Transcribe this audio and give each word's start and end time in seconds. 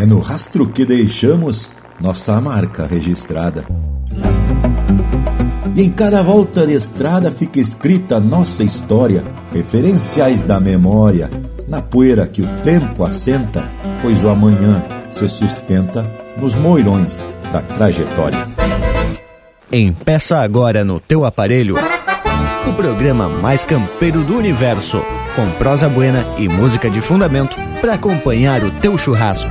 É 0.00 0.06
no 0.06 0.20
rastro 0.20 0.68
que 0.68 0.84
deixamos 0.84 1.68
nossa 2.00 2.40
marca 2.40 2.86
registrada. 2.86 3.64
E 5.74 5.82
em 5.82 5.90
cada 5.90 6.22
volta 6.22 6.64
de 6.64 6.72
estrada 6.72 7.32
fica 7.32 7.58
escrita 7.58 8.20
nossa 8.20 8.62
história, 8.62 9.24
referenciais 9.52 10.40
da 10.40 10.60
memória, 10.60 11.28
na 11.66 11.82
poeira 11.82 12.28
que 12.28 12.40
o 12.40 12.46
tempo 12.62 13.04
assenta, 13.04 13.68
pois 14.00 14.22
o 14.22 14.28
amanhã 14.28 14.84
se 15.10 15.28
sustenta 15.28 16.06
nos 16.36 16.54
moirões 16.54 17.26
da 17.52 17.60
trajetória. 17.60 18.46
Empeça 19.72 20.38
agora 20.38 20.84
no 20.84 21.00
teu 21.00 21.24
aparelho 21.24 21.74
o 22.68 22.72
programa 22.74 23.28
mais 23.28 23.64
campeiro 23.64 24.22
do 24.22 24.36
universo, 24.36 25.02
com 25.34 25.50
prosa 25.58 25.88
buena 25.88 26.24
e 26.38 26.48
música 26.48 26.88
de 26.88 27.00
fundamento 27.00 27.56
para 27.80 27.94
acompanhar 27.94 28.62
o 28.62 28.70
teu 28.70 28.96
churrasco. 28.96 29.50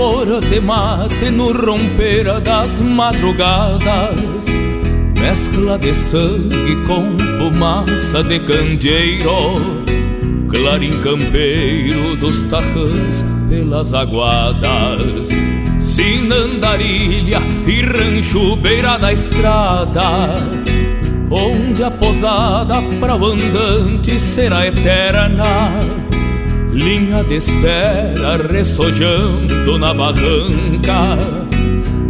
Sabor 0.00 0.40
de 0.40 0.60
mate 0.60 1.30
no 1.30 1.52
romper 1.52 2.40
das 2.40 2.80
madrugadas, 2.80 4.44
mescla 5.20 5.78
de 5.78 5.94
sangue 5.94 6.76
com 6.86 7.18
fumaça 7.36 8.22
de 8.22 8.40
candeeiro, 8.40 9.84
clarim 10.48 10.98
campeiro 11.00 12.16
dos 12.16 12.42
tarrãs 12.44 13.24
pelas 13.50 13.92
aguadas. 13.92 15.28
Sinandarilha 15.78 17.40
e 17.66 17.82
rancho 17.82 18.56
beira 18.56 18.96
da 18.96 19.12
estrada. 19.12 20.40
Onde 21.30 21.84
a 21.84 21.90
posada 21.90 22.76
para 22.98 23.16
o 23.16 23.26
andante 23.26 24.18
será 24.18 24.66
eterna 24.66 25.89
linha 26.72 27.24
de 27.24 27.36
espera 27.36 28.36
ressojando 28.48 29.78
na 29.78 29.92
barranca, 29.92 31.18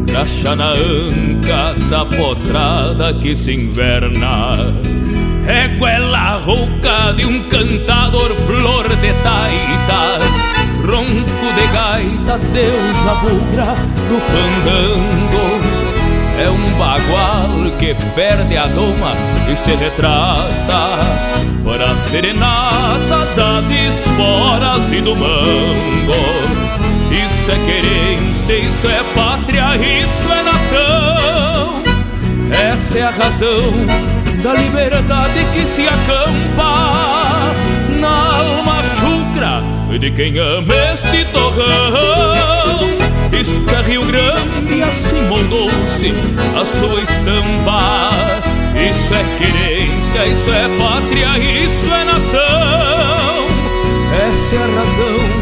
graxa 0.07 0.55
na 0.55 0.73
anca 0.73 1.75
da 1.91 2.05
potrada 2.05 3.15
que 3.15 3.35
se 3.35 3.53
inverna. 3.53 4.75
É 5.47 5.69
goela 5.79 6.39
rouca 6.39 7.13
de 7.17 7.25
um 7.25 7.49
cantador 7.49 8.35
flor 8.47 8.89
de 8.89 9.13
taita, 9.23 10.19
ronco 10.87 11.47
de 11.55 11.67
gaita, 11.73 12.39
deusa 12.53 13.15
bugra 13.23 13.75
do 14.09 14.21
fandango. 14.21 15.81
É 16.39 16.49
um 16.49 16.79
bagual 16.79 17.79
que 17.79 17.95
perde 18.15 18.57
a 18.57 18.67
doma 18.67 19.13
e 19.51 19.57
se 19.57 19.75
retrata 19.75 21.30
para 21.71 21.93
a 21.93 21.97
serenata 21.99 23.27
das 23.37 23.65
esporas 23.71 24.93
e 24.93 25.01
do 25.01 25.15
mango. 25.15 26.13
Isso 27.13 27.51
é 27.53 27.59
querência, 27.65 28.59
isso 28.59 28.89
é 28.89 29.01
pátria, 29.15 29.77
isso 29.77 30.33
é 30.33 30.43
nação. 30.43 31.83
Essa 32.51 32.99
é 32.99 33.03
a 33.03 33.11
razão 33.11 33.73
da 34.43 34.55
liberdade 34.55 35.45
que 35.53 35.61
se 35.61 35.87
acampa 35.87 37.53
na 38.01 38.37
alma 38.39 38.83
chucra 38.83 39.63
de 39.97 40.11
quem 40.11 40.39
ama 40.39 40.75
este 40.93 41.25
torrão. 41.27 42.99
Isto 43.33 43.77
é 43.77 43.83
Rio 43.83 44.05
Grande, 44.07 44.83
assim 44.83 45.23
moldou-se 45.29 46.13
a 46.61 46.65
sua 46.65 47.01
estampa. 47.01 48.60
Isso 48.75 49.15
é 49.15 49.25
querência, 49.39 50.27
isso 50.27 50.53
é 50.53 50.69
pátria, 50.79 51.39
isso 51.39 51.93
é 51.93 52.05
nação. 52.05 53.47
Essa 54.13 54.57
é 54.57 54.59
a 54.59 54.67
razão 54.67 55.41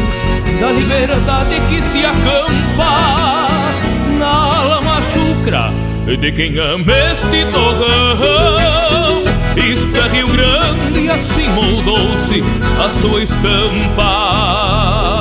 da 0.59 0.71
liberdade 0.71 1.55
que 1.69 1.81
se 1.81 2.05
acampa 2.05 3.47
na 4.17 4.27
alma 4.27 5.01
chucra 5.13 5.71
de 6.17 6.31
quem 6.31 6.57
ama 6.57 6.91
este 6.91 7.45
torrão. 7.51 9.23
Isto 9.55 9.99
é 9.99 10.07
Rio 10.09 10.27
Grande, 10.27 11.09
assim 11.09 11.47
moldou-se 11.49 12.43
a 12.83 12.89
sua 12.89 13.23
estampa. 13.23 15.18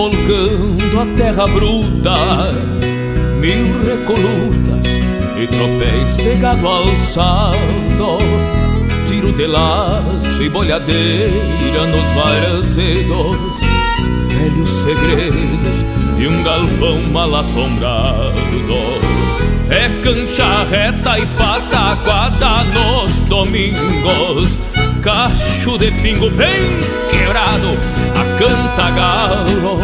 Rebolcando 0.00 1.00
a 1.00 1.06
terra 1.14 1.46
bruta, 1.46 2.14
mil 3.38 3.84
recolutas 3.84 4.86
e 5.38 5.46
tropéis 5.46 6.16
de 6.16 6.40
gado 6.40 6.66
alçado, 6.66 8.18
tiro 9.06 9.32
de 9.32 9.46
laço 9.46 10.42
e 10.42 10.48
bolhadeira 10.48 11.86
nos 11.86 12.06
varzedos, 12.14 13.60
velhos 14.28 14.70
segredos 14.70 15.84
de 16.16 16.28
um 16.28 16.42
galpão 16.42 17.02
mal 17.12 17.36
assombrado. 17.36 18.40
É 19.68 19.88
cancha 20.02 20.64
reta 20.64 21.18
e 21.18 21.26
pataquada 21.36 22.64
nos 22.64 23.20
domingos 23.28 24.58
cacho 25.02 25.78
de 25.78 25.90
pingo 25.92 26.28
bem 26.30 26.48
quebrado 27.10 28.09
cantagalo 28.40 29.78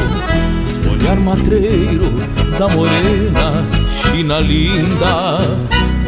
Olhar 0.91 1.17
matreiro 1.17 2.11
da 2.59 2.69
morena, 2.69 3.67
china 3.91 4.39
linda. 4.39 5.39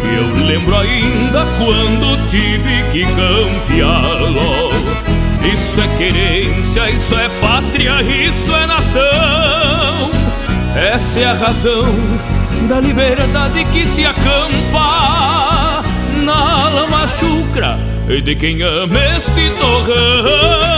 Eu 0.02 0.46
lembro 0.46 0.76
ainda 0.78 1.44
quando 1.58 2.28
tive 2.30 2.82
que 2.90 3.04
campeá-lo. 3.04 4.72
Isso 5.52 5.80
é 5.80 5.88
querência, 5.98 6.90
isso 6.90 7.18
é 7.18 7.28
pátria, 7.40 8.00
isso 8.02 8.54
é 8.56 8.66
nação. 8.66 10.10
Essa 10.74 11.18
é 11.18 11.24
a 11.26 11.34
razão 11.34 11.84
da 12.66 12.80
liberdade 12.80 13.64
que 13.66 13.86
se 13.86 14.06
acampa. 14.06 15.82
Na 16.24 16.68
lama 16.68 17.06
chucra 17.08 17.78
de 18.24 18.34
quem 18.34 18.62
ama 18.62 18.98
este 19.16 19.50
torrão. 19.58 20.77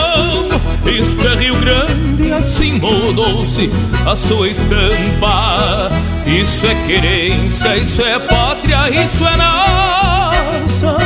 É 0.90 1.34
Rio 1.37 1.54
Grande, 1.60 2.32
assim 2.32 2.72
mudou-se 2.81 3.70
a 4.04 4.16
sua 4.16 4.48
estampa. 4.48 5.88
Isso 6.26 6.66
é 6.66 6.75
querência, 6.84 7.76
isso 7.76 8.02
é 8.02 8.19
pátria, 8.19 8.90
isso 8.90 9.25
é 9.25 9.37
nação. 9.37 10.98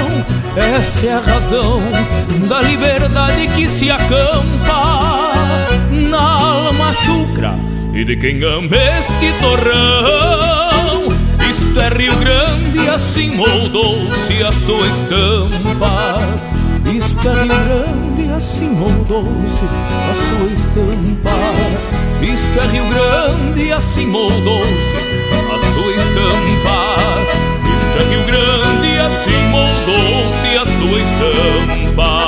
essa 0.57 1.07
é 1.07 1.13
a 1.13 1.21
razão 1.21 1.83
da 2.49 2.63
liberdade 2.63 3.47
que 3.49 3.69
se 3.69 3.91
acampa 3.91 5.33
na 5.91 6.19
alma 6.19 6.95
chucra 7.05 7.55
e 7.93 8.05
de 8.05 8.17
quem 8.17 8.43
ama 8.43 8.75
este 8.75 9.39
torrão. 9.43 11.09
Isto 11.51 11.79
é 11.79 11.89
Rio 11.91 12.17
Grande, 12.17 12.89
assim 12.89 13.37
moldou-se 13.37 14.43
a 14.43 14.51
sua 14.51 14.87
estampa. 14.87 16.21
Isto 16.91 17.29
é 17.29 17.43
Rio 17.43 17.49
Grande, 17.49 18.04
moldou-se 18.75 19.65
a 19.65 20.15
sua 20.15 20.49
estampa. 20.53 21.31
Isto 22.21 22.61
é 22.61 22.67
Rio 22.67 22.85
Grande, 22.89 23.73
assim 23.73 24.07
moldou-se 24.07 24.97
a 25.53 25.59
sua 25.73 25.93
estampa. 25.93 26.97
Isto 27.77 27.99
é 27.99 28.05
Rio 28.11 28.25
Grande, 28.25 28.99
assim 28.99 29.41
moldou-se 29.51 30.59
a 30.59 30.65
sua 30.65 30.99
estampa. 31.01 32.24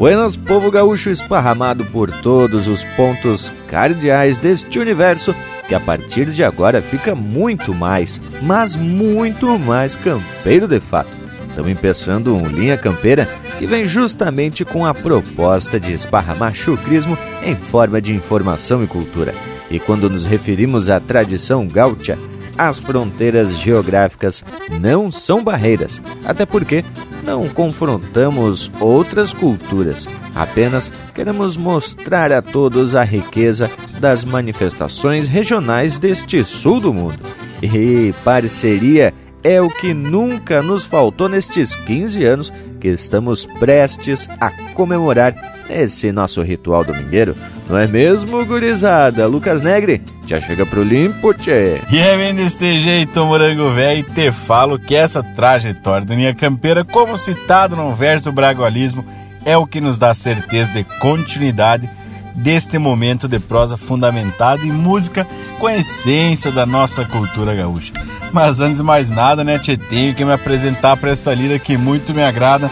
Buenas, 0.00 0.34
povo 0.34 0.70
gaúcho 0.70 1.10
esparramado 1.10 1.84
por 1.84 2.10
todos 2.22 2.66
os 2.66 2.82
pontos 2.96 3.52
cardeais 3.68 4.38
deste 4.38 4.78
universo 4.78 5.34
que 5.68 5.74
a 5.74 5.78
partir 5.78 6.30
de 6.30 6.42
agora 6.42 6.80
fica 6.80 7.14
muito 7.14 7.74
mais, 7.74 8.18
mas 8.40 8.74
muito 8.74 9.58
mais 9.58 9.94
campeiro 9.96 10.66
de 10.66 10.80
fato. 10.80 11.10
Estamos 11.50 11.70
empeçando 11.70 12.34
um 12.34 12.46
Linha 12.46 12.78
Campeira 12.78 13.28
que 13.58 13.66
vem 13.66 13.84
justamente 13.84 14.64
com 14.64 14.86
a 14.86 14.94
proposta 14.94 15.78
de 15.78 15.92
esparramar 15.92 16.54
chucrismo 16.54 17.18
em 17.44 17.54
forma 17.54 18.00
de 18.00 18.14
informação 18.14 18.82
e 18.82 18.86
cultura. 18.86 19.34
E 19.70 19.78
quando 19.78 20.08
nos 20.08 20.24
referimos 20.24 20.88
à 20.88 20.98
tradição 20.98 21.68
gaúcha, 21.68 22.18
as 22.56 22.78
fronteiras 22.78 23.54
geográficas 23.54 24.42
não 24.80 25.12
são 25.12 25.44
barreiras, 25.44 26.00
até 26.24 26.46
porque 26.46 26.86
não 27.30 27.48
confrontamos 27.48 28.72
outras 28.80 29.32
culturas, 29.32 30.08
apenas 30.34 30.90
queremos 31.14 31.56
mostrar 31.56 32.32
a 32.32 32.42
todos 32.42 32.96
a 32.96 33.04
riqueza 33.04 33.70
das 34.00 34.24
manifestações 34.24 35.28
regionais 35.28 35.96
deste 35.96 36.42
sul 36.42 36.80
do 36.80 36.92
mundo. 36.92 37.20
E 37.62 38.12
parceria 38.24 39.14
é 39.44 39.62
o 39.62 39.68
que 39.68 39.94
nunca 39.94 40.60
nos 40.60 40.84
faltou 40.84 41.28
nestes 41.28 41.76
15 41.76 42.24
anos 42.24 42.52
que 42.80 42.88
estamos 42.88 43.46
prestes 43.46 44.28
a 44.40 44.50
comemorar 44.74 45.32
esse 45.70 46.10
nosso 46.10 46.42
ritual 46.42 46.84
domingueiro. 46.84 47.36
Não 47.70 47.78
é 47.78 47.86
mesmo, 47.86 48.44
gurizada? 48.44 49.28
Lucas 49.28 49.62
Negre, 49.62 50.02
já 50.26 50.40
chega 50.40 50.66
pro 50.66 50.82
limpo, 50.82 51.32
tchê. 51.32 51.80
E 51.88 52.00
é 52.00 52.16
bem 52.16 52.34
deste 52.34 52.80
jeito, 52.80 53.24
morango 53.24 53.70
velho, 53.70 54.02
te 54.02 54.32
falo 54.32 54.76
que 54.76 54.96
essa 54.96 55.22
trajetória 55.22 56.04
do 56.04 56.12
Linha 56.12 56.34
Campeira, 56.34 56.84
como 56.84 57.16
citado 57.16 57.76
no 57.76 57.94
verso 57.94 58.32
Bragualismo, 58.32 59.04
é 59.44 59.56
o 59.56 59.68
que 59.68 59.80
nos 59.80 60.00
dá 60.00 60.12
certeza 60.12 60.72
de 60.72 60.82
continuidade 60.82 61.88
deste 62.34 62.76
momento 62.76 63.28
de 63.28 63.38
prosa 63.38 63.76
fundamentado 63.76 64.66
em 64.66 64.72
música 64.72 65.24
com 65.60 65.68
a 65.68 65.76
essência 65.76 66.50
da 66.50 66.66
nossa 66.66 67.04
cultura 67.04 67.54
gaúcha. 67.54 67.92
Mas 68.32 68.60
antes 68.60 68.78
de 68.78 68.82
mais 68.82 69.12
nada, 69.12 69.44
né, 69.44 69.60
Tchê, 69.60 69.76
tenho 69.76 70.12
que 70.12 70.24
me 70.24 70.32
apresentar 70.32 70.96
para 70.96 71.12
esta 71.12 71.32
lida 71.32 71.56
que 71.56 71.76
muito 71.76 72.12
me 72.12 72.24
agrada. 72.24 72.68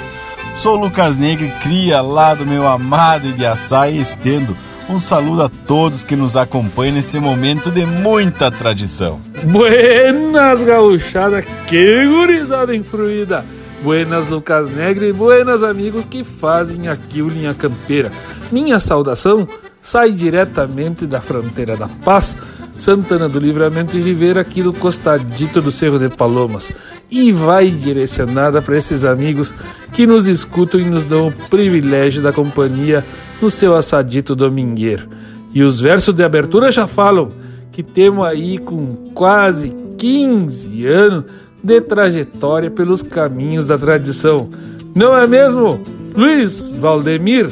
Sou 0.59 0.75
Lucas 0.75 1.19
Negre, 1.19 1.53
cria 1.62 2.00
lá 2.00 2.35
do 2.35 2.45
meu 2.45 2.67
amado 2.67 3.29
Ibiaçá 3.29 3.89
e 3.89 4.00
estendo 4.00 4.56
um 4.88 4.99
saludo 4.99 5.43
a 5.43 5.49
todos 5.49 6.02
que 6.02 6.17
nos 6.17 6.37
acompanham 6.37 6.94
nesse 6.94 7.19
momento 7.19 7.70
de 7.70 7.85
muita 7.85 8.50
tradição. 8.50 9.20
Buenas, 9.44 10.62
gauchada, 10.62 11.43
que 11.43 12.06
gurizada 12.06 12.75
influída! 12.75 13.44
Buenas, 13.82 14.29
Lucas 14.29 14.69
Negre, 14.70 15.12
buenas, 15.12 15.62
amigos 15.62 16.05
que 16.05 16.25
fazem 16.25 16.88
aqui 16.88 17.23
o 17.23 17.29
Linha 17.29 17.55
Campeira. 17.55 18.11
Minha 18.50 18.81
saudação 18.81 19.46
sai 19.81 20.11
diretamente 20.11 21.06
da 21.06 21.20
fronteira 21.20 21.76
da 21.76 21.87
Paz, 21.87 22.37
Santana 22.79 23.29
do 23.29 23.41
Livramento 23.41 23.97
e 23.97 24.01
Ribeira, 24.01 24.41
aqui 24.41 24.63
do 24.63 24.73
costadito 24.73 25.61
do 25.61 25.73
Cerro 25.73 25.99
de 25.99 26.09
Palomas. 26.09 26.71
E 27.11 27.33
vai 27.33 27.71
direcionada 27.71 28.63
para 28.63 28.79
esses 28.79 29.05
amigos 29.05 29.53
que 29.93 30.07
nos 30.07 30.29
escutam 30.29 30.81
e 30.81 30.85
nos 30.85 31.05
dão 31.05 31.29
o 31.29 31.33
privilégio 31.49 32.23
da 32.23 32.33
companhia 32.33 33.05
no 33.43 33.51
seu 33.51 33.75
assadito 33.75 34.37
domingueiro. 34.37 35.09
E 35.53 35.63
os 35.63 35.81
versos 35.81 36.15
de 36.15 36.23
abertura 36.23 36.71
já 36.71 36.87
falam 36.87 37.33
que 37.73 37.83
temos 37.83 38.25
aí 38.25 38.59
com 38.59 39.11
quase 39.13 39.75
15 39.99 40.87
anos 40.87 41.25
de 41.63 41.81
trajetória 41.81 42.71
pelos 42.71 43.03
caminhos 43.03 43.67
da 43.67 43.77
tradição. 43.77 44.49
Não 44.95 45.17
é 45.17 45.27
mesmo, 45.27 45.83
Luiz 46.15 46.73
Valdemir 46.75 47.49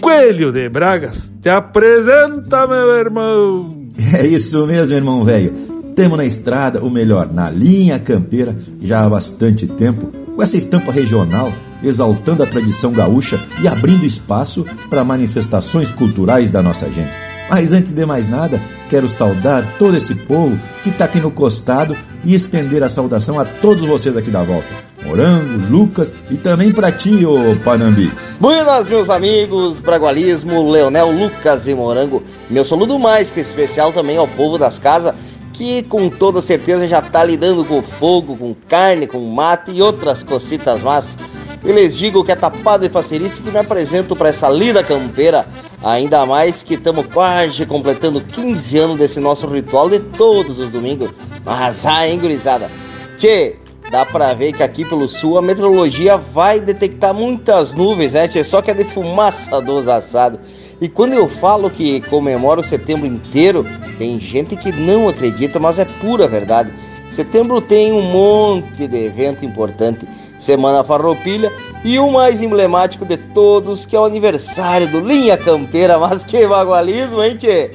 Coelho 0.00 0.52
de 0.52 0.68
Bragas? 0.68 1.32
Te 1.42 1.48
apresenta, 1.48 2.64
meu 2.68 2.90
irmão! 2.96 3.77
É 3.98 4.26
isso 4.26 4.66
mesmo, 4.66 4.94
irmão 4.94 5.24
velho. 5.24 5.52
Temos 5.96 6.16
na 6.16 6.24
estrada, 6.24 6.80
ou 6.80 6.88
melhor, 6.88 7.32
na 7.32 7.50
linha 7.50 7.98
campeira, 7.98 8.56
já 8.80 9.04
há 9.04 9.08
bastante 9.08 9.66
tempo, 9.66 10.12
com 10.34 10.42
essa 10.42 10.56
estampa 10.56 10.92
regional, 10.92 11.52
exaltando 11.82 12.42
a 12.42 12.46
tradição 12.46 12.92
gaúcha 12.92 13.40
e 13.60 13.66
abrindo 13.66 14.06
espaço 14.06 14.64
para 14.88 15.02
manifestações 15.02 15.90
culturais 15.90 16.50
da 16.50 16.62
nossa 16.62 16.88
gente. 16.88 17.10
Mas 17.50 17.72
antes 17.72 17.92
de 17.92 18.06
mais 18.06 18.28
nada, 18.28 18.60
quero 18.88 19.08
saudar 19.08 19.64
todo 19.78 19.96
esse 19.96 20.14
povo 20.14 20.56
que 20.84 20.90
está 20.90 21.06
aqui 21.06 21.18
no 21.18 21.30
costado 21.30 21.96
e 22.24 22.34
estender 22.34 22.82
a 22.84 22.88
saudação 22.88 23.40
a 23.40 23.44
todos 23.44 23.84
vocês 23.84 24.16
aqui 24.16 24.30
da 24.30 24.42
volta. 24.42 24.87
Morango, 25.08 25.58
Lucas 25.70 26.12
e 26.30 26.36
também 26.36 26.70
para 26.70 26.92
ti, 26.92 27.24
ô 27.24 27.56
Panambi. 27.64 28.12
Buenas, 28.38 28.86
meus 28.86 29.08
amigos, 29.08 29.80
Bragualismo, 29.80 30.70
Leonel, 30.70 31.10
Lucas 31.10 31.66
e 31.66 31.74
Morango. 31.74 32.22
Meu 32.50 32.62
saludo 32.62 32.98
mais 32.98 33.30
que 33.30 33.40
especial 33.40 33.90
também 33.90 34.18
ao 34.18 34.28
povo 34.28 34.58
das 34.58 34.78
casas 34.78 35.14
que 35.54 35.82
com 35.84 36.10
toda 36.10 36.42
certeza 36.42 36.86
já 36.86 36.98
está 37.00 37.24
lidando 37.24 37.64
com 37.64 37.82
fogo, 37.82 38.36
com 38.36 38.54
carne, 38.68 39.06
com 39.06 39.18
mate 39.18 39.72
e 39.72 39.82
outras 39.82 40.22
cositas 40.22 40.82
más. 40.82 41.16
Eu 41.64 41.74
lhes 41.74 41.96
digo 41.96 42.22
que 42.22 42.30
é 42.30 42.36
tapado 42.36 42.84
e 42.84 42.90
facerice 42.90 43.40
que 43.40 43.50
me 43.50 43.58
apresento 43.58 44.14
para 44.14 44.28
essa 44.28 44.48
lida 44.48 44.84
campeira, 44.84 45.48
ainda 45.82 46.24
mais 46.26 46.62
que 46.62 46.74
estamos 46.74 47.06
quase 47.06 47.66
completando 47.66 48.20
15 48.20 48.78
anos 48.78 48.98
desse 48.98 49.18
nosso 49.18 49.48
ritual 49.48 49.88
de 49.88 49.98
todos 49.98 50.60
os 50.60 50.70
domingos. 50.70 51.10
Mas, 51.44 51.84
ah, 51.86 52.06
hein, 52.06 52.20
gurizada? 52.20 52.70
Tchê, 53.16 53.56
dá 53.90 54.04
pra 54.04 54.34
ver 54.34 54.52
que 54.52 54.62
aqui 54.62 54.84
pelo 54.84 55.08
sul 55.08 55.38
a 55.38 55.42
meteorologia 55.42 56.16
vai 56.16 56.60
detectar 56.60 57.14
muitas 57.14 57.74
nuvens, 57.74 58.12
né, 58.12 58.28
tchê? 58.28 58.44
Só 58.44 58.60
que 58.60 58.70
é 58.70 58.74
de 58.74 58.84
fumaça 58.84 59.60
dos 59.62 59.88
assados. 59.88 60.40
E 60.80 60.88
quando 60.88 61.14
eu 61.14 61.28
falo 61.28 61.70
que 61.70 62.00
comemoro 62.02 62.62
setembro 62.62 63.06
inteiro, 63.06 63.66
tem 63.98 64.18
gente 64.20 64.54
que 64.54 64.70
não 64.70 65.08
acredita, 65.08 65.58
mas 65.58 65.78
é 65.78 65.84
pura 65.84 66.28
verdade. 66.28 66.70
Setembro 67.10 67.60
tem 67.60 67.92
um 67.92 68.02
monte 68.02 68.86
de 68.86 68.96
evento 68.96 69.44
importante. 69.44 70.06
Semana 70.38 70.84
Farroupilha 70.84 71.50
e 71.84 71.98
o 71.98 72.12
mais 72.12 72.40
emblemático 72.40 73.04
de 73.04 73.16
todos, 73.16 73.84
que 73.84 73.96
é 73.96 73.98
o 73.98 74.04
aniversário 74.04 74.86
do 74.86 75.00
Linha 75.00 75.36
Campeira, 75.36 75.98
mas 76.00 76.22
que 76.22 76.46
bagualismo, 76.46 77.22
hein, 77.22 77.36
tchê? 77.36 77.70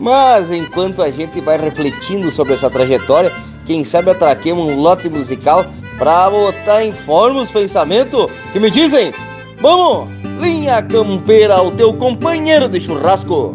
Mas 0.00 0.50
enquanto 0.50 1.00
a 1.00 1.10
gente 1.10 1.40
vai 1.40 1.58
refletindo 1.58 2.30
sobre 2.30 2.54
essa 2.54 2.68
trajetória, 2.70 3.32
quem 3.68 3.84
sabe 3.84 4.10
atraquemos 4.10 4.72
um 4.72 4.80
lote 4.80 5.10
musical 5.10 5.66
para 5.98 6.30
botar 6.30 6.82
em 6.82 6.90
forma 6.90 7.42
os 7.42 7.50
pensamentos? 7.50 8.32
Que 8.50 8.58
me 8.58 8.70
dizem? 8.70 9.12
Vamos, 9.60 10.08
linha 10.40 10.80
campeira, 10.82 11.60
o 11.62 11.70
teu 11.72 11.92
companheiro 11.92 12.66
de 12.66 12.80
churrasco. 12.80 13.54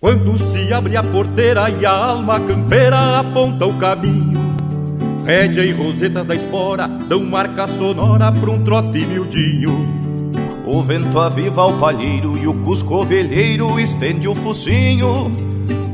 Quando 0.00 0.38
se 0.38 0.72
abre 0.72 0.96
a 0.96 1.02
porteira 1.02 1.70
e 1.70 1.84
a 1.86 1.92
alma 1.92 2.38
campeira 2.40 3.20
aponta 3.20 3.66
o 3.66 3.74
caminho 3.74 4.46
Rédea 5.24 5.64
e 5.64 5.72
roseta 5.72 6.22
da 6.22 6.34
espora 6.34 6.86
dão 6.86 7.24
marca 7.24 7.66
sonora 7.66 8.30
pra 8.32 8.50
um 8.50 8.62
trote 8.62 9.04
miudinho 9.06 9.78
O 10.66 10.82
vento 10.82 11.18
aviva 11.18 11.64
o 11.64 11.78
palheiro 11.78 12.36
e 12.36 12.46
o 12.46 12.54
cusco 12.62 13.04
velheiro 13.04 13.78
estende 13.78 14.26
o 14.26 14.34
focinho. 14.34 15.30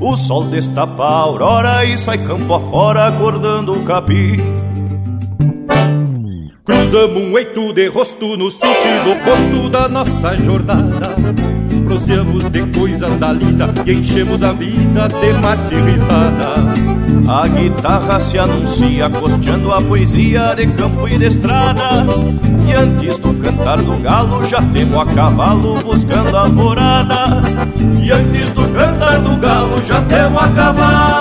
O 0.00 0.16
sol 0.16 0.44
destapa 0.46 1.04
a 1.04 1.18
aurora 1.18 1.84
e 1.84 1.96
sai 1.98 2.16
campo 2.18 2.54
afora 2.54 3.06
acordando 3.06 3.72
o 3.72 3.84
capim. 3.84 4.36
Cruzamos 6.82 7.22
um 7.22 7.38
eito 7.38 7.72
de 7.72 7.86
rosto 7.86 8.36
no 8.36 8.50
sentido 8.50 9.12
oposto 9.12 9.70
da 9.70 9.88
nossa 9.88 10.36
jornada. 10.36 11.14
Proseamos 11.84 12.50
de 12.50 12.66
coisas 12.76 13.14
da 13.20 13.32
lida 13.32 13.72
e 13.86 13.92
enchemos 13.92 14.42
a 14.42 14.52
vida 14.52 15.06
de 15.08 15.32
mate 15.34 15.76
risada. 15.76 16.74
A 17.28 17.46
guitarra 17.46 18.18
se 18.18 18.36
anuncia 18.36 19.08
costeando 19.08 19.72
a 19.72 19.80
poesia 19.80 20.56
de 20.56 20.66
campo 20.72 21.06
e 21.06 21.16
de 21.16 21.26
estrada 21.26 22.04
E 22.66 22.72
antes 22.72 23.16
do 23.18 23.32
cantar 23.34 23.80
do 23.80 23.96
galo 23.98 24.42
já 24.44 24.60
temo 24.72 25.00
a 25.00 25.06
cavalo 25.06 25.78
buscando 25.84 26.36
a 26.36 26.40
alvorada 26.40 27.44
E 28.02 28.10
antes 28.10 28.50
do 28.50 28.66
cantar 28.70 29.20
do 29.20 29.36
galo 29.36 29.80
já 29.86 30.02
temo 30.02 30.36
a 30.36 30.48
cavalo 30.48 31.12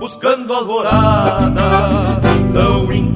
Buscando 0.00 0.52
a 0.52 0.56
alvorada 0.56 1.97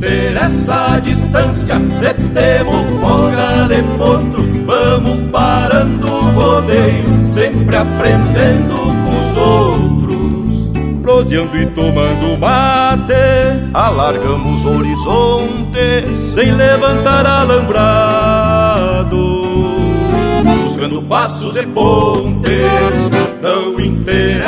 Não 0.03 0.09
interessa 0.09 0.95
a 0.95 0.99
distância 0.99 1.77
Se 1.77 2.15
temos 2.15 2.89
folga 3.01 3.69
de 3.69 3.83
potro 3.97 4.43
Vamos 4.67 5.31
parando 5.31 6.13
o 6.13 6.31
rodeio 6.33 7.33
Sempre 7.33 7.77
aprendendo 7.77 8.75
com 8.75 9.31
os 9.31 9.39
outros 9.39 10.03
proseando 11.03 11.57
e 11.59 11.67
tomando 11.67 12.39
mate. 12.39 13.13
Alargamos 13.75 14.65
horizontes 14.65 16.19
sem 16.33 16.53
levantar 16.53 17.27
alambrado. 17.27 19.17
Buscando 20.63 21.03
passos 21.03 21.57
e 21.57 21.67
pontes, 21.67 22.53
não 23.43 23.81
interessa 23.81 24.42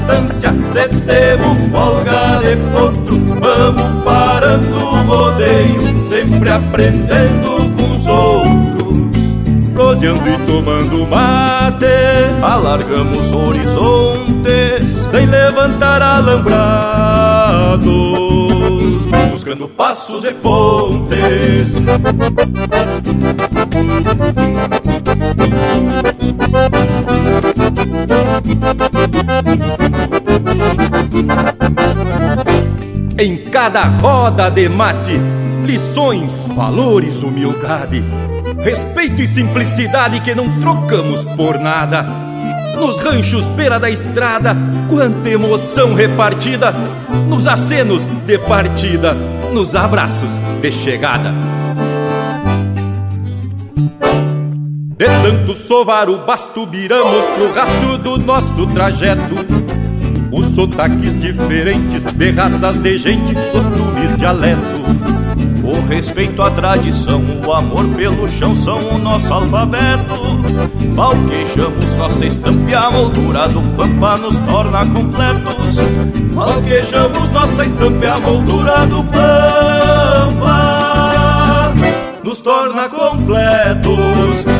distância. 0.00 0.50
Se 0.72 0.88
temos 1.00 1.58
folga 1.70 2.40
de 2.42 2.56
potro, 2.72 3.18
vamos 3.40 4.04
parando 4.04 4.76
o 4.76 5.02
rodeio, 5.04 6.08
sempre 6.08 6.50
aprendendo 6.50 7.70
com 7.76 7.96
os 7.96 8.06
outros 8.06 8.80
proseando 9.74 10.28
e 10.28 10.38
tomando 10.46 11.06
mate. 11.06 11.86
Alargamos 12.42 13.32
horizontes 13.32 15.06
sem 15.10 15.26
levantar 15.26 16.02
alambrados, 16.02 17.82
buscando 19.30 19.68
passos 19.68 20.24
e 20.24 20.32
pontes. 20.34 21.74
Em 33.18 33.36
cada 33.50 33.84
roda 33.84 34.50
de 34.50 34.68
mate, 34.68 35.12
lições, 35.64 36.32
valores, 36.54 37.22
humildade 37.22 38.02
respeito 38.62 39.22
e 39.22 39.26
simplicidade 39.26 40.20
que 40.20 40.34
não 40.34 40.60
trocamos 40.60 41.24
por 41.36 41.58
nada. 41.58 42.02
Nos 42.76 43.02
ranchos 43.02 43.46
beira 43.48 43.78
da 43.78 43.90
estrada, 43.90 44.56
quanta 44.88 45.28
emoção 45.28 45.94
repartida, 45.94 46.72
nos 47.28 47.46
acenos 47.46 48.06
de 48.26 48.38
partida, 48.38 49.14
nos 49.52 49.74
abraços 49.74 50.30
de 50.62 50.72
chegada. 50.72 51.34
Tanto 55.22 55.56
sovar 55.56 56.08
o 56.08 56.18
basto, 56.18 56.66
viramos 56.66 57.24
pro 57.34 57.52
rastro 57.52 57.98
do 57.98 58.18
nosso 58.18 58.66
trajeto. 58.68 59.34
Os 60.32 60.46
sotaques 60.54 61.20
diferentes 61.20 62.04
de 62.04 62.30
raças 62.30 62.76
de 62.78 62.98
gente, 62.98 63.34
costumes, 63.34 64.16
dialeto 64.16 64.80
o 65.70 65.80
respeito 65.86 66.42
à 66.42 66.50
tradição, 66.50 67.22
o 67.46 67.52
amor 67.52 67.86
pelo 67.94 68.28
chão 68.28 68.54
são 68.54 68.78
o 68.78 68.98
nosso 68.98 69.32
alfabeto. 69.32 70.20
Valquejamos 70.90 71.94
nossa 71.94 72.26
estampa 72.26 72.70
e 72.70 72.74
a 72.74 72.90
moldura 72.90 73.48
do 73.48 73.62
pampa 73.76 74.16
nos 74.16 74.36
torna 74.40 74.84
completos. 74.86 75.76
Valquejamos 76.34 77.30
nossa 77.30 77.64
estampa 77.64 78.04
e 78.04 78.08
a 78.08 78.18
moldura 78.18 78.86
do 78.86 79.04
pampa 79.04 80.50
nos 82.24 82.40
torna 82.40 82.88
completos. 82.88 84.59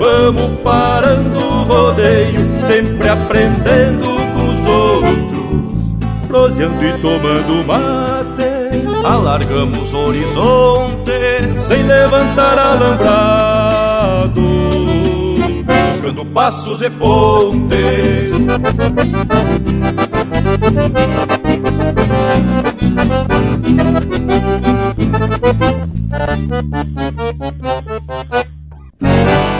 vamos 0.00 0.58
parando 0.60 1.38
o 1.38 1.62
rodeio, 1.64 2.40
sempre 2.66 3.06
aprendendo 3.08 4.08
com 4.34 4.48
os 4.48 4.66
outros, 4.66 5.74
proseando 6.26 6.82
e 6.82 6.92
tomando 6.94 7.66
mate, 7.66 8.42
alargamos 9.04 9.92
horizontes 9.92 11.60
sem 11.68 11.82
levantar 11.82 12.58
alambrado, 12.58 14.40
buscando 15.90 16.24
passos 16.32 16.80
e 16.80 16.88
pontes. 16.88 18.30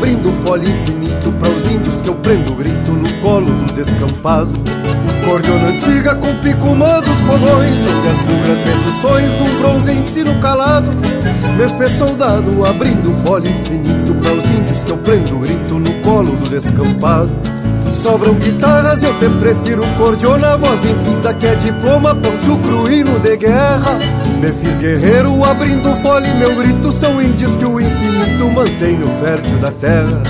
Abrindo 0.00 0.32
folha 0.42 0.66
infinito 0.66 1.30
para 1.32 1.50
os 1.50 1.70
índios 1.70 2.00
que 2.00 2.08
eu 2.08 2.14
prendo 2.14 2.54
grito 2.54 2.92
no 2.92 3.12
colo 3.20 3.44
do 3.44 3.72
descampado. 3.74 4.50
Cordiona 5.26 5.66
antiga 5.66 6.14
com 6.14 6.34
pico 6.36 6.68
dos 6.68 7.20
fogões, 7.26 7.80
onde 7.80 8.08
as 8.08 8.18
bugras 8.24 8.64
reduções 8.64 9.36
num 9.38 9.58
bronze 9.60 9.92
ensino 9.92 10.40
calado. 10.40 10.88
Me 11.54 11.68
fez 11.76 11.98
soldado 11.98 12.64
abrindo 12.64 13.12
folha 13.22 13.46
infinito 13.46 14.14
para 14.14 14.32
os 14.32 14.44
índios 14.46 14.84
que 14.84 14.90
eu 14.90 14.96
prendo 14.96 15.38
grito 15.38 15.78
no 15.78 15.92
colo 16.00 16.34
do 16.34 16.48
descampado. 16.48 17.30
Sobram 18.02 18.32
guitarras, 18.36 19.02
eu 19.02 19.12
te 19.18 19.28
prefiro 19.28 19.82
cordiona, 19.98 20.56
voz 20.56 20.82
infinda 20.82 21.34
que 21.34 21.46
é 21.46 21.54
diploma, 21.56 22.14
pancho 22.14 22.56
cruíno 22.56 23.20
de 23.20 23.36
guerra. 23.36 23.98
Me 24.40 24.50
fiz 24.52 24.78
guerreiro 24.78 25.44
abrindo 25.44 25.94
fole, 26.02 26.26
meu 26.38 26.56
grito 26.56 26.90
são 26.92 27.20
índios 27.20 27.56
que 27.56 27.64
o 27.66 27.78
infinito 27.78 28.50
mantém 28.54 28.96
no 28.96 29.06
fértil 29.22 29.58
da 29.58 29.70
terra. 29.70 30.22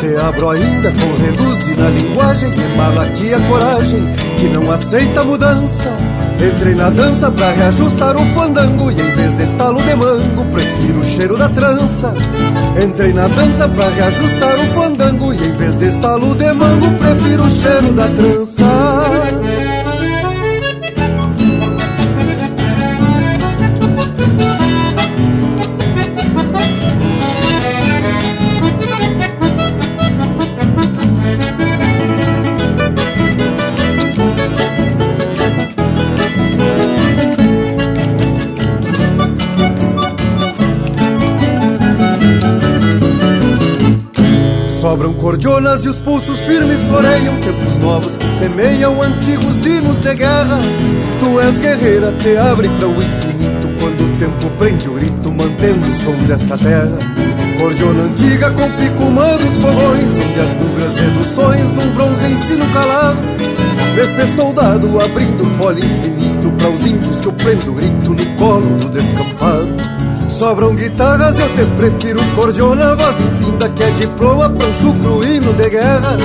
Te 0.00 0.16
abro 0.16 0.50
ainda 0.50 0.90
com 0.90 1.22
reduz 1.22 1.76
na 1.78 1.88
linguagem 1.88 2.50
que 2.50 2.76
malaquia 2.76 3.38
coragem, 3.48 4.02
que 4.40 4.48
não 4.48 4.72
aceita 4.72 5.22
mudança. 5.22 5.96
Entrei 6.40 6.74
na 6.74 6.90
dança 6.90 7.30
pra 7.30 7.52
reajustar 7.52 8.16
o 8.16 8.26
fandango 8.34 8.90
E 8.90 8.94
em 8.94 9.10
vez 9.12 9.36
de 9.36 9.44
estalo 9.44 9.80
de 9.80 9.94
mango 9.94 10.44
Prefiro 10.46 10.98
o 10.98 11.04
cheiro 11.04 11.38
da 11.38 11.48
trança 11.48 12.12
Entrei 12.82 13.12
na 13.12 13.28
dança 13.28 13.68
pra 13.68 13.88
reajustar 13.88 14.54
o 14.58 14.66
fandango 14.74 15.32
E 15.32 15.36
em 15.36 15.52
vez 15.52 15.76
de 15.76 15.86
estalo 15.86 16.34
de 16.34 16.52
mango 16.52 16.92
Prefiro 16.98 17.44
o 17.44 17.50
cheiro 17.50 17.92
da 17.92 18.08
trança 18.08 19.03
e 45.64 45.88
os 45.88 45.98
pulsos 46.00 46.38
firmes 46.40 46.82
floreiam. 46.82 47.34
Tempos 47.40 47.78
novos 47.80 48.16
que 48.16 48.28
semeiam 48.38 49.00
antigos 49.00 49.64
hinos 49.64 49.98
de 49.98 50.14
guerra. 50.14 50.58
Tu 51.18 51.40
és 51.40 51.58
guerreira, 51.58 52.12
te 52.20 52.36
abre 52.36 52.68
para 52.68 52.88
o 52.88 53.02
infinito. 53.02 53.68
Quando 53.80 54.04
o 54.04 54.18
tempo 54.18 54.50
prende 54.58 54.88
o 54.88 54.92
grito, 54.92 55.30
mantendo 55.32 55.80
o 55.80 56.04
som 56.04 56.26
desta 56.26 56.58
terra. 56.58 56.98
Cordiona 57.58 58.02
antiga 58.02 58.50
com 58.50 58.70
pico 58.72 59.04
humano 59.04 59.36
os 59.36 59.56
fogões 59.58 60.10
Onde 60.12 60.40
as 60.40 60.52
bugras 60.52 60.94
reduções 61.00 61.72
num 61.72 61.94
bronze 61.94 62.26
ensino 62.26 62.66
calado. 62.72 63.18
Fez 64.16 64.36
soldado 64.36 65.00
abrindo 65.00 65.46
folha 65.56 65.78
infinito. 65.78 66.52
Para 66.58 66.68
os 66.68 66.86
índios 66.86 67.20
que 67.20 67.26
eu 67.26 67.32
prendo 67.32 67.72
grito 67.72 68.10
no 68.10 68.36
colo 68.36 68.66
do 68.78 68.88
descampado 68.90 69.93
Sobram 70.38 70.74
guitarras, 70.74 71.38
eu 71.38 71.48
te 71.50 71.64
prefiro 71.76 72.20
cordiona 72.34 72.96
Voz. 72.96 73.16
Infinda 73.20 73.68
que 73.68 73.82
é 73.82 73.90
diploma 73.90 74.50
pra 74.50 74.72
chucro 74.72 75.24
hino 75.24 75.52
de 75.52 75.70
guerra. 75.70 76.16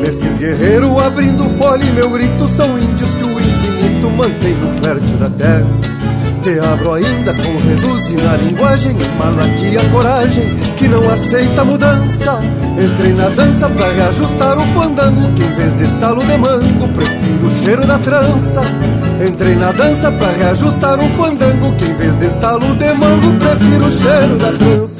Me 0.00 0.10
fiz 0.12 0.36
guerreiro 0.36 0.98
abrindo 1.00 1.42
folha 1.56 1.82
e 1.82 1.90
meu 1.92 2.10
grito 2.10 2.48
São 2.54 2.78
índios 2.78 3.14
que 3.14 3.24
o 3.24 3.30
infinito 3.30 4.10
mantém 4.10 4.54
no 4.56 4.68
fértil 4.82 5.16
da 5.16 5.30
terra. 5.30 5.66
Te 6.42 6.58
abro 6.58 6.92
ainda 6.92 7.32
com 7.32 7.56
reduz 7.56 8.22
na 8.22 8.36
linguagem 8.36 8.96
Malaquia 9.18 9.80
coragem 9.90 10.54
que 10.76 10.86
não 10.86 11.10
aceita 11.10 11.64
mudança 11.64 12.40
Entrei 12.78 13.14
na 13.14 13.28
dança 13.30 13.68
pra 13.70 13.88
reajustar 13.88 14.58
o 14.58 14.62
fandango 14.74 15.32
Que 15.34 15.44
em 15.44 15.56
vez 15.56 15.76
de 15.76 15.84
estalo 15.84 16.22
de 16.24 16.36
mango 16.36 16.88
Prefiro 16.88 17.46
o 17.46 17.64
cheiro 17.64 17.86
da 17.86 17.98
trança. 17.98 18.60
Entrei 19.26 19.56
na 19.56 19.72
dança 19.72 20.12
pra 20.12 20.28
reajustar 20.32 21.00
um 21.00 21.08
fandango 21.16 21.72
Que 21.76 21.84
em 21.86 21.94
vez 21.94 22.16
de 22.16 22.26
estalo 22.26 22.74
de 22.76 22.92
mango 22.92 23.32
Prefiro 23.38 23.86
o 23.86 23.90
cheiro 23.90 24.36
da 24.36 24.52
trança 24.52 24.95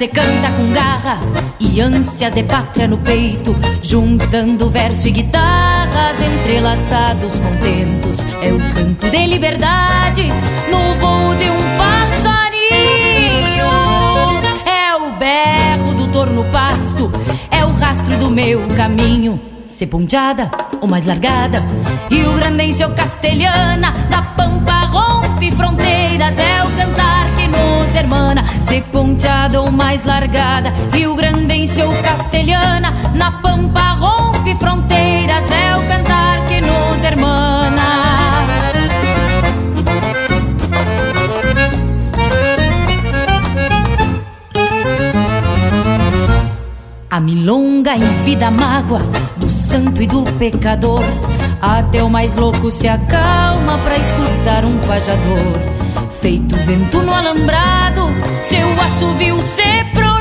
se 0.00 0.08
canta 0.08 0.50
com 0.52 0.72
garra 0.72 1.20
e 1.58 1.78
ânsias 1.78 2.32
de 2.32 2.42
pátria 2.44 2.88
no 2.88 2.96
peito, 2.96 3.54
juntando 3.82 4.70
verso 4.70 5.06
e 5.06 5.10
guitarras 5.10 6.16
entrelaçados 6.22 7.38
contentos. 7.38 8.20
É 8.42 8.50
o 8.50 8.58
canto 8.72 9.10
de 9.10 9.26
liberdade 9.26 10.26
no 10.70 10.94
voo 10.94 11.34
de 11.34 11.50
um 11.50 11.58
passarinho. 11.76 12.80
É 14.64 14.96
o 14.96 15.18
berro 15.18 15.92
do 15.94 16.06
torno 16.10 16.44
pasto, 16.44 17.12
é 17.50 17.62
o 17.62 17.72
rastro 17.74 18.16
do 18.16 18.30
meu 18.30 18.66
caminho. 18.68 19.38
Se 19.66 19.86
ponteada 19.86 20.50
ou 20.80 20.88
mais 20.88 21.04
largada, 21.04 21.62
Rio 22.10 22.32
Grandense 22.36 22.82
ou 22.82 22.90
castelhana, 22.92 23.92
da 24.08 24.22
pampa 24.22 24.80
rompe 24.86 25.52
fronteiras, 25.52 26.38
é 26.38 26.49
nos 27.90 27.96
hermana, 27.96 28.46
se 28.46 28.80
ponteada 28.92 29.60
ou 29.60 29.70
mais 29.70 30.04
largada, 30.04 30.72
Rio 30.92 31.14
Grandense 31.16 31.82
ou 31.82 31.92
castelhana, 32.02 32.92
na 33.14 33.32
pampa 33.32 33.94
rompe 33.94 34.54
fronteiras, 34.56 35.44
é 35.50 35.76
o 35.76 35.88
cantar 35.88 36.38
que 36.46 36.60
nos 36.60 37.04
hermana. 37.04 37.80
A 47.10 47.20
milonga 47.20 47.96
vida 48.24 48.50
mágoa 48.52 49.00
do 49.36 49.50
santo 49.50 50.00
e 50.00 50.06
do 50.06 50.22
pecador. 50.38 51.02
Até 51.60 52.02
o 52.02 52.08
mais 52.08 52.36
louco 52.36 52.70
se 52.70 52.86
acalma 52.86 53.76
pra 53.78 53.98
escutar 53.98 54.64
um 54.64 54.78
pajador. 54.78 55.79
Feito 56.20 56.54
vento 56.66 57.00
no 57.02 57.14
alambrado, 57.14 58.06
seu 58.42 58.68
assovio 58.78 59.40
se 59.40 59.84
prolonga. 59.94 60.14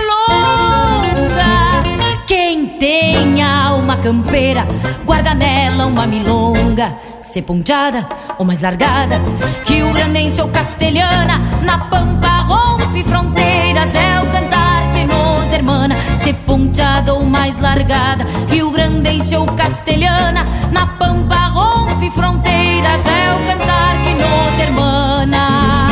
Quem 2.26 2.68
tem 2.80 3.44
alma 3.44 3.98
campeira, 3.98 4.66
guarda 5.06 5.34
nela 5.34 5.88
uma 5.88 6.08
milonga. 6.08 6.96
Se 7.20 7.42
ponteada 7.42 8.08
ou 8.38 8.46
mais 8.46 8.62
largada, 8.62 9.22
Rio 9.66 9.92
Grandense 9.92 10.42
ou 10.42 10.48
castelhana, 10.48 11.38
na 11.64 11.78
pampa 11.78 12.44
rompe 12.44 13.04
fronteiras, 13.04 13.94
é 13.94 14.22
o 14.22 14.32
cantar 14.32 14.94
que 14.94 15.04
nos 15.04 15.52
hermana. 15.52 15.96
Se 16.20 16.32
ponteada 16.32 17.14
ou 17.14 17.26
mais 17.26 17.60
largada, 17.60 18.26
Rio 18.48 18.72
Grandense 18.72 19.36
ou 19.36 19.46
castelhana, 19.46 20.46
na 20.72 20.88
pampa 20.88 21.48
rompe 21.48 22.10
fronteiras, 22.12 23.06
é 23.06 23.34
o 23.34 23.48
cantar 23.48 23.98
que 24.02 24.14
nos 24.14 24.60
hermana. 24.60 25.89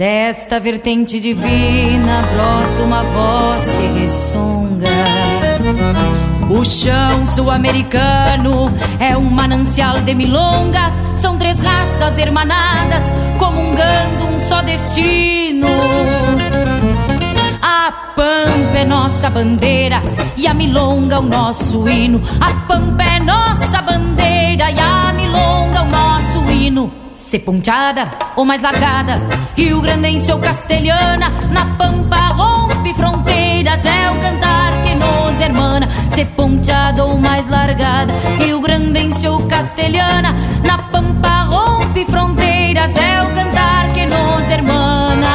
Desta 0.00 0.58
vertente 0.58 1.20
divina 1.20 2.22
brota 2.22 2.82
uma 2.84 3.02
voz 3.02 3.64
que 3.66 4.00
ressonga. 4.00 4.88
O 6.48 6.64
chão 6.64 7.26
sul-americano 7.26 8.74
é 8.98 9.14
um 9.14 9.28
manancial 9.28 10.00
de 10.00 10.14
milongas. 10.14 10.94
São 11.16 11.36
três 11.36 11.60
raças 11.60 12.16
hermanadas, 12.16 13.12
comungando 13.38 14.34
um 14.34 14.38
só 14.38 14.62
destino. 14.62 15.68
A 17.60 17.92
pampa 18.16 18.78
é 18.78 18.84
nossa 18.86 19.28
bandeira 19.28 20.00
e 20.34 20.46
a 20.46 20.54
milonga 20.54 21.20
o 21.20 21.24
nosso 21.24 21.86
hino. 21.86 22.22
A 22.40 22.50
pampa 22.66 23.02
é 23.02 23.20
nossa 23.20 23.82
bandeira 23.82 24.70
e 24.70 24.80
a 24.80 25.12
milonga 25.12 25.82
o 25.82 25.88
nosso 25.90 26.50
hino. 26.50 27.09
Se 27.30 27.38
ponteada 27.38 28.10
ou 28.34 28.44
mais 28.44 28.60
largada, 28.60 29.14
Rio 29.56 29.80
Grandense 29.80 30.32
ou 30.32 30.40
castelhana, 30.40 31.30
na 31.52 31.64
pampa 31.76 32.26
rompe 32.34 32.92
fronteiras, 32.92 33.84
é 33.86 34.10
o 34.10 34.20
cantar 34.20 34.82
que 34.82 34.94
nos 34.96 35.40
hermana. 35.40 35.88
Se 36.10 36.24
ponteada 36.24 37.04
ou 37.04 37.16
mais 37.18 37.48
largada, 37.48 38.12
Rio 38.40 38.60
Grandense 38.60 39.28
ou 39.28 39.46
castelhana, 39.46 40.34
na 40.66 40.76
pampa 40.76 41.44
rompe 41.44 42.04
fronteiras, 42.06 42.96
é 42.96 43.22
o 43.22 43.32
cantar 43.32 43.92
que 43.94 44.06
nos 44.06 44.50
hermana. 44.50 45.28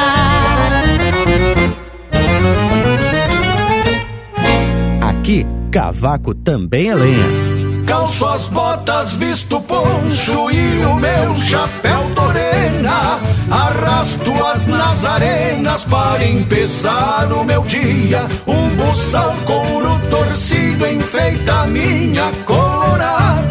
Aqui, 5.01 5.45
cavaco 5.71 6.35
também 6.35 6.89
é 6.89 6.95
lenha. 6.95 7.54
Calço 7.85 8.25
as 8.25 8.47
botas, 8.47 9.15
visto 9.15 9.61
poncho 9.61 10.49
e 10.51 10.85
o 10.85 10.95
meu 10.95 11.35
chapéu 11.37 12.09
torena. 12.15 13.21
Arrasto 13.49 14.31
as 14.45 14.65
nazarenas 14.65 15.83
para 15.83 16.25
empezar 16.25 17.31
o 17.31 17.43
meu 17.43 17.61
dia. 17.61 18.27
Um 18.47 18.69
buçal 18.69 19.35
couro 19.45 20.01
torcido 20.09 20.87
enfeita 20.87 21.67
minha 21.67 22.31
colorada, 22.43 23.44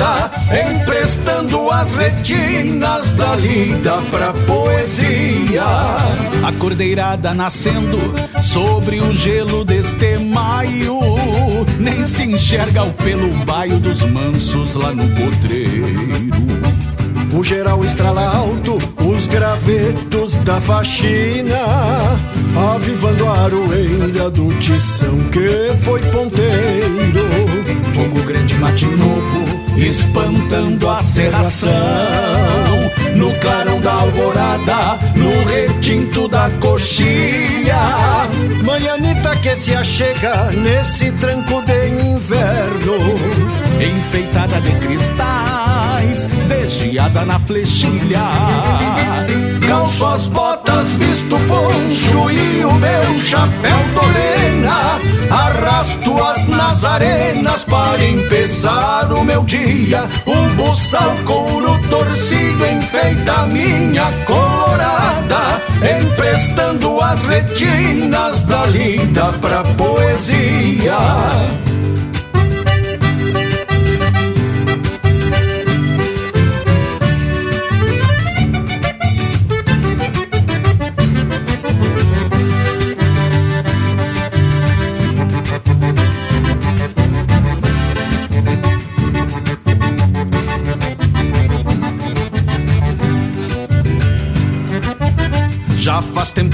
emprestando 0.53 1.71
as 1.71 1.95
retinas 1.95 3.11
da 3.13 3.35
lida 3.37 3.99
pra 4.11 4.33
poesia. 4.33 5.65
A 5.65 6.53
cordeirada 6.59 7.33
nascendo 7.33 7.99
sobre 8.43 9.01
o 9.01 9.13
gelo 9.13 9.65
deste 9.65 10.19
maio, 10.19 11.01
nem 11.79 12.05
se 12.07 12.25
enxerga 12.25 12.83
o 12.83 12.93
pelo 12.93 13.29
baio 13.45 13.79
dos 13.79 14.03
mansos 14.05 14.75
lá 14.75 14.93
no 14.93 15.09
potreiro. 15.11 16.35
O 17.37 17.43
geral 17.43 17.85
estrala 17.85 18.23
alto, 18.23 18.79
os 19.05 19.27
gravetos 19.27 20.39
da 20.39 20.61
faxina, 20.61 21.59
avivando 22.75 23.27
a 23.29 23.41
aroeira 23.41 24.31
do 24.31 24.49
tição 24.61 25.19
que 25.33 25.75
foi 25.83 26.01
ponteiro. 26.13 27.25
Fogo 27.93 28.23
grande, 28.25 28.55
mate 28.55 28.87
novo, 28.87 29.64
espantando 29.77 30.89
a 30.89 31.03
serração. 31.03 31.71
No 33.17 33.33
clarão 33.41 33.81
da 33.81 33.93
alvorada, 33.93 34.99
no 35.15 35.45
retinto 35.45 36.29
da 36.29 36.51
coxilha. 36.61 37.77
Manhanita 38.65 39.37
que 39.37 39.55
se 39.57 39.75
achega 39.75 40.51
nesse 40.53 41.13
tranco 41.13 41.63
de 41.63 41.89
inverno. 41.89 42.97
Enfeitada 43.81 44.61
de 44.61 44.73
cristais, 44.81 45.54
encruzilhada 46.95 47.25
na 47.25 47.39
flechilha. 47.41 48.21
Calço 49.67 50.07
as 50.07 50.27
botas, 50.29 50.95
visto 50.97 51.37
poncho 51.49 52.31
e 52.31 52.65
o 52.65 52.73
meu 52.75 53.21
chapéu 53.21 53.79
torena. 53.95 55.01
Arrasto 55.31 56.23
as 56.23 56.47
nazarenas 56.47 57.65
para 57.65 58.05
empezar 58.05 59.13
o 59.13 59.25
meu 59.25 59.43
dia. 59.45 60.09
Um 60.27 60.55
buçal 60.55 61.17
couro 61.25 61.79
torcido 61.91 62.67
enfeita 62.67 63.33
a 63.33 63.47
minha 63.47 64.11
colorada, 64.27 65.61
emprestando 66.01 67.01
as 67.01 67.25
retinas 67.25 68.43
da 68.43 68.67
lida 68.67 69.33
pra 69.41 69.63
poesia. 69.63 70.99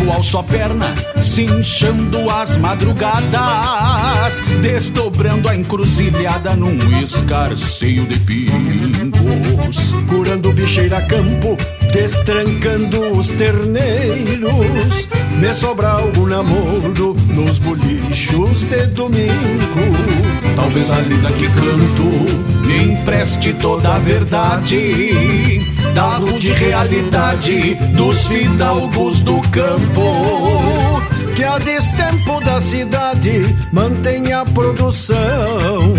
Tempo 0.00 0.12
ao 0.12 0.22
só 0.22 0.42
perna, 0.42 0.94
cinchando 1.20 2.28
as 2.30 2.56
madrugadas, 2.56 4.40
desdobrando 4.60 5.48
a 5.48 5.54
encruzilhada 5.54 6.56
num 6.56 6.78
escarceio 7.02 8.04
de 8.06 8.18
pingos. 8.20 9.76
Curando 10.08 10.52
bicheira 10.52 10.98
a 10.98 11.02
campo, 11.02 11.56
destrancando 11.92 13.12
os 13.12 13.28
terneiros. 13.28 15.08
Me 15.38 15.54
sobra 15.54 15.88
algum 15.88 16.26
namoro 16.26 17.16
nos 17.34 17.58
bolichos 17.58 18.62
de 18.62 18.86
domingo. 18.86 19.30
Talvez 20.56 20.90
a 20.90 21.00
lida 21.00 21.30
que 21.32 21.46
canto 21.46 22.66
me 22.66 22.92
empreste 22.92 23.54
toda 23.54 23.94
a 23.94 23.98
verdade 23.98 25.79
da 25.94 26.16
rude 26.16 26.52
realidade 26.52 27.74
dos 27.94 28.26
fidalgos 28.26 29.20
do 29.20 29.40
campo. 29.50 31.00
Que 31.34 31.44
a 31.44 31.58
destempo 31.58 32.40
da 32.44 32.60
cidade 32.60 33.56
mantém 33.72 34.32
a 34.32 34.44
produção 34.44 35.94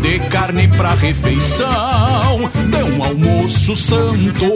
de 0.00 0.18
carne 0.28 0.66
pra 0.68 0.94
refeição, 0.94 2.50
de 2.68 2.82
um 2.82 3.04
almoço 3.04 3.76
santo. 3.76 4.52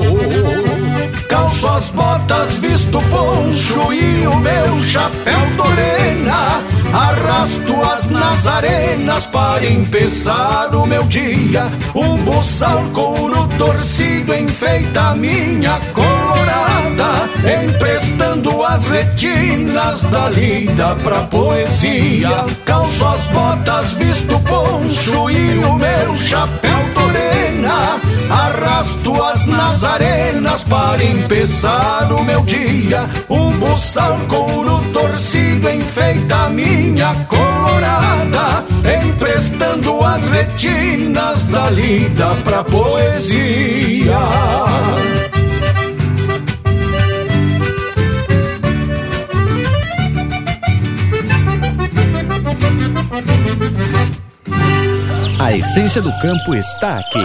Calço 1.28 1.68
as 1.68 1.90
botas, 1.90 2.58
visto 2.58 3.00
poncho 3.02 3.92
e 3.92 4.26
o 4.26 4.36
meu 4.36 4.80
chapéu 4.80 5.38
torena. 5.56 6.64
Arrasto 6.92 7.82
as 7.82 8.08
nazarenas 8.08 9.26
para 9.26 9.64
empezar 9.66 10.74
o 10.74 10.86
meu 10.86 11.02
dia. 11.04 11.66
Um 11.94 12.16
buçal 12.18 12.82
couro 12.92 13.46
torcido 13.58 14.34
enfeita 14.34 15.10
a 15.10 15.14
minha 15.14 15.78
colorada, 15.92 17.28
emprestando 17.64 18.62
as 18.64 18.86
retinas 18.88 20.02
da 20.04 20.28
lida 20.30 20.94
pra 20.96 21.20
poesia. 21.22 22.44
Calço 22.64 23.04
as 23.06 23.26
botas, 23.26 23.94
visto 23.94 24.38
poncho 24.40 25.30
e 25.30 25.58
o 25.64 25.74
meu 25.74 26.16
chapéu 26.16 26.78
torena. 26.94 28.15
Arrasto 28.30 29.22
as 29.22 29.46
nazarenas 29.46 30.64
para 30.64 31.02
empezar 31.04 32.12
o 32.12 32.24
meu 32.24 32.42
dia. 32.42 33.08
Um 33.28 33.50
buçal 33.52 34.18
couro 34.28 34.80
torcido 34.92 35.68
enfeita 35.70 36.36
a 36.36 36.48
minha 36.48 37.14
colorada, 37.26 38.64
emprestando 39.04 40.04
as 40.04 40.28
retinas 40.28 41.44
da 41.44 41.70
lida 41.70 42.34
pra 42.44 42.64
poesia. 42.64 44.18
A 55.38 55.52
essência 55.52 56.02
do 56.02 56.12
campo 56.20 56.54
está 56.54 56.98
aqui. 56.98 57.24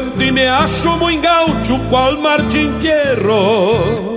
Canto 0.00 0.22
e 0.22 0.32
me 0.32 0.46
acho 0.46 0.96
muito 0.96 1.22
gaúcho, 1.22 1.78
qual 1.90 2.18
Martin 2.18 2.72
Fierro. 2.80 4.14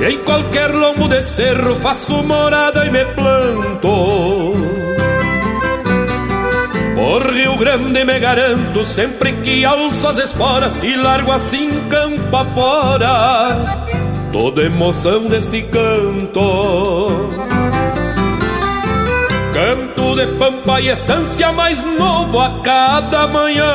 E 0.00 0.12
em 0.12 0.18
qualquer 0.18 0.74
lombo 0.74 1.08
de 1.08 1.22
cerro 1.22 1.76
faço 1.76 2.22
morada 2.22 2.84
e 2.84 2.90
me 2.90 3.04
planto. 3.06 4.54
Por 6.94 7.30
Rio 7.32 7.56
Grande 7.56 8.04
me 8.04 8.18
garanto, 8.18 8.84
sempre 8.84 9.32
que 9.32 9.64
alço 9.64 10.08
as 10.08 10.18
esporas 10.18 10.82
e 10.82 10.96
largo 10.96 11.32
assim 11.32 11.70
campo 11.88 12.36
afora. 12.36 13.80
Toda 14.30 14.62
emoção 14.62 15.26
deste 15.26 15.62
canto. 15.62 17.03
Canto 19.54 20.16
de 20.16 20.26
pampa 20.36 20.80
e 20.80 20.88
estância 20.88 21.52
mais 21.52 21.80
novo 21.96 22.40
a 22.40 22.60
cada 22.60 23.28
manhã. 23.28 23.72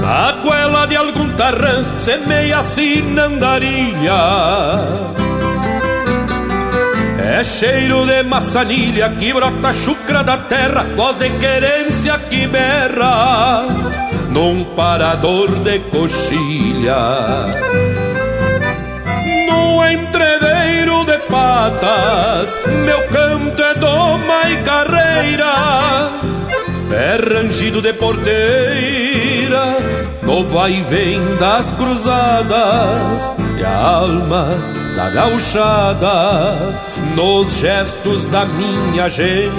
Na 0.00 0.32
goela 0.42 0.86
de 0.86 0.96
algum 0.96 1.28
tarrã 1.36 1.84
semeia 1.98 2.62
sinandaria. 2.62 4.12
É 7.30 7.44
cheiro 7.44 8.06
de 8.06 8.22
maçanilha 8.22 9.10
que 9.10 9.34
brota 9.34 9.70
chucra 9.74 10.24
da 10.24 10.38
terra, 10.38 10.84
voz 10.96 11.18
de 11.18 11.28
querência 11.28 12.18
que 12.30 12.46
berra 12.46 13.66
num 14.30 14.64
parador 14.64 15.50
de 15.56 15.78
coxilha. 15.90 16.96
Meu 22.84 23.06
canto 23.08 23.62
é 23.62 23.74
doma 23.74 24.50
e 24.50 24.56
carreira, 24.62 26.10
é 26.90 27.16
rangido 27.16 27.82
de 27.82 27.92
porteira, 27.92 29.76
no 30.22 30.44
vai 30.44 30.72
e 30.72 30.80
vem 30.82 31.20
das 31.36 31.72
cruzadas, 31.72 33.30
e 33.58 33.64
a 33.64 33.76
alma 33.76 34.48
da 34.96 35.10
gauchada, 35.10 36.56
nos 37.14 37.58
gestos 37.58 38.24
da 38.26 38.46
minha 38.46 39.10
gente, 39.10 39.52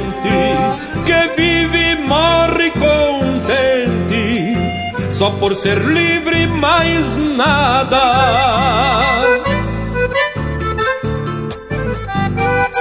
que 1.05 1.29
vive 1.37 1.91
e 1.91 1.95
morre 2.07 2.71
contente, 2.71 4.57
só 5.11 5.29
por 5.29 5.55
ser 5.55 5.77
livre 5.77 6.47
mais 6.47 7.15
nada. 7.37 7.99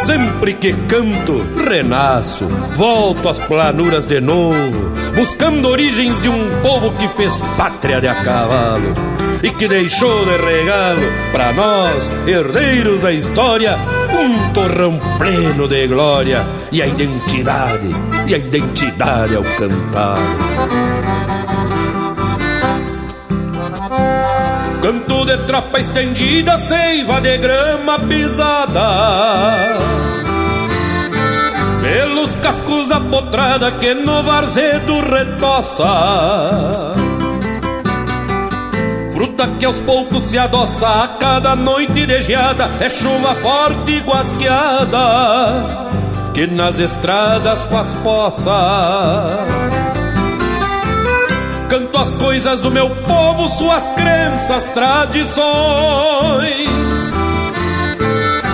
Sempre 0.09 0.55
que 0.55 0.73
canto, 0.88 1.37
renasço, 1.68 2.47
volto 2.79 3.29
às 3.29 3.38
planuras 3.40 4.07
de 4.07 4.23
novo, 4.23 4.90
buscando 5.14 5.68
origens 5.68 6.23
de 6.23 6.31
um 6.31 6.62
povo 6.62 6.90
que 6.92 7.07
fez 7.09 7.38
pátria 7.59 8.01
de 8.01 8.09
a 8.09 8.14
cavalo 8.14 8.94
e 9.42 9.51
que 9.51 9.68
deixou 9.68 10.25
de 10.25 10.35
regalo 10.38 11.03
para 11.31 11.53
nós, 11.53 12.11
herdeiros 12.27 13.03
da 13.03 13.12
história, 13.12 13.77
um 14.18 14.51
torrão 14.55 14.99
pleno 15.18 15.68
de 15.68 15.87
glória 15.87 16.42
e 16.73 16.81
a 16.81 16.87
identidade, 16.87 17.90
e 18.27 18.35
a 18.35 18.38
identidade 18.38 19.37
ao 19.37 19.42
cantar. 19.42 20.16
Canto 24.88 25.27
de 25.27 25.37
tropa 25.44 25.79
estendida, 25.79 26.59
seiva 26.59 27.20
de 27.20 27.37
grama 27.37 27.98
pisada. 27.98 29.55
Pelos 31.83 32.35
cascos 32.37 32.88
da 32.88 32.98
potrada 32.98 33.70
que 33.72 33.92
no 33.92 34.22
varzedo 34.22 35.01
retoça. 35.03 35.85
Fruta 39.12 39.46
que 39.59 39.66
aos 39.66 39.79
poucos 39.81 40.22
se 40.22 40.38
adoça 40.38 40.88
a 41.05 41.09
cada 41.18 41.55
noite 41.55 42.07
de 42.07 42.22
geada. 42.22 42.70
É 42.81 42.88
chuva 42.88 43.35
forte 43.35 43.90
e 43.92 44.01
guasqueada 44.01 44.96
Que 46.33 46.46
nas 46.46 46.81
estradas 46.81 47.66
faz 47.66 47.92
poça 48.03 49.67
As 52.00 52.14
coisas 52.14 52.61
do 52.61 52.70
meu 52.70 52.88
povo, 52.88 53.48
suas 53.48 53.90
crenças, 53.90 54.68
tradições 54.68 55.42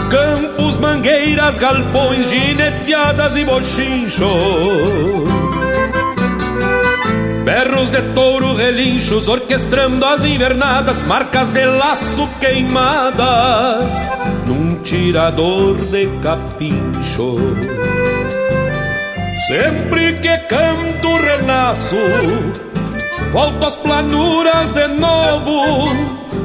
Campos, 0.09 0.79
mangueiras, 0.79 1.59
galpões, 1.59 2.31
gineteadas 2.31 3.37
e 3.37 3.45
bochinchos 3.45 4.25
Berros 7.45 7.91
de 7.91 8.01
touro, 8.15 8.55
relinchos, 8.55 9.29
orquestrando 9.29 10.03
as 10.07 10.25
invernadas, 10.25 11.03
marcas 11.03 11.51
de 11.51 11.67
laço 11.67 12.27
queimadas, 12.41 13.93
num 14.47 14.77
tirador 14.77 15.77
de 15.77 16.07
capincho. 16.23 17.37
Sempre 19.47 20.15
que 20.15 20.39
canto, 20.39 21.17
renasço, 21.19 21.97
volto 23.35 23.67
às 23.67 23.75
planuras 23.75 24.73
de 24.73 24.87
novo, 24.87 25.93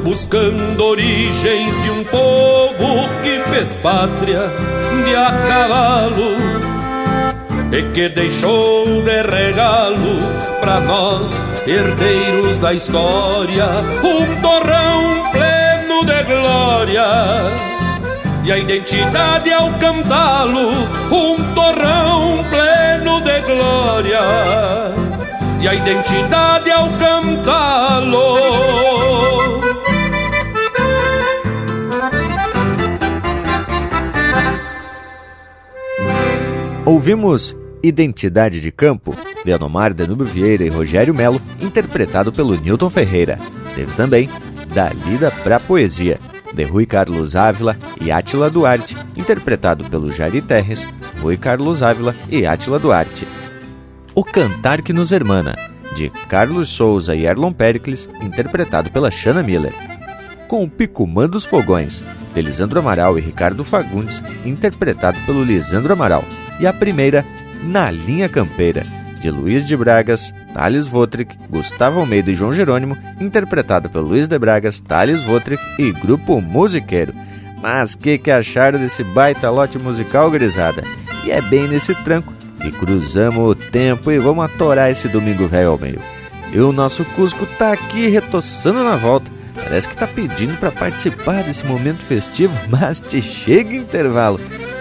buscando 0.02 0.84
origens 0.84 1.82
de 1.84 1.90
um 1.90 2.02
povo 2.02 3.08
que 3.22 3.38
fez 3.48 3.72
pátria 3.74 4.50
de 5.04 5.14
a 5.14 5.30
cavalo 5.46 6.34
e 7.70 7.82
que 7.94 8.08
deixou 8.08 9.02
de 9.02 9.22
regalo 9.22 10.18
para 10.60 10.80
nós, 10.80 11.32
herdeiros 11.64 12.56
da 12.56 12.74
história, 12.74 13.66
um 14.02 14.40
torrão 14.42 15.30
pleno 15.30 16.04
de 16.04 16.24
glória. 16.24 17.04
E 18.42 18.50
a 18.50 18.58
identidade 18.58 19.52
ao 19.52 19.70
cantá-lo, 19.74 20.70
um 21.12 21.54
torrão 21.54 22.44
pleno 22.50 23.20
de 23.20 23.40
glória. 23.42 24.99
E 25.62 25.68
a 25.68 25.74
identidade 25.74 26.70
ao 26.70 26.88
cantá-lo. 26.96 28.18
Ouvimos 36.86 37.54
Identidade 37.82 38.60
de 38.60 38.72
Campo, 38.72 39.14
de 39.44 39.52
Anomar 39.52 39.92
Danúbio 39.92 40.24
Vieira 40.26 40.64
e 40.64 40.68
Rogério 40.68 41.14
Melo, 41.14 41.40
interpretado 41.60 42.32
pelo 42.32 42.56
Newton 42.56 42.88
Ferreira. 42.88 43.38
Teve 43.74 43.94
também 43.94 44.28
Da 44.74 44.88
Lida 44.88 45.30
pra 45.42 45.60
Poesia, 45.60 46.18
de 46.54 46.64
Rui 46.64 46.86
Carlos 46.86 47.36
Ávila 47.36 47.76
e 48.00 48.10
Átila 48.10 48.48
Duarte, 48.48 48.96
interpretado 49.16 49.84
pelo 49.84 50.10
Jairi 50.10 50.40
Terres, 50.40 50.86
Rui 51.20 51.36
Carlos 51.36 51.82
Ávila 51.82 52.14
e 52.30 52.46
Átila 52.46 52.78
Duarte. 52.78 53.26
O 54.12 54.24
Cantar 54.24 54.82
que 54.82 54.92
nos 54.92 55.12
Hermana, 55.12 55.56
de 55.94 56.10
Carlos 56.28 56.68
Souza 56.68 57.14
e 57.14 57.26
Erlon 57.26 57.52
Pericles, 57.52 58.08
interpretado 58.20 58.90
pela 58.90 59.10
Shanna 59.10 59.40
Miller. 59.42 59.72
Com 60.48 60.64
o 60.64 60.68
Picumã 60.68 61.28
dos 61.28 61.44
Fogões, 61.44 62.02
de 62.34 62.42
Lisandro 62.42 62.80
Amaral 62.80 63.16
e 63.16 63.20
Ricardo 63.20 63.62
Fagundes, 63.62 64.20
interpretado 64.44 65.16
pelo 65.24 65.44
Lisandro 65.44 65.92
Amaral. 65.92 66.24
E 66.58 66.66
a 66.66 66.72
primeira, 66.72 67.24
na 67.62 67.88
Linha 67.88 68.28
Campeira, 68.28 68.84
de 69.20 69.30
Luiz 69.30 69.64
de 69.64 69.76
Bragas, 69.76 70.34
Thales 70.52 70.88
Votrick, 70.88 71.36
Gustavo 71.48 72.00
Almeida 72.00 72.32
e 72.32 72.34
João 72.34 72.52
Jerônimo, 72.52 72.98
interpretado 73.20 73.88
pelo 73.88 74.08
Luiz 74.08 74.26
de 74.26 74.38
Bragas, 74.40 74.80
Thales 74.80 75.22
Votrick 75.22 75.62
e 75.78 75.92
Grupo 75.92 76.40
Musiqueiro. 76.40 77.14
Mas 77.62 77.94
que 77.94 78.18
que 78.18 78.30
acharam 78.30 78.78
desse 78.78 79.04
baita 79.04 79.50
lote 79.50 79.78
musical, 79.78 80.30
grisada? 80.30 80.82
E 81.24 81.30
é 81.30 81.40
bem 81.42 81.68
nesse 81.68 81.94
tranco 82.02 82.39
que 82.60 82.70
cruzamos 82.70 83.50
o 83.50 83.54
tempo 83.54 84.10
e 84.10 84.18
vamos 84.18 84.44
atorar 84.44 84.90
esse 84.90 85.08
domingo 85.08 85.48
velho 85.48 85.70
ao 85.70 85.78
meio. 85.78 86.00
E 86.52 86.60
o 86.60 86.72
nosso 86.72 87.04
Cusco 87.04 87.46
tá 87.58 87.72
aqui 87.72 88.08
retoçando 88.08 88.82
na 88.82 88.96
volta. 88.96 89.30
Parece 89.54 89.88
que 89.88 89.96
tá 89.96 90.06
pedindo 90.06 90.58
para 90.58 90.70
participar 90.70 91.42
desse 91.42 91.64
momento 91.64 92.02
festivo, 92.02 92.54
mas 92.68 93.00
te 93.00 93.22
chega 93.22 93.74
intervalo. 93.74 94.40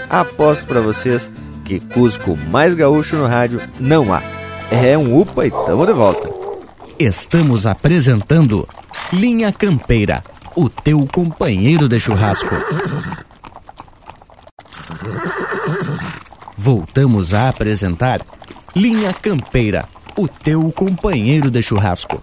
Aposto 0.09 0.65
para 0.65 0.81
vocês 0.81 1.29
que 1.63 1.79
Cusco 1.79 2.37
mais 2.49 2.73
gaúcho 2.73 3.15
no 3.15 3.27
rádio 3.27 3.61
não 3.79 4.13
há. 4.13 4.21
É 4.71 4.97
um 4.97 5.19
upa 5.19 5.45
e 5.45 5.51
tamo 5.51 5.85
de 5.85 5.93
volta. 5.93 6.29
Estamos 6.97 7.65
apresentando 7.65 8.67
Linha 9.13 9.51
Campeira, 9.51 10.23
o 10.55 10.69
teu 10.69 11.07
companheiro 11.11 11.87
de 11.87 11.99
churrasco. 11.99 12.55
Voltamos 16.61 17.33
a 17.33 17.47
apresentar 17.47 18.19
Linha 18.75 19.13
Campeira, 19.13 19.85
o 20.17 20.27
teu 20.27 20.69
companheiro 20.73 21.49
de 21.49 21.61
churrasco. 21.61 22.21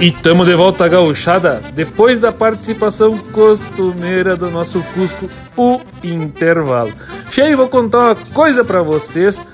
E 0.00 0.10
tamo 0.10 0.46
de 0.46 0.54
volta 0.54 0.88
gauchada, 0.88 1.60
depois 1.74 2.20
da 2.20 2.32
participação 2.32 3.18
costumeira 3.18 4.34
do 4.34 4.50
nosso 4.50 4.82
Cusco, 4.94 5.28
o 5.58 5.78
intervalo. 6.02 6.94
Cheio, 7.30 7.54
vou 7.54 7.68
contar 7.68 7.98
uma 7.98 8.14
coisa 8.14 8.64
para 8.64 8.82
vocês. 8.82 9.44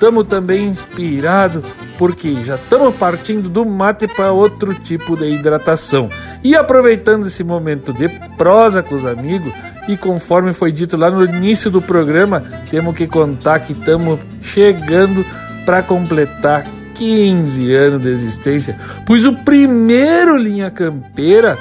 Tamo 0.00 0.24
também 0.24 0.64
inspirado 0.64 1.62
porque 1.98 2.34
já 2.42 2.56
estamos 2.56 2.96
partindo 2.96 3.50
do 3.50 3.66
mate 3.66 4.08
para 4.08 4.32
outro 4.32 4.74
tipo 4.74 5.14
de 5.14 5.26
hidratação. 5.26 6.08
E 6.42 6.56
aproveitando 6.56 7.26
esse 7.26 7.44
momento 7.44 7.92
de 7.92 8.08
prosa 8.38 8.82
com 8.82 8.94
os 8.94 9.04
amigos, 9.04 9.52
e 9.86 9.98
conforme 9.98 10.54
foi 10.54 10.72
dito 10.72 10.96
lá 10.96 11.10
no 11.10 11.22
início 11.22 11.70
do 11.70 11.82
programa, 11.82 12.42
temos 12.70 12.96
que 12.96 13.06
contar 13.06 13.60
que 13.60 13.74
estamos 13.74 14.18
chegando 14.40 15.24
para 15.66 15.82
completar 15.82 16.64
15 16.94 17.74
anos 17.74 18.02
de 18.02 18.08
existência, 18.08 18.78
pois 19.06 19.24
o 19.26 19.34
primeiro 19.34 20.36
Linha 20.36 20.70
Campeira 20.70 21.58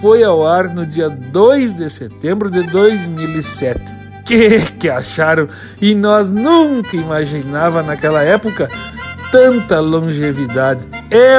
foi 0.00 0.22
ao 0.22 0.46
ar 0.46 0.72
no 0.72 0.86
dia 0.86 1.08
2 1.08 1.74
de 1.74 1.90
setembro 1.90 2.50
de 2.50 2.62
2007. 2.62 3.97
Que 4.28 4.60
que 4.78 4.90
acharam? 4.90 5.48
E 5.80 5.94
nós 5.94 6.30
nunca 6.30 6.94
imaginava 6.94 7.82
naquela 7.82 8.22
época 8.22 8.68
tanta 9.32 9.80
longevidade. 9.80 10.82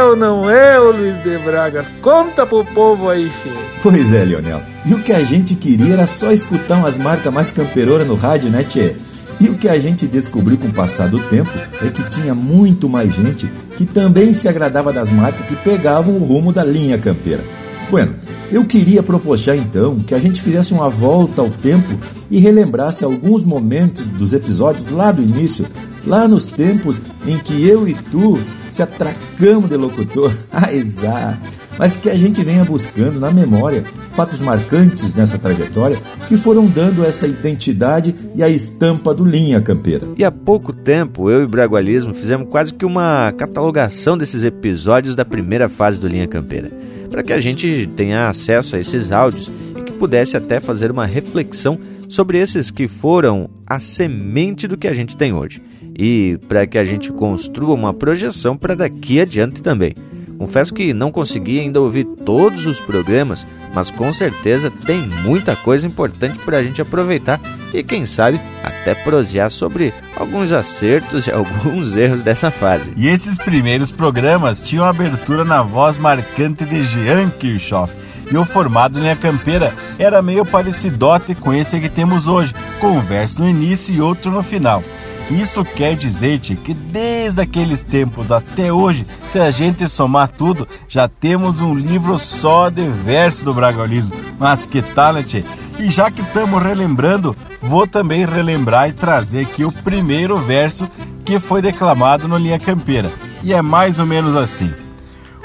Ou 0.07 0.15
não 0.15 0.49
é, 0.49 0.79
o 0.79 0.91
Luiz 0.91 1.21
de 1.23 1.37
Bragas? 1.37 1.91
Conta 2.01 2.47
pro 2.47 2.65
povo 2.65 3.07
aí, 3.07 3.31
cheio. 3.43 3.55
Pois 3.83 4.11
é, 4.11 4.25
Leonel. 4.25 4.63
E 4.87 4.95
o 4.95 5.03
que 5.03 5.13
a 5.13 5.23
gente 5.23 5.53
queria 5.53 5.93
era 5.93 6.07
só 6.07 6.31
escutar 6.31 6.77
umas 6.77 6.97
marcas 6.97 7.31
mais 7.31 7.51
campeiroras 7.51 8.07
no 8.07 8.15
rádio, 8.15 8.49
né, 8.49 8.63
Tchê? 8.63 8.95
E 9.39 9.47
o 9.49 9.55
que 9.55 9.69
a 9.69 9.77
gente 9.77 10.07
descobriu 10.07 10.57
com 10.57 10.67
o 10.67 10.73
passar 10.73 11.09
do 11.09 11.19
tempo 11.19 11.51
é 11.81 11.91
que 11.91 12.01
tinha 12.09 12.33
muito 12.33 12.89
mais 12.89 13.13
gente 13.13 13.45
que 13.77 13.85
também 13.85 14.33
se 14.33 14.49
agradava 14.49 14.91
das 14.91 15.11
marcas 15.11 15.45
que 15.45 15.55
pegavam 15.57 16.15
o 16.15 16.25
rumo 16.25 16.51
da 16.51 16.63
linha 16.63 16.97
campeira. 16.97 17.43
Bueno, 17.89 18.15
eu 18.51 18.65
queria 18.65 19.03
propor 19.03 19.37
então 19.55 19.99
que 19.99 20.15
a 20.15 20.19
gente 20.19 20.41
fizesse 20.41 20.73
uma 20.73 20.89
volta 20.89 21.41
ao 21.41 21.49
tempo 21.49 21.99
e 22.31 22.39
relembrasse 22.39 23.03
alguns 23.03 23.43
momentos 23.43 24.07
dos 24.07 24.33
episódios 24.33 24.89
lá 24.89 25.11
do 25.11 25.21
início, 25.21 25.67
lá 26.05 26.27
nos 26.27 26.47
tempos 26.47 26.99
em 27.25 27.37
que 27.37 27.67
eu 27.67 27.87
e 27.87 27.93
tu 27.93 28.39
se 28.69 28.81
atracamos 28.81 29.69
de 29.69 29.77
locutor. 29.77 30.35
Ah, 30.51 30.73
exato! 30.73 31.68
Mas 31.79 31.95
que 31.95 32.09
a 32.09 32.15
gente 32.15 32.43
venha 32.43 32.65
buscando 32.65 33.21
na 33.21 33.31
memória 33.31 33.85
fatos 34.11 34.41
marcantes 34.41 35.15
nessa 35.15 35.39
trajetória 35.39 35.97
que 36.27 36.35
foram 36.35 36.65
dando 36.65 37.05
essa 37.05 37.25
identidade 37.25 38.13
e 38.35 38.43
a 38.43 38.49
estampa 38.49 39.13
do 39.13 39.23
Linha 39.23 39.61
Campeira. 39.61 40.05
E 40.17 40.25
há 40.25 40.29
pouco 40.29 40.73
tempo, 40.73 41.31
eu 41.31 41.39
e 41.39 41.45
o 41.45 41.47
Bragualismo 41.47 42.13
fizemos 42.13 42.49
quase 42.49 42.73
que 42.73 42.85
uma 42.85 43.33
catalogação 43.37 44.17
desses 44.17 44.43
episódios 44.43 45.15
da 45.15 45.23
primeira 45.23 45.69
fase 45.69 45.97
do 45.97 46.07
Linha 46.09 46.27
Campeira, 46.27 46.69
para 47.09 47.23
que 47.23 47.31
a 47.31 47.39
gente 47.39 47.89
tenha 47.95 48.27
acesso 48.27 48.75
a 48.75 48.79
esses 48.79 49.09
áudios 49.09 49.49
e 49.77 49.81
que 49.81 49.93
pudesse 49.93 50.35
até 50.35 50.59
fazer 50.59 50.91
uma 50.91 51.05
reflexão 51.05 51.79
sobre 52.09 52.39
esses 52.39 52.69
que 52.69 52.89
foram 52.89 53.49
a 53.65 53.79
semente 53.79 54.67
do 54.67 54.77
que 54.77 54.87
a 54.87 54.93
gente 54.93 55.15
tem 55.15 55.31
hoje 55.31 55.61
e 55.97 56.37
para 56.47 56.65
que 56.65 56.77
a 56.77 56.83
gente 56.83 57.11
construa 57.11 57.73
uma 57.73 57.93
projeção 57.93 58.55
para 58.55 58.73
daqui 58.73 59.19
adiante 59.19 59.61
também. 59.61 59.93
Confesso 60.39 60.73
que 60.73 60.93
não 60.93 61.11
consegui 61.11 61.59
ainda 61.59 61.81
ouvir 61.81 62.05
todos 62.05 62.65
os 62.65 62.79
programas, 62.79 63.45
mas 63.73 63.91
com 63.91 64.13
certeza 64.13 64.71
tem 64.71 65.01
muita 65.01 65.53
coisa 65.53 65.85
importante 65.85 66.39
para 66.39 66.57
a 66.57 66.63
gente 66.63 66.81
aproveitar 66.81 67.41
e, 67.73 67.83
quem 67.83 68.05
sabe, 68.05 68.39
até 68.63 68.95
prosear 68.95 69.51
sobre 69.51 69.93
alguns 70.15 70.53
acertos 70.53 71.27
e 71.27 71.31
alguns 71.35 71.97
erros 71.97 72.23
dessa 72.23 72.49
fase. 72.49 72.93
E 72.95 73.09
esses 73.09 73.37
primeiros 73.37 73.91
programas 73.91 74.61
tinham 74.61 74.85
abertura 74.85 75.43
na 75.43 75.61
voz 75.61 75.97
marcante 75.97 76.63
de 76.63 76.85
Jean 76.85 77.29
Kirchhoff. 77.31 77.93
E 78.31 78.37
o 78.37 78.45
formato 78.45 78.97
Linha 78.97 79.17
Campeira 79.17 79.73
era 79.97 80.21
meio 80.21 80.45
parecidote 80.45 81.35
com 81.35 81.53
esse 81.53 81.81
que 81.81 81.89
temos 81.89 82.29
hoje, 82.29 82.55
com 82.79 82.91
um 82.91 83.01
verso 83.01 83.41
no 83.41 83.49
início 83.49 83.93
e 83.93 83.99
outro 83.99 84.31
no 84.31 84.41
final. 84.41 84.81
Isso 85.29 85.63
quer 85.63 85.95
dizer 85.95 86.39
-te, 86.39 86.55
que 86.55 86.73
desde 86.73 87.41
aqueles 87.41 87.83
tempos 87.83 88.31
até 88.31 88.73
hoje, 88.73 89.05
se 89.31 89.39
a 89.39 89.51
gente 89.51 89.87
somar 89.87 90.27
tudo, 90.27 90.67
já 90.87 91.07
temos 91.07 91.61
um 91.61 91.75
livro 91.75 92.17
só 92.17 92.69
de 92.69 92.87
verso 92.87 93.45
do 93.45 93.53
bragolismo. 93.53 94.15
Mas 94.39 94.65
que 94.65 94.81
tal, 94.81 95.21
tchê? 95.23 95.43
E 95.77 95.89
já 95.89 96.09
que 96.11 96.21
estamos 96.21 96.61
relembrando, 96.61 97.35
vou 97.61 97.87
também 97.87 98.25
relembrar 98.25 98.89
e 98.89 98.93
trazer 98.93 99.41
aqui 99.41 99.63
o 99.63 99.71
primeiro 99.71 100.35
verso 100.35 100.89
que 101.23 101.39
foi 101.39 101.61
declamado 101.61 102.27
no 102.27 102.37
Linha 102.37 102.59
Campeira. 102.59 103.11
E 103.43 103.53
é 103.53 103.61
mais 103.61 103.99
ou 103.99 104.05
menos 104.05 104.35
assim. 104.35 104.73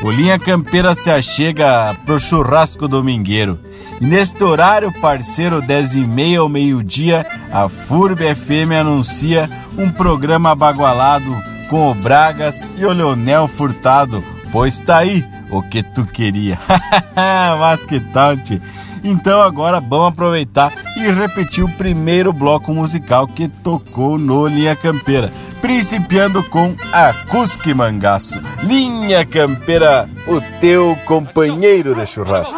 O 0.05 0.11
Linha 0.11 0.38
Campeira 0.38 0.95
se 0.95 1.11
achega 1.11 1.97
pro 2.05 2.21
churrasco 2.21 2.87
domingueiro. 2.87 3.59
Neste 3.99 4.45
horário, 4.45 4.93
parceiro, 5.01 5.62
10 5.62 5.97
e 5.97 6.01
meia 6.01 6.40
ao 6.40 6.49
meio-dia, 6.49 7.27
a 7.51 7.71
FURB 7.71 8.35
FM 8.35 8.73
anuncia 8.79 9.49
um 9.79 9.90
programa 9.90 10.55
bagualado 10.55 11.35
com 11.71 11.90
o 11.90 11.95
Bragas 11.95 12.69
e 12.77 12.85
o 12.85 12.93
Leonel 12.93 13.49
Furtado. 13.49 14.23
Pois 14.53 14.79
tá 14.79 14.99
aí 14.99 15.25
o 15.51 15.62
que 15.62 15.83
tu 15.83 16.05
queria. 16.05 16.59
Mas 17.59 17.83
que 17.83 17.99
tal, 17.99 18.37
tchê? 18.37 18.61
Então 19.03 19.40
agora 19.40 19.81
vamos 19.81 20.09
aproveitar 20.09 20.71
e 20.99 21.11
repetir 21.11 21.64
o 21.64 21.77
primeiro 21.77 22.31
bloco 22.31 22.75
musical 22.75 23.27
que 23.27 23.49
tocou 23.49 24.19
no 24.19 24.47
Linha 24.49 24.77
Campeira. 24.77 25.33
Principiando 25.64 26.44
com 26.50 26.77
Acusque 26.92 27.72
Mangaço. 27.72 28.38
Linha 28.64 29.24
Campeira, 29.24 30.07
o 30.27 30.38
teu 30.61 30.94
companheiro 31.07 31.94
de 31.94 32.07
churrasco. 32.07 32.55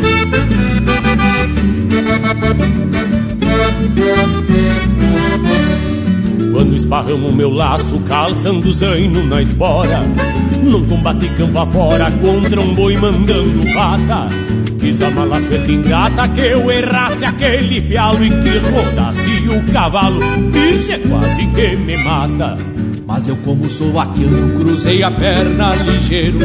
Quando 6.52 6.74
esparramo 6.74 7.32
meu 7.32 7.50
laço, 7.50 7.98
calçando 8.00 8.72
zaino 8.72 9.26
na 9.26 9.42
espora 9.42 10.00
Num 10.62 10.84
combate 10.86 11.28
campo 11.36 11.58
afora, 11.58 12.10
contra 12.12 12.60
um 12.60 12.74
boi 12.74 12.96
mandando 12.96 13.62
pata 13.74 14.28
Quis 14.78 15.02
a 15.02 15.10
malaço 15.10 15.52
ingrata 15.68 16.28
que 16.28 16.40
eu 16.40 16.70
errasse 16.70 17.24
aquele 17.24 17.80
pialo 17.80 18.24
E 18.24 18.30
que 18.30 18.58
rodasse 18.58 19.48
o 19.48 19.72
cavalo, 19.72 20.20
isso 20.74 20.92
é 20.92 20.98
quase 20.98 21.46
que 21.48 21.76
me 21.76 21.96
mata. 21.98 22.56
Mas 23.06 23.28
eu 23.28 23.36
como 23.36 23.70
sou 23.70 23.98
aquilo, 23.98 24.58
cruzei 24.58 25.02
a 25.02 25.10
perna 25.10 25.74
ligeiro 25.76 26.38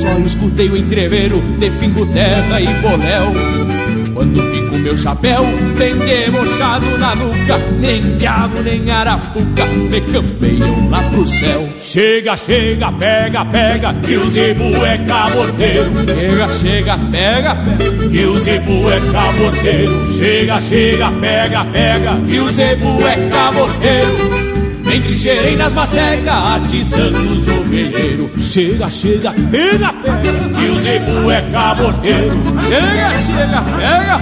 Só 0.00 0.18
escutei 0.18 0.68
o 0.68 0.76
entreveiro 0.76 1.40
de 1.58 1.70
pingo 1.70 2.06
terra 2.06 2.60
e 2.60 2.66
boléu 2.66 3.87
Quando 4.18 4.42
fico 4.50 4.76
meu 4.78 4.96
chapéu 4.96 5.44
bem 5.78 5.94
debochado 5.96 6.98
na 6.98 7.14
nuca 7.14 7.56
Nem 7.78 8.16
diabo 8.16 8.60
nem 8.64 8.90
arapuca 8.90 9.64
me 9.64 10.00
campeiam 10.00 10.90
lá 10.90 11.00
pro 11.04 11.24
céu. 11.24 11.68
Chega, 11.80 12.36
chega, 12.36 12.90
pega, 12.90 13.44
pega, 13.44 13.94
que 13.94 14.16
o 14.16 14.28
zebu 14.28 14.74
é 14.84 14.98
cabordeiro 14.98 15.92
Chega, 16.04 16.50
chega, 16.50 16.98
pega, 16.98 17.54
pega, 17.54 18.08
que 18.10 18.24
o 18.24 18.38
zebu 18.40 18.90
é 18.90 19.12
cabordeiro 19.12 20.12
Chega, 20.12 20.60
chega, 20.62 21.12
pega, 21.12 21.64
pega, 21.66 22.16
que 22.28 22.40
o 22.40 22.50
zebu 22.50 23.06
é 23.06 23.28
cabordeiro 23.28 24.48
entre 24.90 25.14
gerei 25.14 25.54
nas 25.54 25.72
macecas, 25.74 26.28
atiçando 26.28 27.34
os 27.34 27.46
ovelheiros. 27.46 28.30
Chega, 28.42 28.90
chega, 28.90 29.32
pega, 29.50 29.92
pega, 29.92 30.32
o 30.56 30.57
zebu 30.78 31.30
é 31.30 31.42
cabordeiro. 31.52 32.36
Chega, 32.68 33.16
chega, 33.16 33.62
pega, 33.76 34.18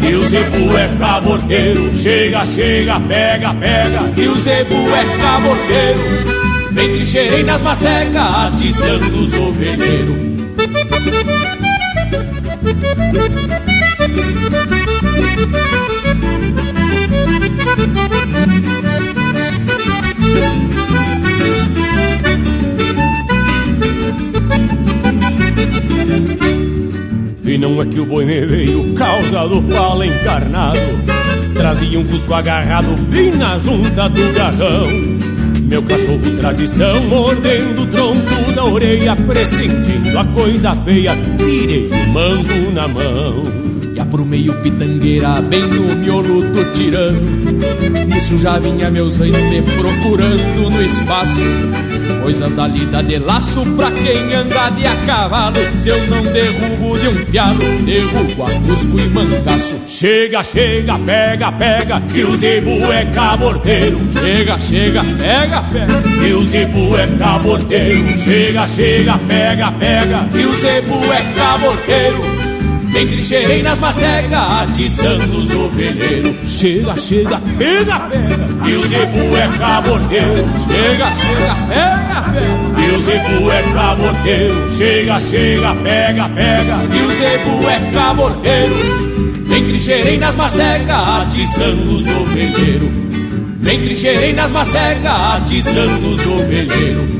que 0.00 0.14
o 0.14 0.26
zebu 0.26 0.76
é 0.76 0.88
cabordeiro. 0.98 1.96
Chega, 1.96 2.44
chega, 2.44 3.00
pega, 3.00 3.54
pega, 3.54 4.08
que 4.14 4.28
o 4.28 4.38
zebu 4.38 4.74
é 4.74 5.04
cabordeiro. 5.22 6.00
Entre 6.70 7.04
gerei 7.04 7.42
nas 7.42 7.60
macecas, 7.62 8.22
atiçando 8.46 9.24
os 9.24 9.34
ovelheiros. 9.34 10.30
Não 27.60 27.82
é 27.82 27.84
que 27.84 28.00
o 28.00 28.06
boi 28.06 28.24
me 28.24 28.46
veio 28.46 28.94
causa 28.94 29.46
do 29.46 29.62
pala 29.64 30.06
encarnado. 30.06 30.78
Trazia 31.54 32.00
um 32.00 32.04
cusco 32.04 32.32
agarrado 32.32 32.96
bem 33.10 33.32
na 33.32 33.58
junta 33.58 34.08
do 34.08 34.32
garrão. 34.32 34.86
Meu 35.64 35.82
cachorro 35.82 36.36
tradição 36.38 37.04
mordendo 37.04 37.82
o 37.82 37.86
tronco 37.86 38.52
da 38.56 38.64
orelha 38.64 39.14
Pressentindo 39.14 40.18
a 40.18 40.24
coisa 40.24 40.74
feia, 40.74 41.12
tirei 41.36 41.88
o 41.88 42.08
mango 42.08 42.72
na 42.72 42.88
mão. 42.88 43.44
Já 43.94 44.06
pro 44.06 44.24
meio 44.24 44.54
pitangueira, 44.62 45.42
bem 45.42 45.60
no 45.60 45.94
miolo 45.96 46.42
tô 46.52 46.64
tirando 46.72 47.20
Nisso 48.06 48.38
já 48.38 48.58
vinha 48.58 48.90
meu 48.90 49.10
zaino 49.10 49.38
me 49.50 49.60
procurando 49.60 50.70
no 50.70 50.82
espaço 50.82 51.44
Coisas 52.22 52.52
da 52.54 52.66
lida 52.66 53.02
de 53.02 53.18
laço 53.18 53.64
pra 53.76 53.90
quem 53.90 54.34
anda 54.34 54.70
de 54.70 54.86
a 54.86 54.96
cavalo. 55.06 55.56
Se 55.78 55.88
eu 55.88 56.06
não 56.06 56.22
derrubo 56.22 56.98
de 56.98 57.08
um 57.08 57.24
pialo, 57.26 57.82
derrubo 57.84 58.44
a 58.44 58.50
cusco 58.50 58.98
e 58.98 59.08
mancaço 59.08 59.74
Chega, 59.86 60.42
chega, 60.42 60.98
pega, 60.98 61.52
pega, 61.52 62.00
que 62.12 62.24
o 62.24 62.34
zebu 62.36 62.92
é 62.92 63.04
cabordeiro 63.06 63.98
Chega, 64.12 64.60
chega, 64.60 65.02
pega, 65.18 65.62
pega, 65.62 66.02
que 66.20 66.32
o 66.32 66.44
zebu 66.44 66.96
é 66.96 67.06
cabordeiro 67.18 68.18
Chega, 68.18 68.66
chega, 68.66 69.18
pega, 69.18 69.72
pega, 69.72 70.28
que 70.32 70.44
o 70.44 70.56
zebu 70.56 71.00
é 71.12 71.22
cabordeiro 71.34 72.39
entre 72.94 73.22
xerei 73.22 73.62
nas 73.62 73.78
macecas, 73.78 74.62
atiçando 74.62 75.38
os 75.38 75.50
ovelheiros. 75.54 76.34
Chega, 76.44 76.96
chega, 76.96 77.40
pega, 77.56 78.00
pega. 78.00 78.50
Que 78.64 78.72
o 78.72 78.86
zebu 78.86 79.36
é 79.36 79.48
cabordeiro 79.58 80.44
Chega, 80.68 81.10
chega, 81.16 81.56
pega, 81.68 82.22
pega. 82.28 82.76
Que 82.76 82.92
o 82.92 83.00
zebu 83.00 83.50
é 83.50 83.62
cabordeiro 83.72 84.70
Chega, 84.70 85.20
chega, 85.20 85.74
pega, 85.76 86.28
pega. 86.28 86.78
Que 86.88 86.98
o 86.98 87.14
zebu 87.14 87.68
é 87.68 87.92
cabordeiro 87.92 88.74
Entre 89.56 89.80
xerei 89.80 90.18
nas 90.18 90.34
macecas, 90.34 90.90
atiçando 90.90 91.96
os 91.96 92.06
ovelheiros. 92.06 92.90
Entre 93.66 93.96
xerei 93.96 94.32
nas 94.32 94.50
macecas, 94.50 95.12
atiçando 95.34 96.14
os 96.14 96.26
ovelheiros 96.26 97.10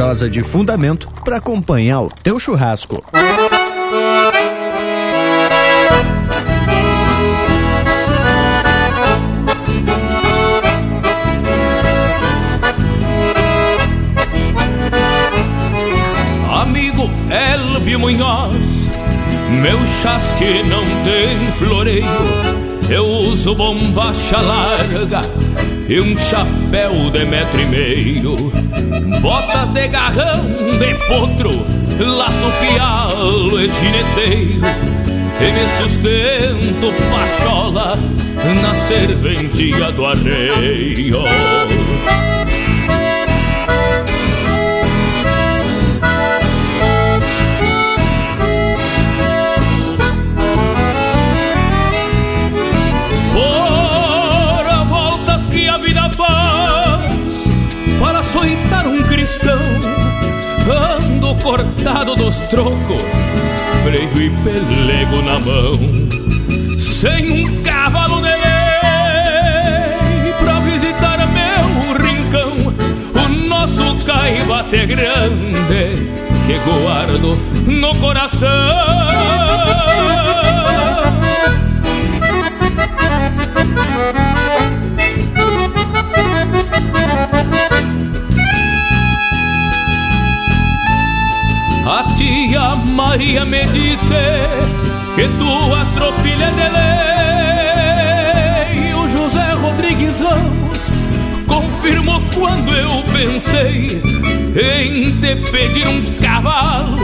De 0.00 0.42
fundamento 0.42 1.10
para 1.22 1.36
acompanhar 1.36 2.00
o 2.00 2.08
teu 2.08 2.38
churrasco. 2.38 3.04
Amigo 16.50 17.10
Elbio 17.28 18.00
Munhoz, 18.00 18.88
meu 19.60 19.78
chasque 20.00 20.62
não 20.62 20.82
tem 21.04 21.52
floreio, 21.58 22.06
eu 22.88 23.04
uso 23.04 23.54
bombacha 23.54 24.40
larga 24.40 25.20
e 25.90 26.00
um 26.00 26.16
chapéu 26.16 27.10
de 27.10 27.24
metro 27.24 27.60
e 27.60 27.66
meio, 27.66 28.36
botas 29.20 29.68
de 29.70 29.88
garrão 29.88 30.44
de 30.78 30.94
potro, 31.08 31.66
laço 31.98 32.52
pialo 32.60 33.60
e 33.60 33.68
gineteiro, 33.68 34.62
e 35.40 35.50
me 35.50 35.68
sustento 35.82 36.92
pachola 37.10 37.98
na 38.62 38.72
serventia 38.72 39.90
do 39.90 40.06
arreio. 40.06 41.24
Cortado 61.42 62.14
dos 62.14 62.36
trocos, 62.48 63.02
freio 63.82 64.22
e 64.22 64.30
pelego 64.42 65.20
na 65.22 65.38
mão, 65.38 65.78
sem 66.78 67.32
um 67.32 67.62
cavalo 67.62 68.20
de 68.20 68.28
lei 68.28 70.32
pra 70.38 70.60
visitar 70.60 71.18
meu 71.28 71.64
rincão, 71.98 72.74
o 73.14 73.28
nosso 73.48 73.96
caibate 74.04 74.86
grande 74.86 76.10
que 76.46 76.58
guardo 76.58 77.38
no 77.66 77.94
coração. 77.96 79.89
A 91.90 92.04
tia 92.16 92.76
Maria 92.76 93.44
me 93.44 93.66
disse 93.66 94.14
que 95.16 95.26
tua 95.40 95.84
tropilha 95.96 96.52
de 96.52 96.68
lei. 98.78 98.94
O 98.94 99.08
José 99.08 99.54
Rodrigues 99.54 100.20
Ramos 100.20 100.92
confirmou 101.48 102.22
quando 102.32 102.72
eu 102.72 103.02
pensei 103.12 104.00
em 104.54 105.18
te 105.18 105.34
pedir 105.50 105.88
um 105.88 106.04
cavalo 106.20 106.96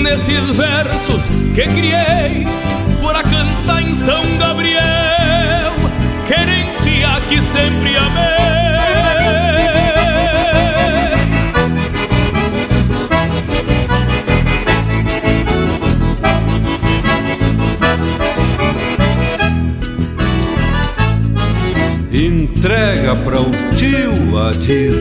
nesses 0.00 0.50
versos 0.50 1.24
que 1.52 1.66
criei 1.66 2.46
para 3.02 3.24
cantar 3.24 3.82
em 3.82 3.92
São 3.96 4.22
Gabriel, 4.38 5.72
querência 6.28 7.20
que 7.28 7.42
sempre 7.42 7.96
amei. 7.96 8.41
Entrega 22.62 23.16
para 23.16 23.40
o 23.40 23.50
tio 23.74 24.38
Adir, 24.38 24.92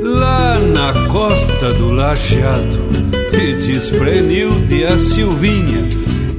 lá 0.00 0.60
na 0.60 0.92
costa 1.08 1.74
do 1.74 1.90
Lajeado, 1.90 2.88
e 3.32 3.56
diz 3.56 3.90
pra 3.90 4.14
Enilde 4.14 4.76
e 4.76 4.84
a 4.84 4.96
Silvinha 4.96 5.88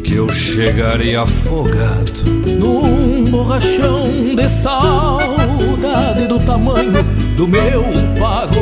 que 0.01 0.15
eu 0.15 0.30
chegarei 0.30 1.13
afogado. 1.13 2.24
Num 2.57 3.26
borrachão 3.26 4.05
de 4.34 4.47
saudade 4.47 6.28
do 6.28 6.39
tamanho 6.39 7.03
do 7.36 7.49
meu 7.49 7.84
pago. 8.17 8.55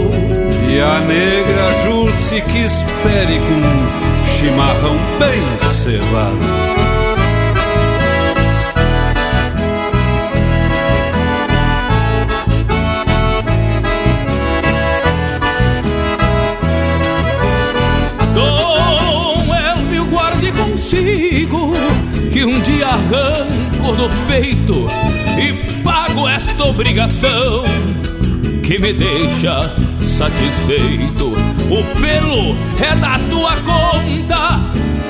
E 0.67 0.79
a 0.79 0.99
negra 1.01 1.85
Jurce 1.85 2.41
que 2.41 2.57
espere 2.57 3.37
com 3.37 3.53
um 3.53 4.25
chimarrão 4.35 4.97
bem 5.19 5.69
cevado. 5.69 6.68
Que 22.39 22.45
um 22.45 22.57
dia 22.61 22.87
arranco 22.87 23.91
do 23.97 24.09
peito 24.25 24.87
e 25.37 25.51
pago 25.81 26.25
esta 26.25 26.63
obrigação 26.63 27.65
que 28.63 28.79
me 28.79 28.93
deixa 28.93 29.75
satisfeito. 29.99 31.33
O 31.69 31.83
pelo 31.99 32.55
é 32.81 32.95
da 32.95 33.19
tua 33.29 33.57
conta, 33.57 34.57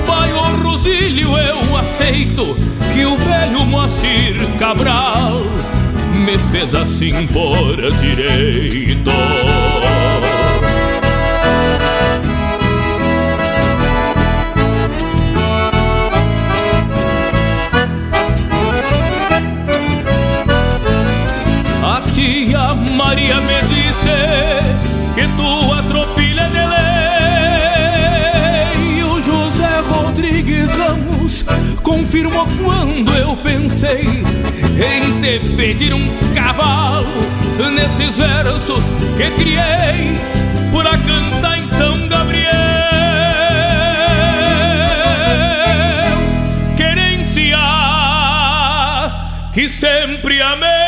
pai 0.08 0.32
o 0.32 0.60
Rosílio 0.60 1.38
eu 1.38 1.76
aceito 1.76 2.56
que 2.92 3.04
o 3.04 3.16
velho 3.16 3.64
Moacir 3.64 4.34
Cabral 4.58 5.42
me 6.12 6.36
fez 6.50 6.74
assim 6.74 7.28
por 7.28 7.76
direito. 8.00 9.08
Tia 23.16 23.40
Maria 23.40 23.40
me 23.40 23.60
disse 23.68 24.10
que 25.14 25.26
tua 25.36 25.82
tropilha 25.82 26.48
de 26.48 26.64
lei. 28.94 29.02
O 29.02 29.20
José 29.20 29.80
Rodrigues 29.80 30.70
Ramos 30.76 31.44
confirmou 31.82 32.46
quando 32.62 33.12
eu 33.16 33.36
pensei 33.38 34.22
em 34.76 35.20
te 35.20 35.40
pedir 35.54 35.92
um 35.92 36.06
cavalo 36.34 37.08
nesses 37.74 38.16
versos 38.16 38.84
que 39.16 39.30
criei 39.32 40.16
para 40.72 40.96
cantar 40.98 41.58
em 41.58 41.66
São 41.66 42.06
Gabriel. 42.08 42.50
Querência 46.76 47.58
que 49.52 49.68
sempre 49.68 50.40
amei. 50.40 50.79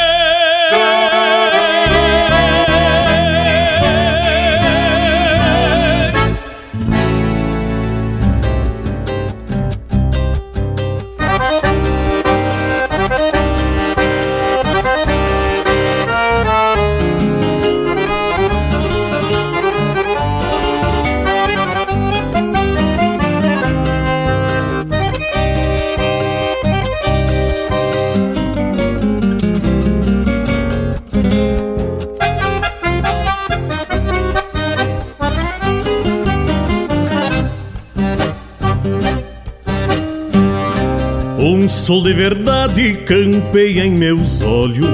Sol 41.92 42.02
de 42.02 42.14
verdade 42.14 42.94
campeia 43.04 43.84
em 43.84 43.90
meus 43.90 44.40
olhos. 44.40 44.88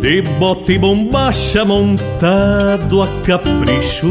De 0.00 0.22
bote 0.38 0.72
e 0.72 0.78
bombacha 0.78 1.66
montado 1.66 3.02
a 3.02 3.06
capricho. 3.26 4.08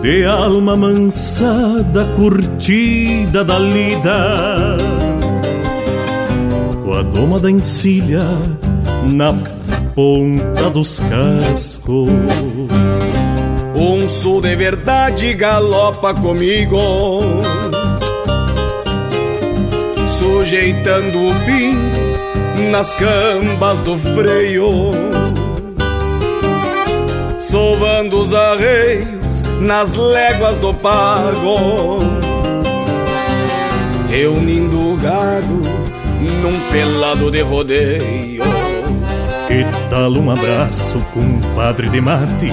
De 0.00 0.24
alma 0.26 0.76
mansada, 0.76 2.04
curtida 2.14 3.42
da 3.44 3.58
lida. 3.58 4.76
Com 6.84 6.92
a 6.92 7.02
doma 7.02 7.40
da 7.40 7.50
encilha 7.50 8.22
na 9.12 9.32
ponta 9.96 10.70
dos 10.70 11.00
cascos. 11.00 12.10
Um 13.76 14.08
sul 14.08 14.40
de 14.40 14.56
verdade 14.56 15.34
galopa 15.34 16.14
comigo 16.14 16.78
Sujeitando 20.18 21.18
o 21.28 21.34
pin 21.44 22.70
nas 22.70 22.92
cambas 22.94 23.80
do 23.80 23.96
freio 23.98 24.90
Sovando 27.38 28.22
os 28.22 28.32
arreios 28.34 29.42
nas 29.60 29.94
léguas 29.94 30.56
do 30.58 30.72
pago 30.74 31.98
Reunindo 34.08 34.92
o 34.92 34.96
gado 34.96 35.86
num 36.20 36.58
pelado 36.70 37.30
de 37.30 37.42
rodeio. 37.42 38.42
Que 39.46 39.64
tal 39.90 40.12
um 40.12 40.30
abraço, 40.30 40.98
compadre 41.12 41.88
de 41.88 42.00
mate? 42.00 42.52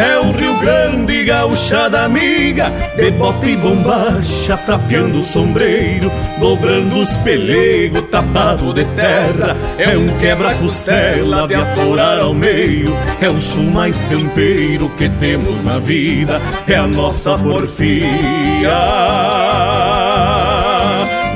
É 0.00 0.18
o 0.18 0.32
Rio 0.32 0.58
Grande, 0.60 1.24
gauchada 1.24 2.04
amiga, 2.04 2.72
de 2.96 3.10
bota 3.10 3.46
e 3.46 3.54
bombacha, 3.54 4.56
tapeando 4.56 5.18
o 5.18 5.22
sombreiro, 5.22 6.10
dobrando 6.38 7.00
os 7.00 7.14
pelegos, 7.18 8.08
tapado 8.10 8.72
de 8.72 8.82
terra. 8.96 9.54
É 9.76 9.94
um 9.98 10.06
quebra-costela 10.18 11.46
de 11.46 11.54
atorar 11.54 12.18
ao 12.18 12.32
meio, 12.32 12.96
é 13.20 13.28
o 13.28 13.38
sul 13.42 13.64
mais 13.64 14.02
campeiro 14.04 14.88
que 14.96 15.06
temos 15.06 15.62
na 15.64 15.78
vida, 15.78 16.40
é 16.66 16.76
a 16.76 16.86
nossa 16.86 17.36
porfia. 17.36 18.00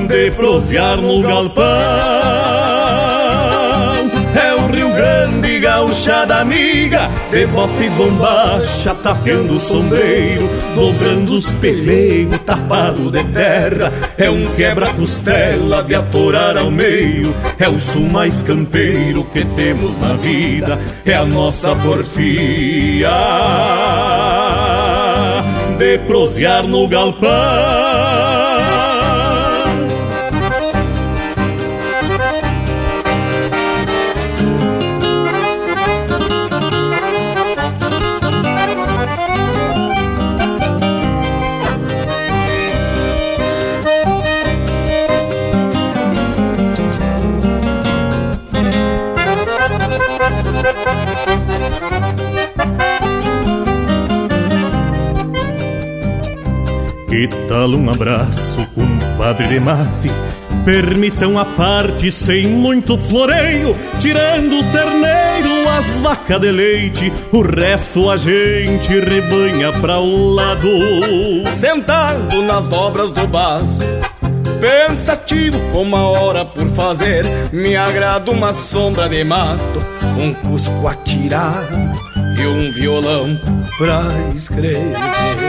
De 0.07 0.31
prosear 0.31 0.97
no 0.97 1.21
galpão 1.21 2.44
gauchada 5.75 6.37
amiga, 6.37 7.09
de 7.31 7.45
bota 7.47 7.83
e 7.83 7.89
bombacha, 7.89 8.95
tapeando 8.95 9.57
o 9.57 9.59
sombreiro, 9.59 10.49
dobrando 10.73 11.33
os 11.33 11.51
pelegos, 11.55 12.39
tapado 12.45 13.11
de 13.11 13.21
terra. 13.25 13.91
É 14.17 14.29
um 14.29 14.45
quebra-costela 14.55 15.83
de 15.83 15.93
atorar 15.93 16.57
ao 16.57 16.71
meio, 16.71 17.35
é 17.59 17.67
o 17.67 17.77
sul 17.77 18.07
mais 18.09 18.41
campeiro 18.41 19.25
que 19.33 19.43
temos 19.43 19.99
na 19.99 20.13
vida, 20.13 20.79
é 21.05 21.13
a 21.13 21.25
nossa 21.25 21.75
porfia 21.75 23.09
de 25.77 25.97
prosear 26.07 26.65
no 26.65 26.87
galpão. 26.87 27.84
Que 57.15 57.29
tal 57.47 57.69
um 57.69 57.89
abraço, 57.89 58.67
compadre 58.75 59.47
de 59.47 59.57
mate? 59.57 60.11
Permitam 60.65 61.39
a 61.39 61.45
parte 61.45 62.11
sem 62.11 62.45
muito 62.45 62.97
floreio, 62.97 63.73
tirando 64.01 64.59
os 64.59 64.65
terneiros, 64.65 65.65
as 65.77 65.97
vacas 65.99 66.41
de 66.41 66.51
leite, 66.51 67.13
o 67.31 67.41
resto 67.41 68.09
a 68.09 68.17
gente 68.17 68.99
rebanha 68.99 69.71
pra 69.71 69.97
o 69.97 70.33
lado. 70.33 70.67
Sentado 71.51 72.41
nas 72.41 72.67
dobras 72.67 73.13
do 73.13 73.25
baço, 73.25 73.79
pensativo 74.59 75.57
com 75.71 75.83
uma 75.83 76.09
hora 76.09 76.43
por 76.43 76.67
fazer, 76.67 77.23
me 77.53 77.77
agrada 77.77 78.29
uma 78.29 78.51
sombra 78.51 79.07
de 79.07 79.23
mato, 79.23 79.79
um 80.19 80.33
cusco 80.33 80.85
atirado 80.85 81.77
e 82.37 82.45
um 82.45 82.73
violão 82.73 83.39
pra 83.77 84.03
escrever. 84.33 85.44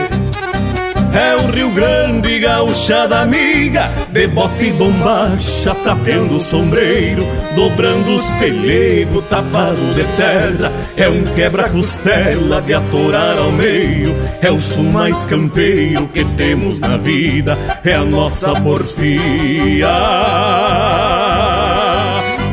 É 1.17 1.35
o 1.35 1.47
Rio 1.47 1.71
Grande, 1.71 2.37
gauchada 2.37 3.21
amiga, 3.21 3.89
de 4.11 4.27
bota 4.27 4.63
e 4.63 4.71
bombacha, 4.71 5.73
tapeando 5.83 6.35
o 6.35 6.39
sombreiro, 6.39 7.25
dobrando 7.55 8.15
os 8.15 8.29
pelegos, 8.31 9.25
tapado 9.27 9.81
de 9.95 10.03
terra. 10.15 10.71
É 10.95 11.09
um 11.09 11.23
quebra-costela 11.23 12.61
de 12.61 12.75
atorar 12.75 13.35
ao 13.35 13.51
meio, 13.51 14.15
é 14.43 14.51
o 14.51 14.59
sul 14.59 14.83
mais 14.83 15.25
campeiro 15.25 16.07
que 16.09 16.23
temos 16.23 16.79
na 16.79 16.97
vida, 16.97 17.57
é 17.83 17.95
a 17.95 18.03
nossa 18.03 18.53
porfia 18.61 19.87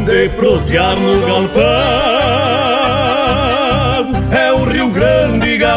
de 0.06 0.28
prosear 0.30 0.96
no 0.96 1.26
galpão. 1.26 2.13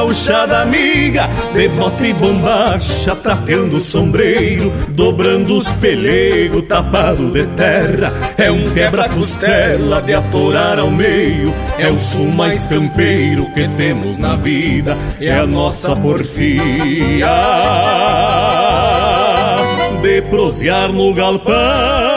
Gauchada 0.08 0.62
amiga, 0.62 1.28
de 1.53 1.68
bota 1.68 2.08
e 2.08 2.14
bombacha, 2.14 3.14
trapeando 3.14 3.76
o 3.76 3.82
sombreiro, 3.82 4.72
dobrando 4.89 5.58
os 5.58 5.70
pelegos, 5.72 6.62
tapado 6.64 7.30
de 7.32 7.45
terra. 7.47 8.14
É 8.38 8.49
um 8.49 8.70
quebra-costela 8.70 10.01
de 10.01 10.14
atorar 10.14 10.80
ao 10.80 10.89
meio, 10.89 11.53
é 11.78 11.89
o 11.89 11.99
sul 11.99 12.32
mais 12.32 12.68
campeiro 12.70 13.51
que 13.53 13.68
temos 13.76 14.18
na 14.18 14.38
vida, 14.38 14.97
é 15.20 15.34
a 15.34 15.45
nossa 15.45 15.93
porfia 15.93 17.28
de 20.01 20.22
prosear 20.22 20.93
no 20.93 21.14
galpão. 21.14 22.16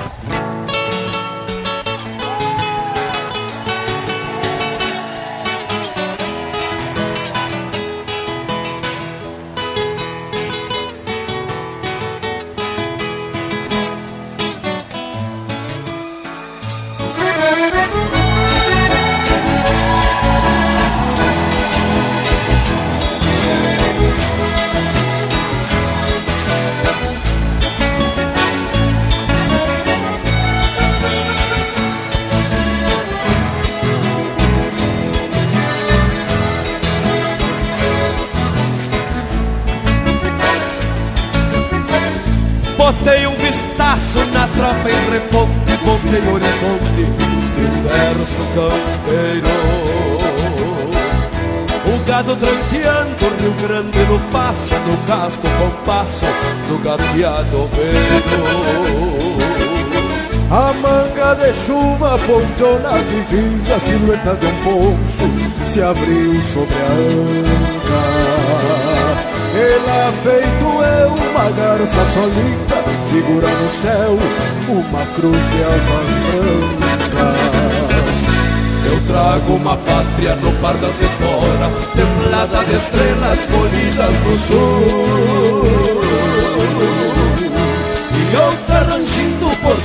Oveiro. 57.19 58.41
A 60.49 60.73
manga 60.73 61.35
de 61.35 61.53
chuva 61.65 62.17
ponteou 62.19 62.79
na 62.79 62.97
divisa, 62.97 63.75
a 63.75 63.79
silhueta 63.79 64.35
de 64.35 64.47
um 64.47 64.55
poncho 64.63 65.29
se 65.65 65.81
abriu 65.81 66.41
sobre 66.43 66.75
a 66.75 66.91
anta. 66.91 68.01
Ela 69.53 70.11
feito 70.23 70.65
eu, 70.65 71.09
uma 71.29 71.49
garça 71.51 72.05
solita, 72.05 72.83
figura 73.09 73.47
no 73.47 73.69
céu, 73.69 74.17
uma 74.69 75.05
cruz 75.15 75.41
de 75.51 75.63
asas 75.63 76.09
brancas. 77.11 77.41
Eu 78.83 78.97
trago 79.07 79.53
uma 79.53 79.77
pátria 79.77 80.35
no 80.35 80.51
par 80.59 80.75
das 80.75 81.01
esporas, 81.01 81.71
templada 81.95 82.63
de 82.65 82.75
estrelas 82.75 83.45
colhidas 83.45 84.19
no 84.21 84.37
sul. 84.37 85.61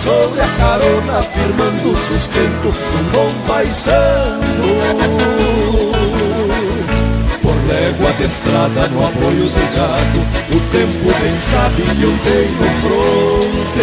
Sobre 0.04 0.40
a 0.40 0.48
carona, 0.58 1.22
firmando 1.22 1.92
o 1.92 1.96
sustento 1.96 2.72
de 2.72 2.96
um 2.96 3.04
bom 3.12 3.30
paisano. 3.46 4.66
Por 7.42 7.56
légua 7.68 8.12
de 8.14 8.24
estrada 8.24 8.88
no 8.88 9.06
apoio 9.06 9.48
do 9.48 9.64
gado, 9.76 10.20
o 10.50 10.60
tempo 10.70 11.06
bem 11.20 11.38
sabe 11.50 11.82
que 11.82 12.02
eu 12.02 12.14
tenho 12.24 12.64
fronteiras. 12.82 13.76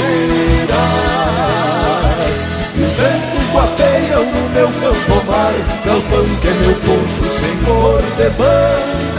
E 2.75 2.81
os 2.81 2.93
ventos 2.93 3.45
guapeiam 3.53 4.25
no 4.25 4.49
meu 4.49 4.67
campo 4.67 5.15
mar, 5.27 5.53
galpão 5.85 6.25
que 6.41 6.47
é 6.47 6.53
meu 6.53 6.75
poncho 6.75 7.23
sem 7.31 7.55
cor 7.65 8.01
de 8.17 8.29
bandeira. 8.31 9.12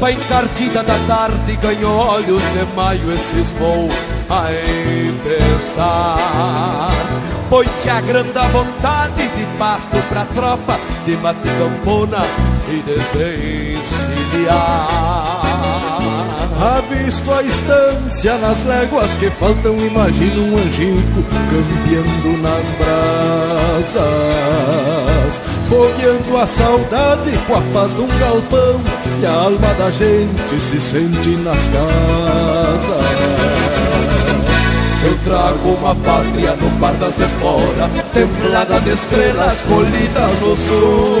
Estampa 0.00 0.10
encardida 0.10 0.82
da 0.82 0.98
tarde 1.06 1.56
ganhou 1.56 1.94
olhos 1.94 2.42
de 2.42 2.64
maio 2.74 3.12
e 3.12 3.18
cismou 3.18 3.88
a 4.30 4.50
empezar. 5.06 6.90
Pois 7.50 7.70
se 7.70 7.90
agranda 7.90 8.42
a 8.42 8.48
vontade 8.48 9.28
de 9.28 9.44
pasto 9.58 10.02
pra 10.08 10.24
tropa 10.26 10.80
de 11.04 11.16
mate 11.18 11.48
campona 11.58 12.24
e 12.68 12.82
desencilhar. 12.82 14.20
Avisto 16.60 17.32
a 17.32 17.42
estância 17.42 18.36
nas 18.36 18.64
léguas 18.64 19.14
que 19.14 19.30
faltam, 19.30 19.76
imagino 19.78 20.44
um 20.44 20.58
angico 20.58 21.24
campeando 21.50 22.36
nas 22.42 22.70
brasas, 23.82 24.00
fogueando 25.68 26.36
a 26.36 26.46
saudade 26.46 27.30
com 27.46 27.54
a 27.56 27.62
paz 27.72 27.94
de 27.94 28.02
um 28.02 28.08
galpão, 28.18 28.80
e 29.20 29.26
a 29.26 29.32
alma 29.32 29.74
da 29.74 29.90
gente 29.90 30.58
se 30.58 30.80
sente 30.80 31.30
nas 31.44 31.68
casas. 31.68 33.04
Eu 35.04 35.18
trago 35.24 35.70
uma 35.70 35.94
pátria 35.96 36.56
no 36.56 36.70
par 36.80 36.94
das 36.94 37.18
esporas, 37.18 37.90
templada 38.12 38.80
de 38.80 38.90
estrelas 38.90 39.60
colhidas 39.62 40.40
no 40.40 40.56
sul. 40.56 41.18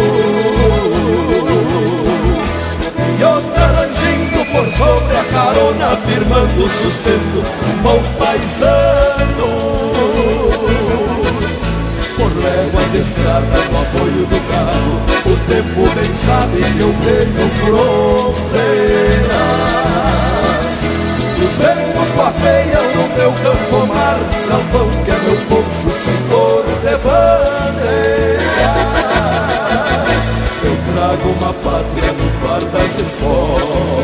E 3.18 3.24
outra 3.24 3.66
rangindo 3.66 4.44
por 4.52 4.68
sobre 4.70 5.16
a 5.16 5.24
carona, 5.24 5.96
firmando 6.06 6.64
o 6.64 6.68
sustento, 6.68 7.44
um 7.68 7.82
bom 7.82 8.02
paisano. 8.18 9.50
Por 12.16 12.32
légua 12.42 12.79
de 12.90 12.98
estrada 12.98 13.58
no 13.70 13.82
apoio 13.82 14.26
do 14.26 14.40
carro, 14.50 14.94
o 15.26 15.36
tempo 15.48 15.80
bem 15.94 16.12
sabe 16.14 16.58
que 16.62 16.80
eu 16.80 16.92
tenho 17.04 17.48
fronteiras. 17.60 18.70
Os 21.42 21.56
ventos 21.56 22.10
guapeiam 22.16 22.84
no 22.94 23.04
meu 23.16 23.32
campo 23.32 23.86
mar 23.86 24.18
Galpão 24.48 24.88
que 25.04 25.10
é 25.10 25.18
meu 25.20 25.36
poncho 25.46 25.90
sem 25.90 26.18
cor 26.28 26.64
de 26.82 26.96
bandeira. 26.98 28.40
Eu 30.62 30.76
trago 30.92 31.28
uma 31.30 31.52
pátria 31.54 32.12
no 32.12 32.28
par 32.46 32.60
das 32.60 32.98
esporas. 32.98 34.00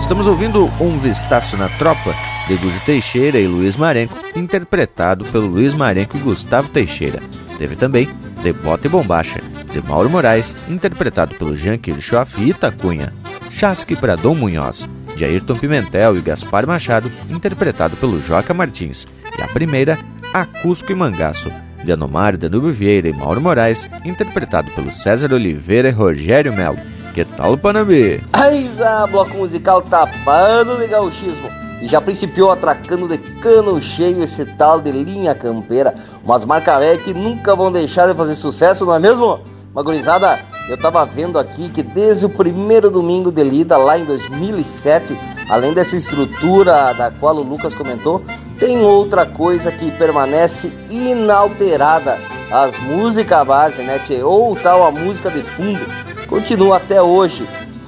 Estamos 0.00 0.26
ouvindo 0.28 0.70
Um 0.80 0.98
Vistaço 0.98 1.56
na 1.56 1.68
Tropa, 1.68 2.14
de 2.46 2.54
Gujo 2.56 2.80
Teixeira 2.84 3.38
e 3.38 3.46
Luiz 3.46 3.76
Marenco, 3.76 4.16
interpretado 4.34 5.24
pelo 5.26 5.46
Luiz 5.46 5.74
Marenco 5.74 6.16
e 6.16 6.20
Gustavo 6.20 6.68
Teixeira. 6.68 7.20
Teve 7.58 7.74
também 7.74 8.08
De 8.42 8.52
Bota 8.52 8.86
e 8.86 8.90
Bombacha, 8.90 9.40
de 9.72 9.82
Mauro 9.86 10.08
Moraes, 10.08 10.54
interpretado 10.68 11.34
pelo 11.36 11.56
Jean 11.56 11.78
Kirchhoff 11.78 12.40
e 12.40 12.50
Itacunha. 12.50 13.12
Chasque 13.50 13.96
para 13.96 14.16
Dom 14.16 14.34
Munhoz, 14.34 14.88
de 15.16 15.24
Ayrton 15.24 15.56
Pimentel 15.56 16.16
e 16.16 16.20
Gaspar 16.20 16.66
Machado, 16.66 17.10
interpretado 17.28 17.96
pelo 17.96 18.20
Joca 18.20 18.54
Martins. 18.54 19.06
E 19.38 19.42
a 19.42 19.48
primeira, 19.48 19.98
A 20.32 20.44
Cusco 20.44 20.92
e 20.92 20.94
Mangaço, 20.94 21.50
de 21.82 21.90
Anomar 21.90 22.36
Danúbio 22.36 22.72
Vieira 22.72 23.08
e 23.08 23.12
Mauro 23.12 23.40
Moraes, 23.40 23.88
interpretado 24.04 24.70
pelo 24.70 24.90
César 24.90 25.32
Oliveira 25.32 25.88
e 25.88 25.92
Rogério 25.92 26.52
Melo. 26.52 26.78
Que 27.14 27.24
tal, 27.24 27.56
Panambi? 27.56 28.20
Aiza, 28.32 29.06
bloco 29.06 29.34
musical 29.36 29.80
tapado 29.82 30.76
de 30.76 30.86
gauchismo. 30.86 31.65
E 31.80 31.86
já 31.86 32.00
principiou 32.00 32.50
atracando 32.50 33.06
de 33.06 33.18
cano 33.18 33.80
cheio 33.80 34.22
esse 34.22 34.44
tal 34.44 34.80
de 34.80 34.90
linha 34.90 35.34
campeira. 35.34 35.94
Umas 36.24 36.44
marcas 36.44 36.78
velhas 36.78 37.02
que 37.02 37.12
nunca 37.12 37.54
vão 37.54 37.70
deixar 37.70 38.06
de 38.06 38.14
fazer 38.14 38.34
sucesso, 38.34 38.86
não 38.86 38.94
é 38.94 38.98
mesmo? 38.98 39.40
Magorizada, 39.74 40.38
eu 40.70 40.76
tava 40.78 41.04
vendo 41.04 41.38
aqui 41.38 41.68
que 41.68 41.82
desde 41.82 42.24
o 42.24 42.30
primeiro 42.30 42.90
domingo 42.90 43.30
de 43.30 43.44
lida, 43.44 43.76
lá 43.76 43.98
em 43.98 44.06
2007, 44.06 45.04
além 45.50 45.74
dessa 45.74 45.96
estrutura 45.96 46.94
da 46.94 47.10
qual 47.10 47.36
o 47.36 47.42
Lucas 47.42 47.74
comentou, 47.74 48.22
tem 48.58 48.78
outra 48.78 49.26
coisa 49.26 49.70
que 49.70 49.90
permanece 49.92 50.72
inalterada. 50.88 52.18
As 52.50 52.78
músicas 52.78 53.46
base, 53.46 53.82
né, 53.82 53.98
tchê? 53.98 54.22
Ou 54.22 54.56
tal 54.56 54.86
a 54.86 54.90
música 54.90 55.30
de 55.30 55.42
fundo, 55.42 55.84
continua 56.26 56.78
até 56.78 57.02
hoje. 57.02 57.46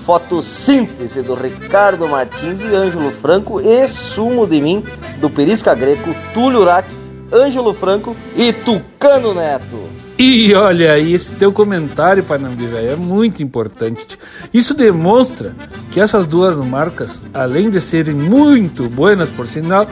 Fotossíntese 0.08 1.20
do 1.20 1.34
Ricardo 1.34 2.08
Martins 2.08 2.62
e 2.62 2.74
Ângelo 2.74 3.10
Franco 3.10 3.60
e 3.60 3.86
Sumo 3.86 4.46
de 4.46 4.58
Mim, 4.58 4.82
do 5.20 5.28
Perisca 5.28 5.74
Greco, 5.74 6.16
Túlio 6.32 6.60
Urac, 6.60 6.88
Ângelo 7.30 7.74
Franco 7.74 8.16
e 8.34 8.50
Tucano 8.50 9.34
Neto. 9.34 9.78
E 10.18 10.54
olha 10.54 10.94
aí, 10.94 11.12
esse 11.12 11.34
teu 11.34 11.52
comentário, 11.52 12.24
Panambi, 12.24 12.74
é 12.74 12.96
muito 12.96 13.42
importante. 13.42 14.18
Isso 14.50 14.72
demonstra 14.72 15.54
que 15.90 16.00
essas 16.00 16.26
duas 16.26 16.56
marcas, 16.56 17.22
além 17.34 17.68
de 17.68 17.78
serem 17.78 18.14
muito 18.14 18.88
buenas 18.88 19.28
por 19.28 19.46
sinal, 19.46 19.86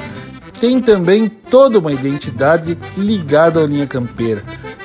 têm 0.56 0.80
também 0.80 1.28
toda 1.28 1.78
uma 1.78 1.92
identidade 1.92 2.76
ligada 2.96 3.60
à 3.60 3.66
linha 3.66 3.86
campeira. 3.86 4.42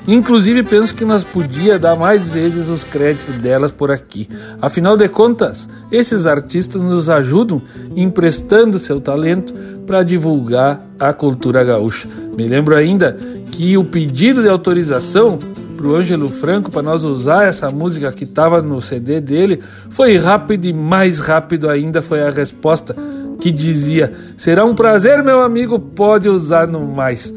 Inclusive, 0.07 0.63
penso 0.63 0.95
que 0.95 1.05
nós 1.05 1.24
podia 1.24 1.78
dar 1.78 1.95
mais 1.95 2.28
vezes 2.28 2.69
os 2.69 2.84
créditos 2.84 3.36
delas 3.38 3.72
por 3.72 3.91
aqui. 3.91 4.28
Afinal 4.61 4.97
de 4.97 5.07
contas, 5.07 5.69
esses 5.91 6.26
artistas 6.26 6.82
nos 6.82 7.07
ajudam 7.09 7.61
emprestando 7.95 8.80
seu 8.80 8.99
talento 8.99 9.53
para 9.86 10.03
divulgar 10.03 10.82
a 10.99 11.13
cultura 11.13 11.63
gaúcha. 11.63 12.09
Me 12.36 12.47
lembro 12.47 12.76
ainda 12.76 13.17
que 13.51 13.78
o 13.78 13.84
pedido 13.84 14.41
de 14.41 14.49
autorização 14.49 15.38
para 15.78 15.88
o 15.88 15.95
Ângelo 15.95 16.30
Franco 16.30 16.72
para 16.72 16.82
nós 16.82 17.03
usar 17.03 17.45
essa 17.45 17.69
música 17.69 18.11
que 18.11 18.24
estava 18.24 18.61
no 18.61 18.82
CD 18.82 19.19
dele 19.19 19.61
foi 19.89 20.17
rápido 20.17 20.65
e 20.65 20.74
mais 20.74 21.19
rápido 21.19 21.69
ainda 21.69 22.01
foi 22.01 22.22
a 22.22 22.30
resposta 22.30 22.95
que 23.41 23.51
dizia: 23.51 24.13
Será 24.37 24.63
um 24.63 24.75
prazer, 24.75 25.21
meu 25.23 25.41
amigo, 25.41 25.79
pode 25.79 26.29
usar 26.29 26.67
no 26.67 26.87
mais. 26.87 27.33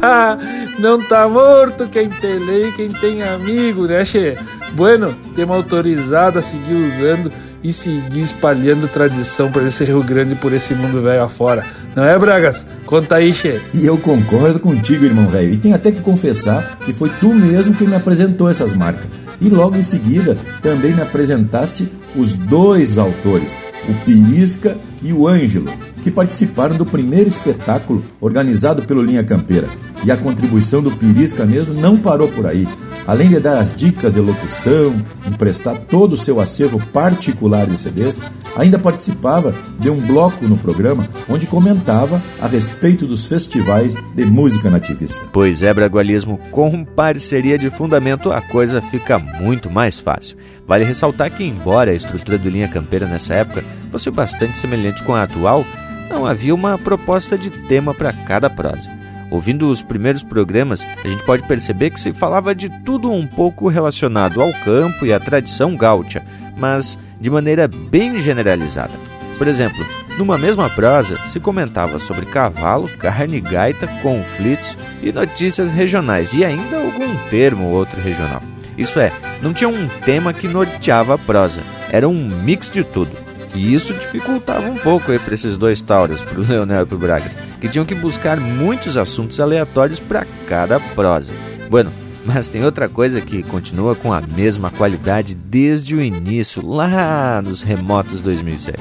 Não 0.78 1.02
tá 1.02 1.26
morto 1.28 1.88
quem 1.88 2.08
tem 2.08 2.38
lei, 2.38 2.70
quem 2.72 2.90
tem 2.90 3.22
amigo, 3.22 3.86
né, 3.86 4.04
Che? 4.04 4.36
Bueno, 4.74 5.16
temos 5.34 5.56
autorizado 5.56 6.38
a 6.38 6.42
seguir 6.42 6.74
usando 6.74 7.32
e 7.62 7.72
seguir 7.72 8.22
espalhando 8.22 8.88
tradição 8.88 9.50
para 9.50 9.66
esse 9.66 9.84
Rio 9.84 10.02
Grande 10.02 10.34
por 10.34 10.52
esse 10.52 10.74
mundo 10.74 11.02
velho 11.02 11.24
afora. 11.24 11.64
Não 11.96 12.04
é, 12.04 12.18
Bragas? 12.18 12.64
Conta 12.86 13.16
aí, 13.16 13.32
Che. 13.32 13.60
E 13.74 13.84
eu 13.84 13.98
concordo 13.98 14.60
contigo, 14.60 15.04
irmão 15.04 15.26
velho. 15.26 15.52
E 15.52 15.56
tenho 15.56 15.74
até 15.74 15.90
que 15.90 16.00
confessar 16.00 16.78
que 16.84 16.92
foi 16.92 17.10
tu 17.20 17.34
mesmo 17.34 17.74
quem 17.74 17.88
me 17.88 17.96
apresentou 17.96 18.48
essas 18.48 18.74
marcas. 18.74 19.06
E 19.40 19.48
logo 19.48 19.76
em 19.76 19.82
seguida 19.82 20.36
também 20.62 20.94
me 20.94 21.00
apresentaste 21.00 21.90
os 22.14 22.32
dois 22.32 22.98
autores, 22.98 23.54
o 23.88 24.04
Pirisca 24.04 24.76
e 25.02 25.12
o 25.12 25.26
Ângelo, 25.26 25.70
que 26.02 26.10
participaram 26.10 26.76
do 26.76 26.84
primeiro 26.84 27.28
espetáculo 27.28 28.04
organizado 28.20 28.82
pelo 28.82 29.02
Linha 29.02 29.24
Campeira. 29.24 29.68
E 30.04 30.10
a 30.10 30.16
contribuição 30.16 30.82
do 30.82 30.90
Pirisca 30.90 31.44
mesmo 31.44 31.74
não 31.74 31.96
parou 31.96 32.28
por 32.28 32.46
aí. 32.46 32.66
Além 33.06 33.28
de 33.28 33.40
dar 33.40 33.58
as 33.58 33.74
dicas 33.74 34.14
de 34.14 34.20
locução, 34.20 34.94
emprestar 35.26 35.78
todo 35.78 36.12
o 36.12 36.16
seu 36.16 36.40
acervo 36.40 36.84
particular 36.86 37.66
de 37.66 37.76
CDs, 37.76 38.20
ainda 38.56 38.78
participava 38.78 39.54
de 39.78 39.90
um 39.90 40.00
bloco 40.00 40.46
no 40.46 40.56
programa 40.56 41.08
onde 41.28 41.46
comentava 41.46 42.22
a 42.40 42.46
respeito 42.46 43.06
dos 43.06 43.26
festivais 43.26 43.94
de 44.14 44.24
música 44.24 44.70
nativista. 44.70 45.26
Pois 45.32 45.62
é, 45.62 45.72
Bragualismo, 45.72 46.38
com 46.50 46.84
parceria 46.84 47.58
de 47.58 47.70
fundamento 47.70 48.30
a 48.30 48.40
coisa 48.40 48.80
fica 48.80 49.18
muito 49.18 49.70
mais 49.70 49.98
fácil. 49.98 50.36
Vale 50.66 50.84
ressaltar 50.84 51.30
que, 51.30 51.44
embora 51.44 51.90
a 51.90 51.94
estrutura 51.94 52.38
do 52.38 52.48
Linha 52.48 52.68
Campeira 52.68 53.06
nessa 53.06 53.34
época 53.34 53.64
fosse 53.90 54.10
bastante 54.10 54.58
semelhante 54.58 55.02
com 55.02 55.14
a 55.14 55.22
atual, 55.22 55.64
não 56.08 56.26
havia 56.26 56.54
uma 56.54 56.76
proposta 56.76 57.38
de 57.38 57.50
tema 57.50 57.94
para 57.94 58.12
cada 58.12 58.50
prosa. 58.50 58.99
Ouvindo 59.30 59.70
os 59.70 59.80
primeiros 59.80 60.22
programas, 60.22 60.82
a 61.04 61.08
gente 61.08 61.24
pode 61.24 61.44
perceber 61.44 61.90
que 61.90 62.00
se 62.00 62.12
falava 62.12 62.54
de 62.54 62.68
tudo 62.84 63.12
um 63.12 63.26
pouco 63.26 63.68
relacionado 63.68 64.42
ao 64.42 64.52
campo 64.64 65.06
e 65.06 65.12
à 65.12 65.20
tradição 65.20 65.76
gaúcha, 65.76 66.24
mas 66.56 66.98
de 67.20 67.30
maneira 67.30 67.68
bem 67.68 68.20
generalizada. 68.20 68.92
Por 69.38 69.46
exemplo, 69.46 69.86
numa 70.18 70.36
mesma 70.36 70.68
prosa 70.68 71.16
se 71.28 71.40
comentava 71.40 71.98
sobre 71.98 72.26
cavalo, 72.26 72.88
carne, 72.98 73.40
gaita, 73.40 73.86
conflitos 74.02 74.76
e 75.02 75.12
notícias 75.12 75.70
regionais 75.70 76.34
e 76.34 76.44
ainda 76.44 76.76
algum 76.76 77.16
termo 77.30 77.68
ou 77.68 77.74
outro 77.74 78.00
regional. 78.00 78.42
Isso 78.76 78.98
é, 78.98 79.12
não 79.40 79.54
tinha 79.54 79.68
um 79.68 79.88
tema 80.04 80.32
que 80.32 80.48
norteava 80.48 81.14
a 81.14 81.18
prosa, 81.18 81.60
era 81.90 82.08
um 82.08 82.28
mix 82.42 82.70
de 82.70 82.82
tudo. 82.84 83.29
E 83.54 83.74
isso 83.74 83.92
dificultava 83.92 84.68
um 84.68 84.76
pouco 84.76 85.06
para 85.18 85.34
esses 85.34 85.56
dois 85.56 85.82
tauros, 85.82 86.20
para 86.20 86.40
o 86.40 86.44
Leonel 86.46 86.82
e 86.82 86.86
para 86.86 86.94
o 86.94 86.98
Bragas, 86.98 87.36
que 87.60 87.68
tinham 87.68 87.84
que 87.84 87.94
buscar 87.94 88.38
muitos 88.38 88.96
assuntos 88.96 89.40
aleatórios 89.40 89.98
para 89.98 90.26
cada 90.46 90.78
prosa. 90.78 91.32
Bueno, 91.68 91.92
mas 92.24 92.48
tem 92.48 92.64
outra 92.64 92.88
coisa 92.88 93.20
que 93.20 93.42
continua 93.42 93.94
com 93.94 94.12
a 94.12 94.20
mesma 94.20 94.70
qualidade 94.70 95.34
desde 95.34 95.94
o 95.96 96.02
início, 96.02 96.64
lá 96.64 97.42
nos 97.42 97.62
remotos 97.62 98.20
2007, 98.20 98.78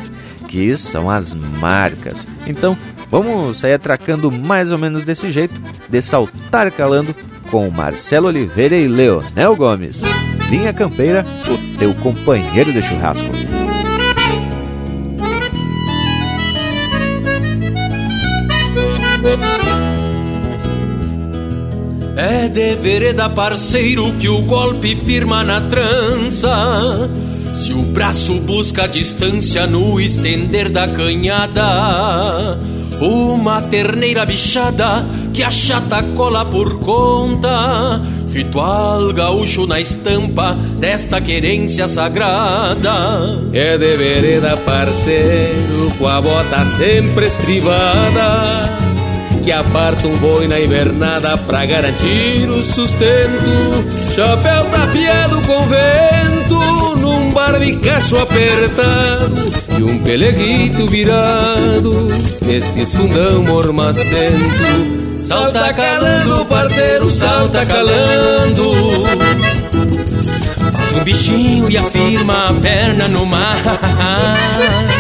que 0.47 0.75
são 0.75 1.09
as 1.09 1.33
marcas. 1.33 2.27
Então, 2.45 2.77
vamos 3.09 3.57
sair 3.57 3.73
atracando 3.73 4.31
mais 4.31 4.71
ou 4.71 4.77
menos 4.77 5.03
desse 5.03 5.31
jeito, 5.31 5.59
de 5.89 6.01
saltar 6.01 6.71
calando 6.71 7.15
com 7.49 7.69
Marcelo 7.69 8.27
Oliveira 8.27 8.75
e 8.75 8.87
Leonel 8.87 9.55
Gomes. 9.55 10.03
Linha 10.49 10.73
Campeira, 10.73 11.25
o 11.47 11.77
teu 11.77 11.93
companheiro 11.95 12.71
de 12.71 12.81
churrasco. 12.81 13.29
É 22.19 22.49
de 22.49 22.75
vereda 22.75 23.29
parceiro 23.29 24.11
que 24.19 24.27
o 24.27 24.41
golpe 24.41 24.93
firma 24.93 25.41
na 25.41 25.61
trança. 25.61 27.09
Se 27.55 27.71
o 27.71 27.81
braço 27.81 28.41
busca 28.41 28.89
distância 28.89 29.65
no 29.65 30.01
estender 30.01 30.69
da 30.69 30.85
canhada, 30.85 32.59
uma 32.99 33.61
terneira 33.61 34.25
bichada 34.25 35.05
que 35.33 35.41
achata 35.41 36.03
cola 36.17 36.43
por 36.43 36.79
conta. 36.79 38.01
Ritual 38.33 39.13
gaúcho 39.13 39.65
na 39.65 39.79
estampa 39.79 40.57
desta 40.77 41.21
querência 41.21 41.87
sagrada. 41.87 43.47
É 43.53 43.77
de 43.77 43.95
vereda 43.95 44.57
parceiro 44.57 45.89
com 45.97 46.05
a 46.05 46.21
bota 46.21 46.65
sempre 46.65 47.27
estrivada 47.27 48.78
que 49.49 49.53
aparta 49.53 50.07
um 50.07 50.15
boi 50.17 50.47
na 50.47 50.59
invernada 50.59 51.35
pra 51.35 51.65
garantir 51.65 52.47
o 52.47 52.63
sustento. 52.63 54.13
Chapéu 54.13 54.65
tapeado 54.65 55.41
com 55.41 55.65
vento, 55.65 56.95
num 56.97 57.31
barbicacho 57.31 58.19
apertado 58.19 59.51
e 59.79 59.83
um 59.83 60.03
peleguito 60.03 60.85
virado 60.85 62.09
nesses 62.45 62.93
fundão 62.93 63.41
mormacento. 63.41 65.15
Salta 65.15 65.73
calando, 65.73 66.45
parceiro, 66.45 67.11
salta 67.11 67.65
calando. 67.65 68.71
Faz 70.73 70.93
um 70.93 71.03
bichinho 71.03 71.71
e 71.71 71.75
afirma 71.75 72.49
a 72.49 72.53
perna 72.53 73.07
no 73.07 73.25
mar. 73.25 74.98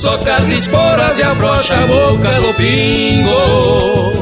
Soca 0.00 0.34
as 0.36 0.48
esporas 0.48 1.18
e 1.18 1.22
afrouxa 1.22 1.74
a 1.74 1.86
boca 1.86 2.40
do 2.40 2.54
pingo. 2.54 4.12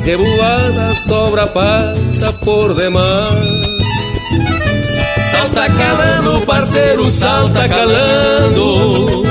Zebuada 0.00 0.92
sobra 1.08 1.42
a 1.42 1.46
pata 1.48 2.32
por 2.44 2.72
demais. 2.72 3.66
Salta 5.32 5.66
calando, 5.72 6.46
parceiro, 6.46 7.10
salta 7.10 7.68
calando. 7.68 9.22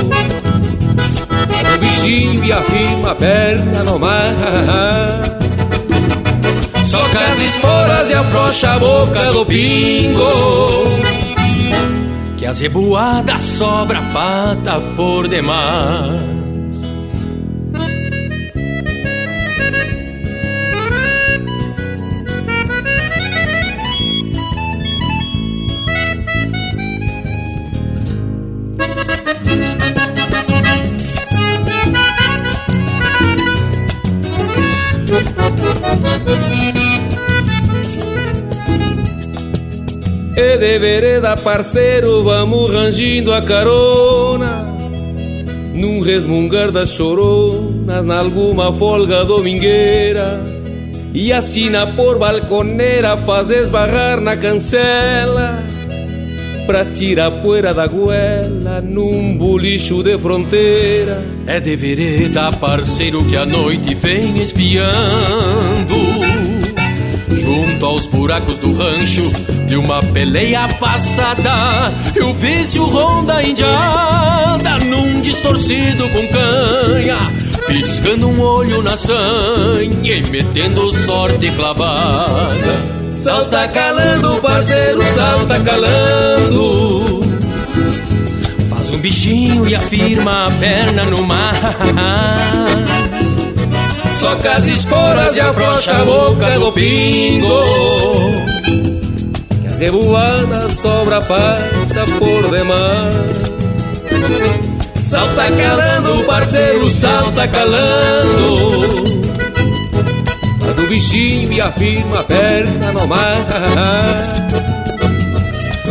O 1.74 1.78
bichinho 1.80 2.44
e 2.44 2.52
afirma 2.52 3.12
a 3.12 3.14
perna 3.14 3.84
no 3.84 3.98
mar. 3.98 5.22
Soca 6.84 7.18
as 7.18 7.40
esporas 7.40 8.10
e 8.10 8.14
afrouxa 8.14 8.72
a 8.72 8.78
boca 8.78 9.32
do 9.32 9.46
pingo 9.46 11.27
a 12.48 12.52
zebuada 12.54 13.38
sobra 13.38 14.00
pata 14.10 14.80
por 14.96 15.28
demais. 15.28 16.28
E 40.40 40.56
de 40.56 40.78
vereda, 40.78 41.36
parceiro, 41.36 42.22
vamos 42.22 42.70
rangindo 42.72 43.34
a 43.34 43.42
carona. 43.42 44.72
Num 45.74 46.00
resmungar 46.00 46.70
das 46.70 46.90
choronas, 46.90 48.04
nalguma 48.04 48.72
folga 48.72 49.24
domingueira. 49.24 50.40
E 51.12 51.32
assina 51.32 51.88
por 51.88 52.20
balconeira, 52.20 53.16
faz 53.16 53.50
esbarrar 53.50 54.20
na 54.20 54.36
cancela. 54.36 55.58
Pra 56.68 56.84
tirar 56.84 57.32
poeira 57.42 57.74
da 57.74 57.88
goela 57.88 58.80
num 58.80 59.36
bolicho 59.36 60.04
de 60.04 60.16
fronteira. 60.18 61.20
É 61.48 61.58
de 61.58 61.74
vereda, 61.74 62.52
parceiro, 62.52 63.24
que 63.24 63.36
a 63.36 63.44
noite 63.44 63.92
vem 63.92 64.40
espiando 64.40 66.27
junto 67.78 67.86
aos 67.86 68.06
buracos 68.06 68.58
do 68.58 68.74
rancho 68.74 69.30
de 69.66 69.76
uma 69.76 70.00
peleia 70.00 70.66
passada. 70.80 71.92
Vi-se 72.38 72.78
o 72.78 72.86
ronda 72.86 73.42
indiada 73.42 74.78
num 74.84 75.20
distorcido 75.20 76.08
com 76.08 76.28
canha, 76.28 77.16
piscando 77.66 78.28
um 78.28 78.40
olho 78.40 78.82
na 78.82 78.96
sanha 78.96 80.16
e 80.16 80.30
metendo 80.30 80.92
sorte 80.92 81.50
clavada. 81.52 82.98
Salta 83.08 83.68
calando, 83.68 84.40
parceiro, 84.40 85.02
salta 85.14 85.60
calando. 85.60 87.20
Faz 88.70 88.90
um 88.90 88.98
bichinho 88.98 89.68
e 89.68 89.74
afirma 89.74 90.46
a 90.46 90.50
perna 90.50 91.04
no 91.04 91.22
mar. 91.22 93.07
Soca 94.18 94.50
as 94.50 94.66
esporas 94.66 95.36
e 95.36 95.40
afrouxa 95.40 95.96
a 95.96 96.04
boca 96.04 96.58
do 96.58 96.72
pingo. 96.72 97.62
Que 99.60 99.66
a 99.68 99.70
zebuana 99.70 100.68
sobra 100.68 101.20
pata 101.20 102.04
por 102.18 102.50
demais. 102.50 103.38
Salta 104.94 105.52
calando, 105.52 106.24
parceiro, 106.24 106.90
salta 106.90 107.46
calando. 107.46 109.18
Faz 110.60 110.78
um 110.80 110.86
bichinho 110.86 111.52
e 111.52 111.60
afirma 111.60 112.20
a 112.20 112.24
perna 112.24 112.92
no 112.92 113.06
mar 113.06 113.46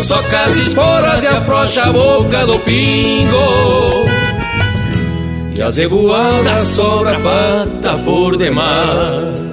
Soca 0.03 0.39
as 0.43 0.55
esporas 0.55 1.23
e 1.23 1.27
afrouxa 1.27 1.83
a 1.83 1.91
boca 1.91 2.45
do 2.45 2.59
pingo 2.59 4.26
e 5.57 5.61
a 5.61 5.71
zebuada 5.71 6.63
sobra 6.63 7.19
pata 7.19 7.97
por 8.05 8.37
demais. 8.37 9.46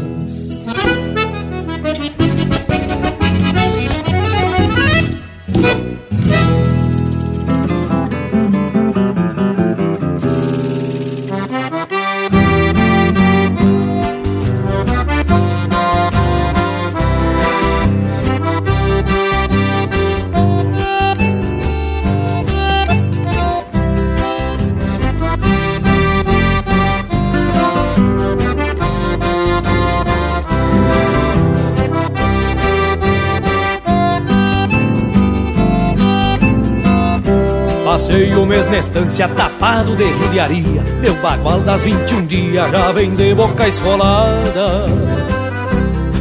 Estância 38.78 39.28
tapado 39.28 39.96
de 39.96 40.08
judiaria. 40.16 40.82
Meu 41.00 41.14
bagual 41.16 41.60
das 41.60 41.82
21 41.82 42.26
dias 42.26 42.70
já 42.70 42.92
vem 42.92 43.14
de 43.14 43.34
boca 43.34 43.68
esfolada. 43.68 44.86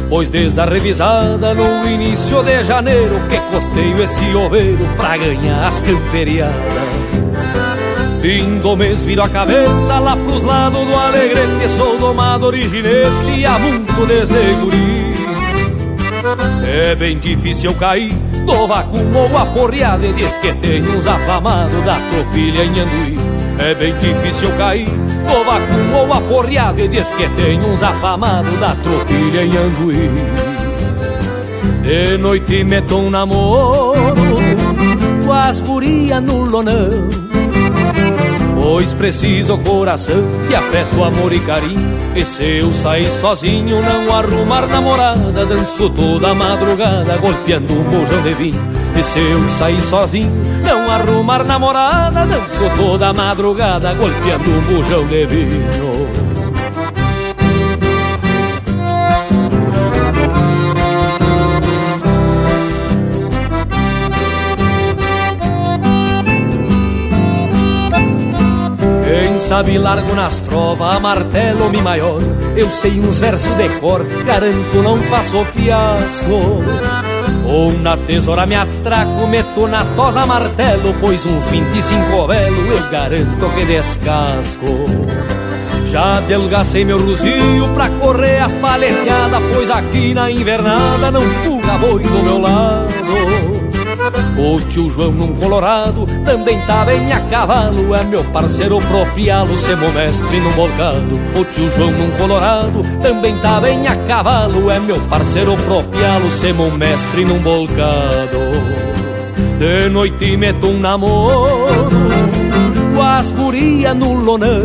Pois 0.08 0.28
desde 0.28 0.60
a 0.60 0.64
revisada 0.64 1.54
no 1.54 1.90
início 1.90 2.42
de 2.42 2.62
janeiro 2.62 3.20
Que 3.28 3.38
costeio 3.50 4.02
esse 4.02 4.36
oveiro 4.36 4.86
pra 4.96 5.16
ganhar 5.16 5.66
as 5.66 5.80
camperiadas. 5.80 6.54
Fim 8.20 8.58
do 8.58 8.76
mês 8.76 9.04
viro 9.04 9.22
a 9.22 9.28
cabeça 9.28 9.98
lá 9.98 10.16
pros 10.16 10.42
lados 10.42 10.86
do 10.86 10.94
Alegrete 10.94 11.68
Sou 11.76 11.98
domador 11.98 12.54
e 12.54 12.68
ginete 12.68 13.38
e 13.38 13.44
há 13.44 13.58
muito 13.58 14.06
desde 14.06 14.54
guri. 14.60 15.14
É 16.66 16.94
bem 16.94 17.18
difícil 17.18 17.74
cair 17.74 18.14
do 18.44 18.66
vacum 18.66 19.14
ou 19.14 19.36
aporreado 19.36 20.06
E 20.06 20.12
diz 20.12 20.36
que 20.36 20.52
tem 20.54 20.82
uns 20.82 21.06
afamados 21.06 21.84
da 21.84 21.96
tropilha 22.10 22.64
em 22.64 22.80
Anduí. 22.80 23.18
É 23.58 23.74
bem 23.74 23.94
difícil 23.98 24.50
cair. 24.56 24.88
Do 24.88 25.44
vacum 25.44 25.96
ou 25.96 26.12
aporreado 26.12 26.80
E 26.80 26.88
diz 26.88 27.08
que 27.08 27.28
tem 27.30 27.60
uns 27.60 27.82
afamados 27.82 28.58
da 28.60 28.74
tropilha 28.76 29.44
em 29.44 29.56
Anduí. 29.56 30.10
De 31.82 32.18
noite 32.18 32.64
meto 32.64 32.96
um 32.96 33.10
namoro 33.10 34.14
Com 35.24 35.32
as 35.32 35.60
gurias 35.60 36.22
no 36.22 36.44
lonão 36.44 37.24
Pois 38.64 38.94
preciso 38.94 39.58
coração 39.58 40.24
de 40.48 40.54
afeto, 40.54 41.04
amor 41.04 41.30
e 41.34 41.40
carinho. 41.40 41.98
E 42.16 42.24
se 42.24 42.60
eu 42.60 42.72
sair 42.72 43.10
sozinho 43.10 43.82
não 43.82 44.16
arrumar 44.16 44.66
namorada. 44.66 45.44
Danço 45.44 45.90
toda 45.90 46.32
madrugada 46.32 47.14
golpeando 47.18 47.74
um 47.74 47.84
bojão 47.84 48.22
de 48.22 48.32
vinho. 48.32 48.62
E 48.98 49.02
se 49.02 49.18
eu 49.18 49.48
sair 49.50 49.82
sozinho 49.82 50.32
não 50.64 50.90
arrumar 50.90 51.44
namorada. 51.44 52.24
Danço 52.24 52.64
toda 52.74 53.12
madrugada 53.12 53.92
golpeando 53.92 54.50
um 54.50 54.60
bojão 54.62 55.06
de 55.08 55.26
vinho 55.26 56.03
sabe 69.44 69.76
largo 69.76 70.14
nas 70.14 70.40
trovas, 70.40 70.96
a 70.96 71.00
martelo 71.00 71.68
mi 71.68 71.82
maior. 71.82 72.18
Eu 72.56 72.70
sei 72.70 72.98
uns 72.98 73.18
versos 73.18 73.54
de 73.56 73.68
cor, 73.78 74.02
garanto 74.24 74.82
não 74.82 74.96
faço 75.02 75.44
fiasco. 75.44 76.62
Ou 77.46 77.72
na 77.78 77.94
tesoura 77.96 78.46
me 78.46 78.54
atraco, 78.54 79.26
meto 79.26 79.66
na 79.66 79.84
tosa 79.96 80.24
martelo, 80.24 80.94
pois 80.98 81.26
uns 81.26 81.46
25 81.48 82.26
velo 82.26 82.66
eu 82.72 82.90
garanto 82.90 83.54
que 83.54 83.64
descasco. 83.66 84.66
Já 85.90 86.20
delgacei 86.20 86.84
meu 86.84 86.98
ruzio 86.98 87.68
pra 87.74 87.90
correr 87.90 88.38
as 88.38 88.54
paleteadas, 88.54 89.42
pois 89.52 89.70
aqui 89.70 90.14
na 90.14 90.30
invernada 90.30 91.10
não 91.10 91.22
fuga 91.22 91.78
boi 91.78 92.02
do 92.02 92.22
meu 92.22 92.40
lado. 92.40 93.43
O 94.36 94.60
tio 94.60 94.90
João 94.90 95.12
num 95.12 95.34
colorado 95.34 96.06
também 96.24 96.58
tá 96.62 96.84
bem 96.84 97.12
a 97.12 97.20
cavalo 97.20 97.94
É 97.94 98.04
meu 98.04 98.24
parceiro 98.24 98.78
proprialo, 98.78 99.56
semo 99.56 99.90
mestre 99.92 100.40
num 100.40 100.52
bolcado 100.52 101.20
O 101.38 101.44
tio 101.44 101.70
João 101.70 101.90
num 101.90 102.10
colorado 102.12 102.82
também 103.00 103.36
tá 103.38 103.60
bem 103.60 103.86
a 103.86 103.96
cavalo 104.06 104.70
É 104.70 104.78
meu 104.80 105.00
parceiro 105.02 105.56
proprialo, 105.56 106.30
semo 106.30 106.70
mestre 106.72 107.24
num 107.24 107.38
bolcado 107.38 108.38
De 109.58 109.88
noite 109.88 110.36
meto 110.36 110.66
um 110.66 110.78
namoro 110.78 111.66
Com 112.94 113.02
as 113.02 113.32
gurias 113.32 113.96
no 113.96 114.14
lonão. 114.14 114.64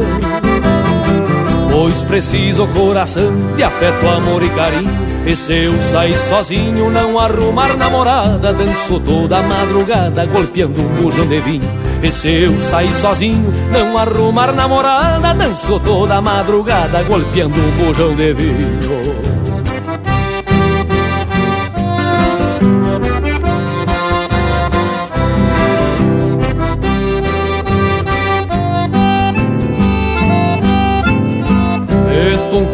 Pois 1.72 2.02
preciso 2.04 2.68
coração 2.68 3.32
de 3.56 3.64
afeto, 3.64 4.08
amor 4.08 4.44
e 4.44 4.50
carinho 4.50 5.09
e 5.26 5.36
se 5.36 5.54
eu 5.54 5.82
sair 5.82 6.18
sozinho, 6.18 6.90
não 6.90 7.20
arrumar 7.20 7.76
namorada, 7.76 8.54
danço 8.54 9.00
toda 9.00 9.40
a 9.40 9.44
madrugada, 9.44 10.26
golpeando 10.26 10.82
um 10.82 10.88
bujão 11.02 11.28
de 11.28 11.40
vinho. 11.40 11.70
E 12.02 12.10
se 12.10 12.30
eu 12.30 12.60
sair 12.62 12.92
sozinho, 12.94 13.54
não 13.72 13.98
arrumar 13.98 14.54
namorada, 14.54 15.34
danço 15.34 15.80
toda 15.82 16.16
a 16.16 16.22
madrugada, 16.22 17.04
golpeando 17.04 17.60
um 17.60 17.72
bujão 17.72 18.16
de 18.16 18.34
vinho. 18.34 19.09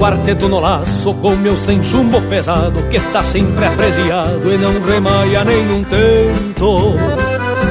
Quarteto 0.05 0.47
no 0.47 0.59
laço 0.59 1.15
com 1.15 1.31
meu 1.31 1.57
sem 1.57 1.83
chumbo 1.83 2.21
pesado 2.29 2.79
que 2.91 2.99
tá 3.11 3.23
sempre 3.23 3.65
apreciado 3.65 4.53
e 4.53 4.55
não 4.55 4.79
remaia 4.79 5.43
nenhum 5.43 5.83
tento. 5.83 6.93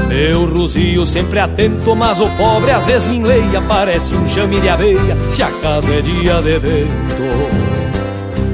Meu 0.08 0.44
ruzio 0.44 1.06
sempre 1.06 1.38
atento, 1.38 1.94
mas 1.94 2.20
o 2.20 2.28
pobre 2.30 2.72
às 2.72 2.84
vezes 2.86 3.06
me 3.06 3.18
enleia, 3.18 3.62
parece 3.68 4.16
um 4.16 4.28
chame 4.28 4.60
de 4.60 4.68
aveia, 4.68 5.16
se 5.30 5.44
acaso 5.44 5.86
é 5.92 6.00
dia 6.00 6.42
de 6.42 6.58
vento. 6.58 7.22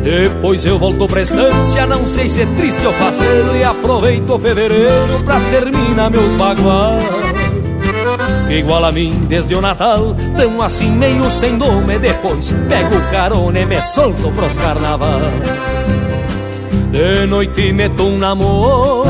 Depois 0.02 0.66
eu 0.66 0.78
volto 0.78 1.06
pra 1.06 1.22
estância, 1.22 1.86
não 1.86 2.06
sei 2.06 2.28
se 2.28 2.42
é 2.42 2.46
triste 2.56 2.86
ou 2.86 2.92
faceiro, 2.92 3.56
e 3.56 3.64
aproveito 3.64 4.38
fevereiro 4.38 5.22
pra 5.24 5.40
terminar 5.50 6.10
meus 6.10 6.34
baguais 6.34 7.29
igual 8.50 8.84
a 8.84 8.92
mim 8.92 9.26
desde 9.28 9.54
o 9.54 9.60
Natal, 9.60 10.14
tão 10.36 10.60
assim 10.62 10.90
meio 10.90 11.28
sem 11.30 11.56
nome. 11.56 11.98
Depois 11.98 12.54
pego 12.68 13.00
carona 13.10 13.60
e 13.60 13.66
me 13.66 13.82
solto 13.82 14.30
pros 14.32 14.56
carnaval. 14.56 15.20
De 16.92 17.26
noite 17.26 17.72
meto 17.72 18.02
um 18.02 18.18
namoro 18.18 19.04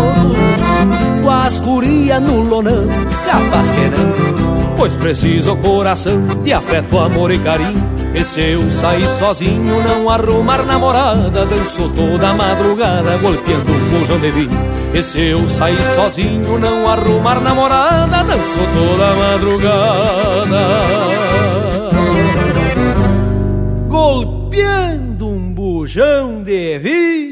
com 1.22 1.30
as 1.30 1.60
gurias 1.60 2.22
no 2.22 2.40
lonão, 2.42 2.86
capaz 3.26 3.70
que 3.70 3.80
não, 3.80 4.76
pois 4.76 4.96
preciso 4.96 5.56
coração 5.56 6.26
de 6.42 6.52
afeto, 6.52 6.98
amor 6.98 7.30
e 7.30 7.38
carinho. 7.38 7.99
E 8.12 8.24
se 8.24 8.40
eu 8.40 8.68
sair 8.70 9.06
sozinho, 9.06 9.82
não 9.84 10.10
arrumar 10.10 10.64
namorada, 10.64 11.46
danço 11.46 11.88
toda 11.90 12.32
madrugada, 12.34 13.16
golpeando 13.18 13.72
um 13.72 13.98
bujão 13.98 14.18
de 14.18 14.30
vinho. 14.32 14.50
E 14.92 15.02
se 15.02 15.20
eu 15.20 15.46
sair 15.46 15.80
sozinho, 15.94 16.58
não 16.58 16.90
arrumar 16.90 17.40
namorada, 17.40 18.24
danço 18.24 18.58
toda 18.74 19.14
madrugada. 19.14 20.66
Golpeando 23.88 25.28
um 25.28 25.54
bujão 25.54 26.42
de 26.42 26.78
vinho. 26.78 27.29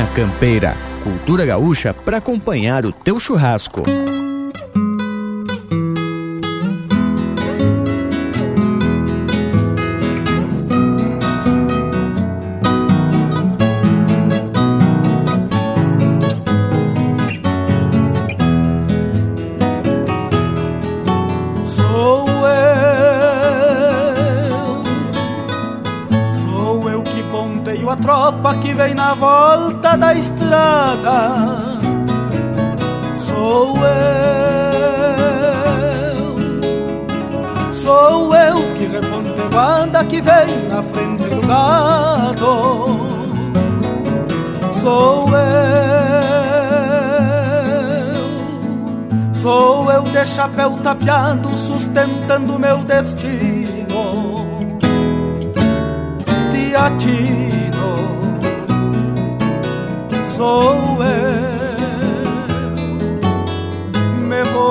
Linha 0.00 0.06
Campeira 0.14 0.74
cultura 1.04 1.44
gaúcha 1.44 1.92
para 1.92 2.16
acompanhar 2.16 2.86
o 2.86 2.92
teu 2.92 3.20
churrasco. 3.20 3.82
tropa 28.00 28.56
que 28.58 28.72
vem 28.72 28.94
na 28.94 29.14
volta 29.90 29.96
da 29.96 30.14
estrada. 30.14 31.40
Sou 33.18 33.76
eu, 33.76 34.94
sou 37.74 38.34
eu 38.34 38.74
que 38.74 38.86
reponte 38.86 39.42
banda 39.52 40.04
que 40.04 40.20
vem 40.20 40.68
na 40.68 40.82
frente 40.82 41.24
do 41.24 41.40
gado. 41.46 43.00
Sou 44.80 45.28
eu, 45.28 45.40
sou 49.34 49.90
eu 49.92 50.02
de 50.02 50.24
chapéu 50.24 50.76
tapeado 50.82 51.56
sustentando 51.56 52.58
meu 52.58 52.78
destino. 52.84 53.80
Te 56.50 57.39
sou 60.40 60.72
eu. 61.04 61.60
Me 64.28 64.42
vou, 64.44 64.62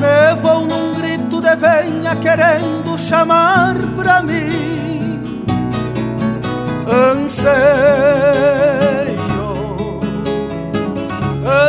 me 0.00 0.34
vou 0.42 0.60
num 0.66 0.94
grito 0.96 1.40
de 1.40 1.54
venha 1.54 2.16
querendo 2.16 2.98
chamar 2.98 3.76
pra 3.96 4.20
mim. 4.24 5.44
Anseio, 6.88 7.56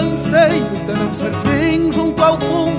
anseio 0.02 0.86
de 0.88 0.94
não 1.00 1.14
ser 1.14 1.34
fim 1.44 1.92
junto 1.92 2.24
ao 2.24 2.40
fundo 2.40 2.77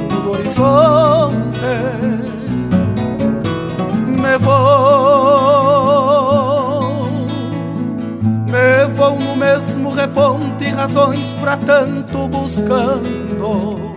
razões 10.79 11.33
pra 11.41 11.57
tanto 11.57 12.29
buscando 12.29 13.97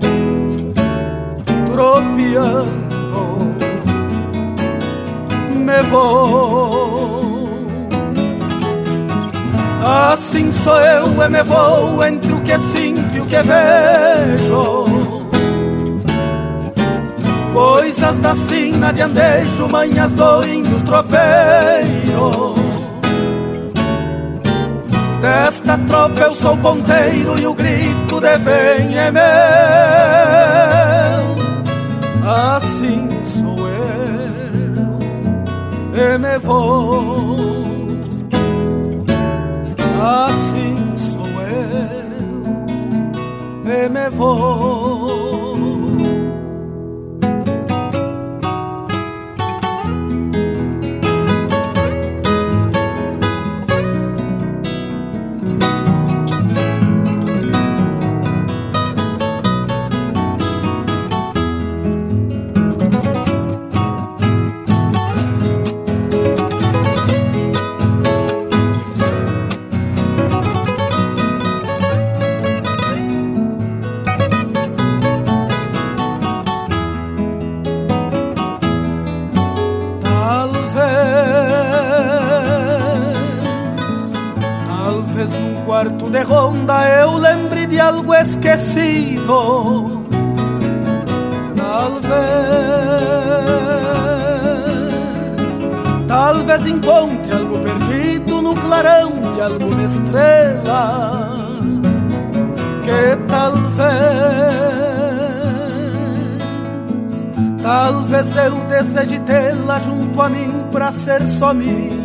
tropeando, 1.72 3.48
me 5.56 5.82
vou. 5.92 7.50
Assim 9.84 10.52
sou 10.52 10.82
eu 10.82 11.24
e 11.24 11.30
me 11.30 11.44
vou 11.44 12.04
entre 12.04 12.34
o 12.34 12.42
que 12.42 12.58
sinto 12.58 13.16
e 13.16 13.20
o 13.20 13.26
que 13.28 13.42
vejo. 13.44 15.22
Coisas 17.54 18.18
da 18.20 18.36
sina 18.36 18.92
de 18.92 19.02
andejo, 19.02 19.70
manhas 19.70 20.16
do 20.16 20.44
índio 20.48 20.80
tropeiro. 20.82 22.61
Desta 25.22 25.78
tropa 25.78 26.22
eu 26.22 26.36
sou 26.36 26.58
ponteiro 26.58 27.40
e 27.40 27.46
o 27.46 27.54
grito 27.54 28.20
de 28.20 28.38
vem 28.38 28.98
é 28.98 29.12
meu 29.12 29.22
assim 32.32 33.10
sou 33.24 33.58
eu 33.68 35.00
e 35.94 36.18
me 36.18 36.38
vou. 36.40 37.62
Assim 40.02 40.96
sou 40.98 41.26
eu 41.26 42.44
e 43.66 43.90
me 43.90 44.10
vou. 44.10 45.31
De 86.12 86.24
ronda 86.24 86.88
eu 86.90 87.16
lembre 87.16 87.66
de 87.66 87.80
algo 87.80 88.14
esquecido. 88.14 90.04
Talvez, 91.56 92.12
talvez 96.08 96.68
encontre 96.68 97.34
algo 97.34 97.60
perdido 97.60 98.42
no 98.42 98.54
clarão 98.54 99.12
de 99.34 99.42
alguma 99.42 99.84
estrela. 99.84 101.30
Que 102.84 103.16
talvez, 103.28 103.72
talvez 107.64 108.36
eu 108.36 108.56
deseje 108.66 109.20
tê-la 109.20 109.80
junto 109.80 110.22
a 110.22 110.28
mim 110.28 110.66
pra 110.72 110.92
ser 110.92 111.26
só 111.28 111.54
minha 111.54 112.01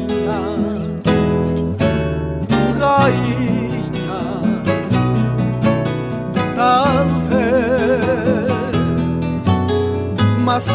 mas 10.56 10.64
sei, 10.64 10.74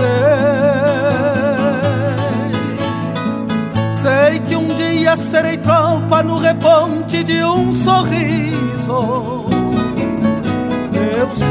sei 4.04 4.40
que 4.42 4.56
um 4.56 4.68
dia 4.76 5.18
serei 5.18 5.58
tropa 5.58 6.22
no 6.22 6.38
reponte 6.38 7.24
de 7.24 7.44
um 7.44 7.74
sorriso. 7.74 9.48
Eu 10.94 11.36
sei, 11.36 11.48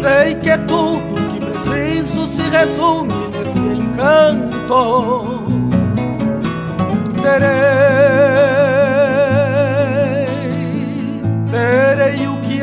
sei 0.00 0.34
que 0.36 0.50
é 0.50 0.58
tudo 0.58 1.12
que 1.32 1.40
preciso 1.44 2.26
se 2.28 2.42
resume 2.42 3.12
neste 3.32 3.58
encanto. 3.58 5.24
Terei 7.20 7.99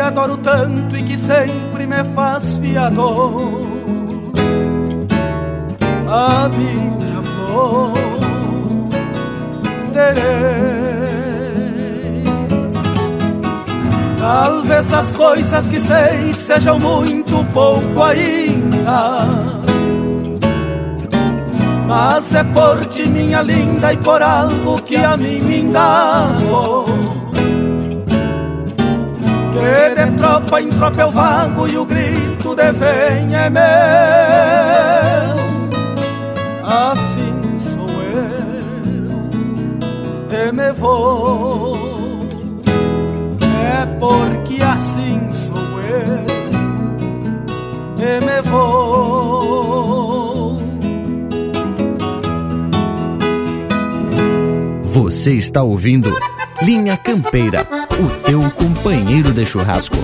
adoro 0.08 0.38
tanto 0.38 0.98
e 0.98 1.04
que 1.04 1.18
sempre 1.18 1.86
me 1.86 2.04
faz 2.16 2.58
fiador. 2.58 3.68
A 6.10 6.48
minha 6.50 7.22
flor 7.22 7.92
terei. 9.92 10.38
Talvez 14.18 14.94
as 14.94 15.12
coisas 15.12 15.68
que 15.68 15.80
sei 15.80 16.34
sejam 16.34 16.80
muito 16.80 17.44
pouco 17.54 18.02
ainda. 18.02 19.26
Mas 21.86 22.34
é 22.34 22.44
por 22.44 22.86
ti, 22.86 23.08
minha 23.08 23.42
linda, 23.42 23.94
e 23.94 23.98
por 23.98 24.22
algo 24.22 24.82
que 24.84 24.98
a 24.98 25.16
mim 25.16 25.40
me 25.42 25.60
indago 25.62 27.07
que 29.58 29.96
de 29.96 30.12
tropa 30.18 30.62
em 30.62 30.70
tropa 30.70 31.02
eu 31.02 31.12
vago 31.12 31.68
e 31.68 31.78
o 31.78 31.86
grito 31.86 32.56
de 32.56 32.72
vem 32.72 33.36
é 33.36 33.50
meu. 33.50 33.62
Assim 36.64 37.58
sou 37.74 37.90
eu 40.30 40.48
e 40.48 40.52
me 40.52 40.72
vou. 40.74 41.78
É 43.44 43.86
porque 44.00 44.64
assim 44.64 45.32
sou 45.34 45.80
eu 45.82 46.26
e 47.98 48.20
me 48.26 48.42
vou. 48.44 49.88
Você 54.84 55.34
está 55.34 55.64
ouvindo 55.64 56.12
Linha 56.62 56.98
Campeira, 56.98 57.68
o 58.00 58.10
teu 58.26 58.42
companheiro 58.88 59.34
de 59.34 59.46
churrasco. 59.46 59.98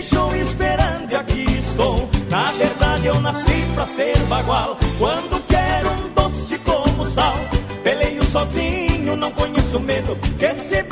deixou 0.00 0.34
esperando 0.34 1.12
e 1.12 1.14
aqui 1.14 1.42
estou. 1.58 2.08
Na 2.30 2.50
verdade, 2.52 3.06
eu 3.06 3.20
nasci 3.20 3.66
pra 3.74 3.84
ser 3.84 4.18
bagual. 4.28 4.78
Quando 4.98 5.46
quero 5.46 5.90
um 5.90 6.08
doce 6.14 6.58
como 6.60 7.04
sal, 7.04 7.34
peleio 7.84 8.24
sozinho, 8.24 9.14
não 9.14 9.30
conheço 9.32 9.78
medo. 9.78 10.16
Que 10.38 10.54
se 10.54 10.82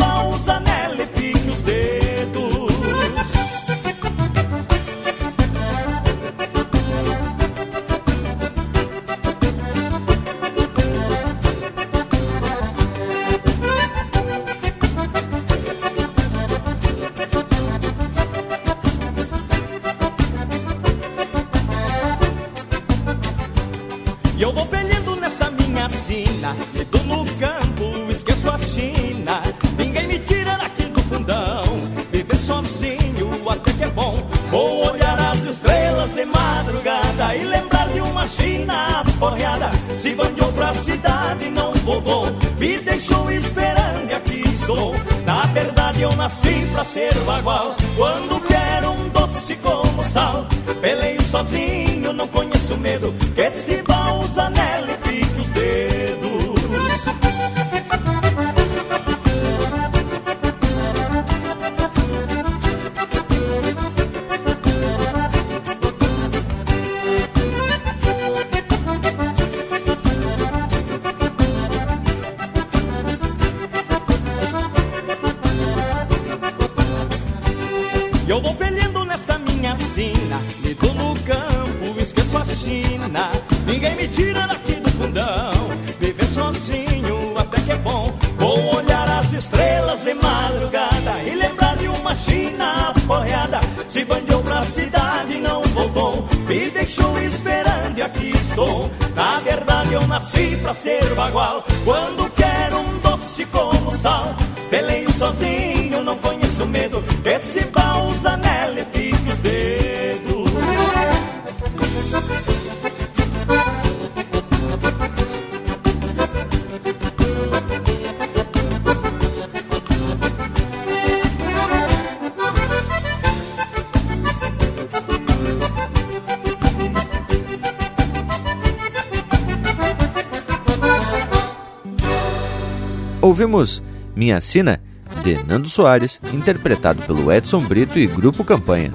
Minha 134.39 134.41
Sina, 134.41 134.81
de 135.25 135.43
Nando 135.45 135.69
Soares, 135.69 136.21
interpretado 136.33 137.03
pelo 137.03 137.33
Edson 137.33 137.61
Brito 137.61 137.99
e 137.99 138.07
Grupo 138.07 138.45
Campanha. 138.45 138.93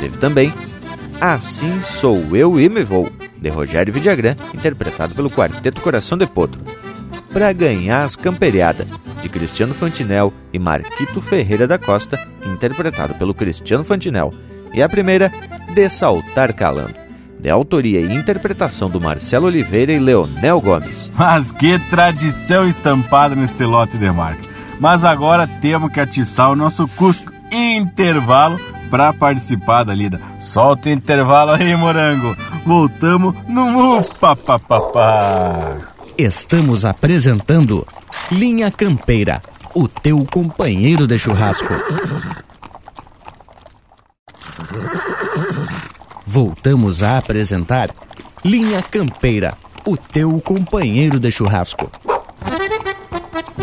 Teve 0.00 0.16
também 0.16 0.52
Assim 1.20 1.82
Sou 1.82 2.34
Eu 2.34 2.58
e 2.58 2.68
Me 2.68 2.82
Vou, 2.82 3.10
de 3.36 3.48
Rogério 3.50 3.92
Vidagrã, 3.92 4.34
interpretado 4.54 5.14
pelo 5.14 5.30
Quarteto 5.30 5.82
Coração 5.82 6.16
de 6.16 6.26
Potro. 6.26 6.62
Pra 7.30 7.52
Ganhar 7.52 8.04
as 8.04 8.16
Camperiadas, 8.16 8.86
de 9.22 9.28
Cristiano 9.28 9.74
Fantinel 9.74 10.32
e 10.50 10.58
Marquito 10.58 11.20
Ferreira 11.20 11.66
da 11.66 11.78
Costa, 11.78 12.18
interpretado 12.46 13.14
pelo 13.16 13.34
Cristiano 13.34 13.84
Fantinel. 13.84 14.32
E 14.72 14.82
a 14.82 14.88
primeira, 14.88 15.30
De 15.74 15.88
Saltar 15.90 16.54
Calando, 16.54 16.94
de 17.38 17.50
autoria 17.50 18.00
e 18.00 18.14
interpretação 18.14 18.88
do 18.88 19.00
Marcelo 19.00 19.46
Oliveira 19.46 19.92
e 19.92 19.98
Leonel 19.98 20.60
Gomes. 20.60 21.10
Mas 21.14 21.52
que 21.52 21.78
tradição 21.90 22.66
estampada 22.66 23.34
neste 23.34 23.64
lote 23.64 23.98
de 23.98 24.10
marca. 24.10 24.45
Mas 24.78 25.04
agora 25.04 25.46
temos 25.46 25.92
que 25.92 26.00
atiçar 26.00 26.50
o 26.50 26.56
nosso 26.56 26.86
Cusco 26.88 27.32
intervalo 27.50 28.58
para 28.90 29.12
participar 29.12 29.84
da 29.84 29.94
lida. 29.94 30.20
Solta 30.38 30.88
o 30.88 30.92
intervalo 30.92 31.52
aí, 31.52 31.74
morango. 31.76 32.36
Voltamos 32.64 33.34
no 33.48 33.98
Upapapapá. 33.98 35.78
Estamos 36.18 36.84
apresentando 36.84 37.86
Linha 38.30 38.70
Campeira, 38.70 39.42
o 39.74 39.86
teu 39.86 40.24
companheiro 40.24 41.06
de 41.06 41.18
churrasco. 41.18 41.74
Voltamos 46.26 47.02
a 47.02 47.18
apresentar 47.18 47.90
Linha 48.44 48.82
Campeira, 48.82 49.54
o 49.84 49.96
teu 49.96 50.40
companheiro 50.40 51.18
de 51.18 51.30
churrasco. 51.30 51.90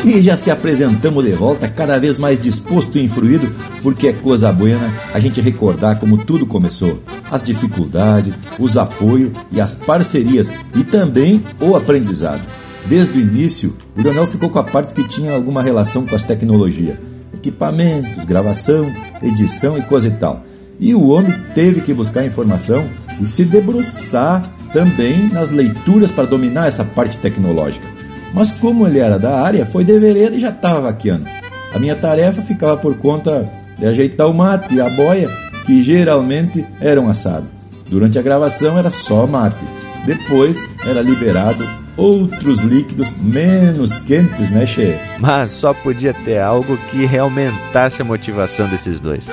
E 0.06 0.22
já 0.22 0.36
se 0.36 0.52
apresentamos 0.52 1.24
de 1.24 1.32
volta, 1.32 1.70
cada 1.70 1.98
vez 1.98 2.18
mais 2.18 2.38
disposto 2.38 2.98
e 2.98 3.06
influído, 3.06 3.50
porque 3.82 4.10
é 4.10 4.14
coisa 4.14 4.52
buena 4.52 4.94
a 5.14 5.20
gente 5.20 5.40
recordar 5.40 5.98
como 5.98 6.18
tudo 6.18 6.46
começou. 6.46 7.00
As 7.32 7.42
dificuldades, 7.42 8.34
os 8.60 8.78
apoios 8.78 9.32
e 9.50 9.62
as 9.62 9.76
parcerias, 9.76 10.50
e 10.76 10.84
também 10.84 11.42
o 11.62 11.74
aprendizado. 11.74 12.42
Desde 12.86 13.18
o 13.18 13.22
início, 13.22 13.78
o 13.96 14.02
Leonel 14.02 14.28
ficou 14.28 14.50
com 14.50 14.60
a 14.60 14.64
parte 14.64 14.94
que 14.94 15.08
tinha 15.08 15.32
alguma 15.32 15.64
relação 15.64 16.06
com 16.06 16.14
as 16.14 16.26
tecnologias. 16.26 16.98
Equipamentos, 17.34 18.26
gravação, 18.26 18.92
edição 19.22 19.78
e 19.78 19.82
coisa 19.84 20.10
e 20.10 20.12
tal. 20.12 20.44
E 20.82 20.94
o 20.94 21.08
homem 21.08 21.34
teve 21.56 21.80
que 21.80 21.94
buscar 21.94 22.26
informação 22.26 22.90
e 23.22 23.26
se 23.26 23.46
debruçar 23.46 24.52
também 24.74 25.30
nas 25.30 25.50
leituras 25.50 26.12
para 26.12 26.26
dominar 26.26 26.68
essa 26.68 26.84
parte 26.84 27.18
tecnológica. 27.20 27.93
Mas 28.34 28.52
como 28.52 28.88
ele 28.88 29.00
era 29.00 29.20
da 29.20 29.42
área, 29.42 29.66
foi 29.66 29.84
de 29.84 29.98
vereda 30.00 30.36
e 30.36 30.40
já 30.40 30.50
estava 30.50 30.82
vaqueando. 30.82 31.26
A 31.74 31.80
minha 31.80 31.96
tarefa 31.96 32.42
ficava 32.42 32.76
por 32.78 32.98
conta 32.98 33.48
de 33.78 33.86
ajeitar 33.86 34.28
o 34.28 34.34
mate 34.34 34.76
e 34.76 34.82
a 34.82 34.90
boia, 34.90 35.30
que 35.66 35.84
geralmente 35.84 36.66
eram 36.82 37.10
assado. 37.10 37.48
Durante 37.88 38.18
a 38.18 38.22
gravação 38.22 38.78
era 38.78 38.90
só 38.90 39.28
mate. 39.28 39.64
Depois 40.06 40.58
era 40.86 41.02
liberado 41.02 41.64
outros 41.96 42.60
líquidos 42.62 43.16
menos 43.18 43.98
quentes, 44.00 44.52
né, 44.52 44.66
Che? 44.66 44.96
Mas 45.20 45.52
só 45.52 45.74
podia 45.74 46.14
ter 46.14 46.40
algo 46.40 46.78
que 46.90 47.18
aumentasse 47.18 48.02
a 48.02 48.06
motivação 48.06 48.68
desses 48.68 49.00
dois. 49.00 49.28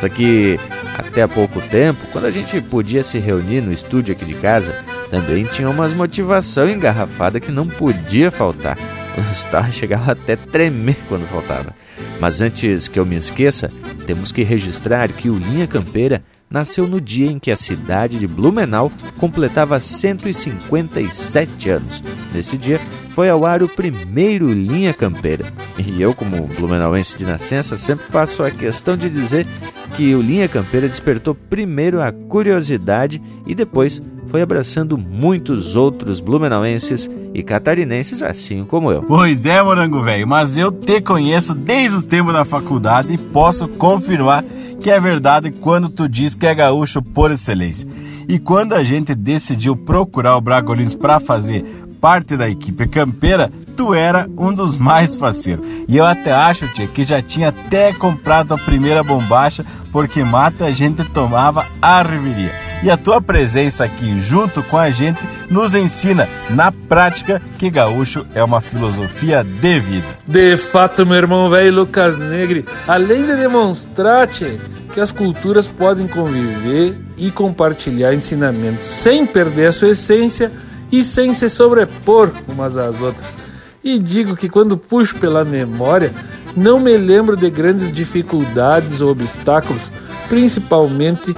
Só 0.00 0.08
que 0.08 0.58
até 0.98 1.22
há 1.22 1.28
pouco 1.28 1.60
tempo, 1.60 2.00
quando 2.12 2.26
a 2.26 2.30
gente 2.30 2.60
podia 2.60 3.02
se 3.02 3.18
reunir 3.18 3.60
no 3.60 3.72
estúdio 3.72 4.12
aqui 4.12 4.24
de 4.24 4.34
casa, 4.34 4.74
também 5.10 5.44
tinha 5.44 5.70
umas 5.70 5.92
motivação 5.92 6.68
engarrafada 6.68 7.40
que 7.40 7.52
não 7.52 7.66
podia 7.66 8.30
faltar. 8.30 8.76
O 9.16 9.34
Star 9.34 9.70
chegava 9.72 10.12
até 10.12 10.36
tremer 10.36 10.96
quando 11.08 11.26
faltava. 11.26 11.74
Mas 12.20 12.40
antes 12.40 12.88
que 12.88 12.98
eu 12.98 13.06
me 13.06 13.16
esqueça, 13.16 13.70
temos 14.06 14.32
que 14.32 14.42
registrar 14.42 15.08
que 15.08 15.30
o 15.30 15.38
Linha 15.38 15.66
Campeira 15.66 16.22
nasceu 16.48 16.86
no 16.86 17.00
dia 17.00 17.30
em 17.30 17.38
que 17.38 17.50
a 17.50 17.56
cidade 17.56 18.18
de 18.18 18.26
Blumenau 18.26 18.90
completava 19.18 19.80
157 19.80 21.70
anos. 21.70 22.02
Nesse 22.32 22.56
dia 22.56 22.80
foi 23.10 23.28
ao 23.28 23.44
ar 23.44 23.62
o 23.62 23.68
primeiro 23.68 24.52
Linha 24.52 24.94
Campeira. 24.94 25.44
E 25.76 26.00
eu, 26.00 26.14
como 26.14 26.46
blumenauense 26.46 27.16
de 27.16 27.24
nascença, 27.24 27.76
sempre 27.76 28.06
faço 28.06 28.42
a 28.42 28.50
questão 28.50 28.96
de 28.96 29.08
dizer 29.10 29.46
que 29.94 30.14
o 30.14 30.22
Linha 30.22 30.48
Campeira 30.48 30.88
despertou 30.88 31.34
primeiro 31.34 32.00
a 32.00 32.12
curiosidade 32.12 33.20
e 33.46 33.54
depois 33.54 34.02
foi 34.28 34.42
abraçando 34.42 34.98
muitos 34.98 35.76
outros 35.76 36.20
blumenauenses 36.20 37.08
e 37.32 37.42
catarinenses, 37.42 38.22
assim 38.22 38.64
como 38.64 38.90
eu. 38.90 39.02
Pois 39.02 39.44
é, 39.44 39.62
morango 39.62 40.02
velho, 40.02 40.26
mas 40.26 40.56
eu 40.56 40.72
te 40.72 41.00
conheço 41.00 41.54
desde 41.54 41.96
os 41.96 42.06
tempos 42.06 42.32
da 42.32 42.44
faculdade 42.44 43.12
e 43.12 43.18
posso 43.18 43.68
confirmar 43.68 44.44
que 44.80 44.90
é 44.90 45.00
verdade 45.00 45.50
quando 45.50 45.88
tu 45.88 46.08
diz 46.08 46.34
que 46.34 46.46
é 46.46 46.54
gaúcho 46.54 47.02
por 47.02 47.30
excelência. 47.30 47.88
E 48.28 48.38
quando 48.38 48.72
a 48.72 48.82
gente 48.82 49.14
decidiu 49.14 49.76
procurar 49.76 50.36
o 50.36 50.40
Bragolinos 50.40 50.94
para 50.94 51.20
fazer 51.20 51.64
parte 52.06 52.36
da 52.36 52.48
equipe 52.48 52.86
campeira, 52.86 53.50
tu 53.76 53.92
era 53.92 54.30
um 54.38 54.54
dos 54.54 54.76
mais 54.76 55.16
faceiros. 55.16 55.66
E 55.88 55.96
eu 55.96 56.06
até 56.06 56.30
acho, 56.30 56.68
tia, 56.68 56.86
que 56.86 57.04
já 57.04 57.20
tinha 57.20 57.48
até 57.48 57.92
comprado 57.92 58.54
a 58.54 58.58
primeira 58.58 59.02
bombacha, 59.02 59.66
porque 59.90 60.22
mata 60.22 60.66
a 60.66 60.70
gente 60.70 61.02
tomava 61.06 61.66
a 61.82 62.02
reveria. 62.02 62.52
E 62.84 62.88
a 62.88 62.96
tua 62.96 63.20
presença 63.20 63.82
aqui 63.82 64.20
junto 64.20 64.62
com 64.62 64.78
a 64.78 64.88
gente 64.88 65.20
nos 65.50 65.74
ensina, 65.74 66.28
na 66.50 66.70
prática, 66.70 67.42
que 67.58 67.68
gaúcho 67.68 68.24
é 68.36 68.44
uma 68.44 68.60
filosofia 68.60 69.42
de 69.42 69.80
vida. 69.80 70.06
De 70.28 70.56
fato, 70.56 71.04
meu 71.04 71.16
irmão 71.16 71.50
velho 71.50 71.74
Lucas 71.74 72.20
Negre, 72.20 72.64
além 72.86 73.26
de 73.26 73.34
demonstrar 73.34 74.28
tchê, 74.28 74.60
que 74.94 75.00
as 75.00 75.10
culturas 75.10 75.66
podem 75.66 76.06
conviver 76.06 76.96
e 77.16 77.32
compartilhar 77.32 78.14
ensinamentos 78.14 78.84
sem 78.84 79.26
perder 79.26 79.66
a 79.66 79.72
sua 79.72 79.88
essência 79.88 80.52
e 80.90 81.02
sem 81.02 81.32
se 81.32 81.48
sobrepor 81.48 82.30
umas 82.48 82.76
às 82.76 83.00
outras. 83.00 83.36
e 83.82 83.98
digo 83.98 84.34
que 84.34 84.48
quando 84.48 84.76
puxo 84.76 85.16
pela 85.16 85.44
memória, 85.44 86.12
não 86.56 86.80
me 86.80 86.96
lembro 86.96 87.36
de 87.36 87.48
grandes 87.48 87.92
dificuldades 87.92 89.00
ou 89.00 89.10
obstáculos, 89.10 89.92
principalmente 90.28 91.36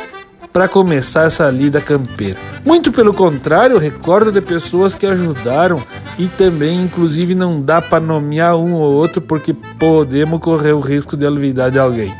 para 0.52 0.66
começar 0.66 1.24
essa 1.26 1.50
lida 1.50 1.80
campeira. 1.80 2.38
Muito 2.64 2.90
pelo 2.90 3.12
contrário, 3.12 3.78
recordo 3.78 4.32
de 4.32 4.40
pessoas 4.40 4.94
que 4.94 5.06
ajudaram 5.06 5.80
e 6.18 6.26
também, 6.26 6.82
inclusive, 6.82 7.34
não 7.34 7.60
dá 7.60 7.82
para 7.82 8.00
nomear 8.00 8.56
um 8.56 8.74
ou 8.74 8.92
outro 8.92 9.20
porque 9.20 9.52
podemos 9.78 10.40
correr 10.40 10.72
o 10.72 10.80
risco 10.80 11.16
de 11.16 11.26
olvidar 11.26 11.70
de 11.70 11.78
alguém. 11.78 12.14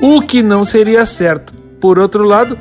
O 0.00 0.22
que 0.22 0.42
não 0.42 0.64
seria 0.64 1.04
certo. 1.06 1.52
Por 1.80 1.98
outro 1.98 2.24
lado, 2.24 2.58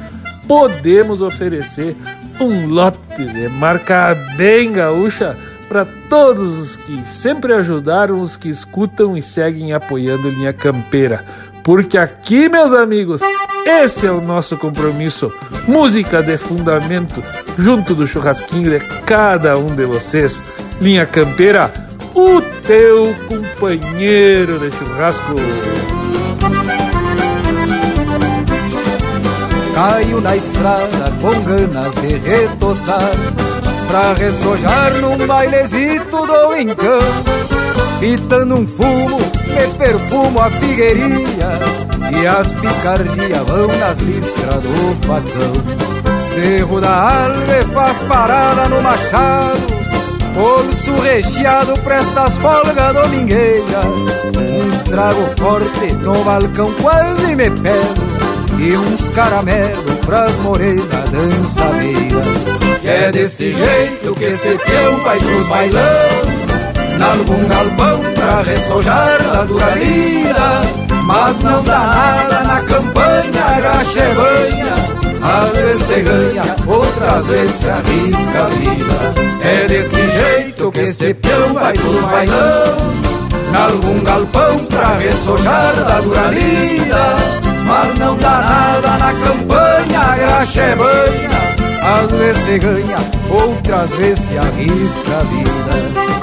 podemos 0.48 1.22
oferecer 1.22 1.96
um 2.44 2.68
lote 2.68 3.26
de 3.26 3.48
marca 3.50 4.16
bem 4.36 4.72
gaúcha 4.72 5.38
para 5.70 5.86
todos 6.10 6.60
os 6.60 6.78
que 6.78 7.02
sempre 7.06 7.54
ajudaram, 7.54 8.22
os 8.22 8.36
que 8.36 8.50
escutam 8.50 9.18
e 9.18 9.22
seguem 9.22 9.74
apoiando 9.74 10.30
Linha 10.30 10.54
Campeira. 10.54 11.26
Porque 11.64 11.98
aqui, 11.98 12.50
meus 12.50 12.74
amigos, 12.74 13.22
esse 13.66 14.06
é 14.06 14.12
o 14.12 14.20
nosso 14.20 14.58
compromisso. 14.58 15.32
Música 15.66 16.22
de 16.22 16.38
fundamento, 16.38 17.24
junto 17.58 17.96
do 17.96 18.06
churrasquinho 18.06 18.70
de 18.70 18.86
cada 19.06 19.58
um 19.58 19.74
de 19.74 19.86
vocês. 19.86 20.44
Linha 20.82 21.06
Campeira, 21.06 21.72
o 22.14 22.42
teu 22.68 23.16
companheiro 23.28 24.60
de 24.60 24.70
churrasco. 24.72 25.36
Caio 29.74 30.22
na 30.22 30.36
estrada 30.36 31.13
com 31.24 31.42
ganas 31.44 31.96
de 31.96 32.18
retoçar 32.18 33.12
Pra 33.88 34.14
ressojar 34.14 34.94
num 34.96 35.26
bailezito 35.26 36.28
do 36.28 36.56
encanto 36.58 37.32
Pitando 38.02 38.56
um 38.60 38.68
fumo, 38.68 39.20
me 39.20 39.74
perfumo 39.78 40.42
a 40.42 40.50
figueirinha 40.52 41.60
E 42.12 42.28
as 42.28 42.52
picardias 42.52 43.48
vão 43.48 43.68
nas 43.80 44.00
listras 44.00 44.62
do 44.62 44.96
facão. 45.08 46.24
Cerro 46.26 46.82
da 46.82 47.26
Alve 47.26 47.74
faz 47.74 48.00
parada 48.00 48.68
no 48.68 48.82
machado 48.82 49.84
Bolso 50.34 50.92
recheado 51.04 51.78
presta 51.84 52.24
as 52.24 52.38
folgas 52.40 52.94
domingueiras. 52.94 53.86
Um 54.36 54.90
trago 54.90 55.22
forte 55.38 55.94
no 56.02 56.24
balcão 56.24 56.74
quase 56.82 57.36
me 57.36 57.50
pego 57.52 58.13
e 58.64 58.78
uns 58.78 59.10
caramelo 59.10 59.96
pras 60.06 60.38
morenas 60.38 60.88
dançadeiras. 61.12 62.26
Que 62.82 62.88
é 62.88 63.12
deste 63.12 63.52
jeito 63.52 64.14
que 64.16 64.24
esse 64.24 64.58
peão 64.58 64.98
vai 65.04 65.20
pros 65.20 65.48
bailão, 65.48 65.84
nalgum 66.98 67.48
galpão 67.48 68.00
pra 68.14 68.42
ressojar 68.42 69.22
da 69.22 69.44
dura 69.44 69.76
lida. 69.76 70.62
Mas 71.06 71.40
não 71.42 71.62
dá 71.64 71.80
nada 71.80 72.44
na 72.44 72.62
campanha, 72.62 73.58
graxa 73.58 74.14
banha. 74.16 74.74
Às 75.22 75.52
vezes 75.52 75.84
se 75.84 76.02
ganha, 76.02 76.44
outras 76.68 77.28
vezes 77.28 77.56
se 77.56 77.70
arrisca 77.70 78.44
a 78.44 78.48
vida. 78.48 79.14
É 79.42 79.68
desse 79.68 79.96
jeito 79.96 80.72
que 80.72 80.80
este 80.80 81.14
peão 81.14 81.54
vai 81.54 81.74
pros 81.74 82.02
bailão, 82.06 82.78
nalgum 83.52 84.04
galpão 84.04 84.58
pra 84.70 84.98
ressojar 84.98 85.76
da 85.76 86.02
dura 86.02 86.28
lida. 86.30 87.43
Mas 87.66 87.98
não 87.98 88.18
dá 88.18 88.30
nada 88.30 88.98
na 88.98 89.14
campanha, 89.14 90.00
a 90.00 90.16
graxa 90.18 90.62
é 90.62 90.76
banha. 90.76 91.30
Às 91.84 92.12
vezes 92.12 92.42
se 92.44 92.60
ganha, 92.60 92.98
outras 93.30 93.92
vezes 93.96 94.20
se 94.20 94.38
arrisca 94.38 95.20
a 95.20 95.24
vida. 95.24 96.14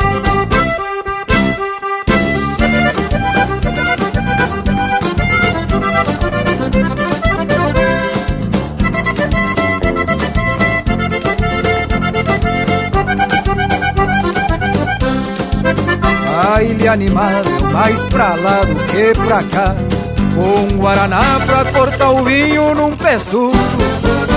Baile 16.34 16.88
animado, 16.88 17.50
mais 17.72 18.04
pra 18.06 18.34
lá 18.34 18.64
do 18.64 18.74
que 18.86 19.14
pra 19.14 19.42
cá 19.44 19.99
com 20.40 20.78
guaraná 20.78 21.38
pra 21.44 21.64
cortar 21.66 22.10
o 22.10 22.24
vinho 22.24 22.74
num 22.74 22.96
pé 22.96 23.18
surdo 23.18 23.58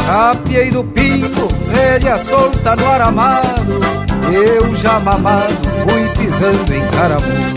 Rapiei 0.06 0.70
do 0.70 0.84
pingo, 0.84 1.48
rédea 1.72 2.18
solta 2.18 2.76
no 2.76 2.92
aramado. 2.92 3.80
Eu 4.34 4.76
já 4.76 5.00
mamado 5.00 5.54
fui 5.82 6.10
pisando 6.18 6.74
em 6.74 6.86
caramujo 6.88 7.56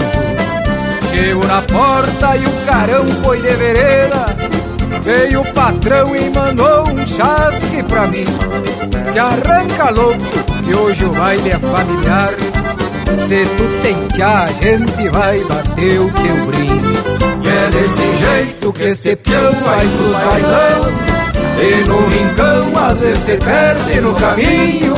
Chego 1.10 1.44
na 1.46 1.60
porta 1.62 2.36
e 2.36 2.46
o 2.46 2.66
carão 2.66 3.06
foi 3.22 3.40
de 3.40 3.54
vereda. 3.56 4.26
Veio 5.02 5.40
o 5.40 5.52
patrão 5.52 6.14
e 6.14 6.30
mandou 6.30 6.88
um 6.88 7.06
chasque 7.06 7.82
pra 7.82 8.06
mim. 8.06 8.24
Te 9.12 9.18
arranca 9.18 9.90
louco, 9.90 10.22
que 10.64 10.74
hoje 10.74 11.04
o 11.04 11.12
baile 11.12 11.50
é 11.50 11.58
familiar. 11.58 12.30
Se 13.16 13.44
tu 13.44 14.14
tchá, 14.14 14.44
a 14.44 14.52
gente 14.52 15.08
vai 15.08 15.40
bater 15.40 16.00
o 16.00 16.12
teu 16.12 16.46
brinco 16.46 16.95
é 17.66 17.70
desse 17.70 18.16
jeito 18.16 18.72
que 18.72 18.82
esse 18.84 19.16
peão 19.16 19.52
vai 19.64 19.86
pros 19.86 20.12
bailão. 20.12 21.16
E 21.58 21.84
no 21.84 22.06
rincão 22.08 22.86
às 22.86 23.00
vezes 23.00 23.18
se 23.18 23.36
perde 23.38 24.00
no 24.02 24.14
caminho 24.14 24.94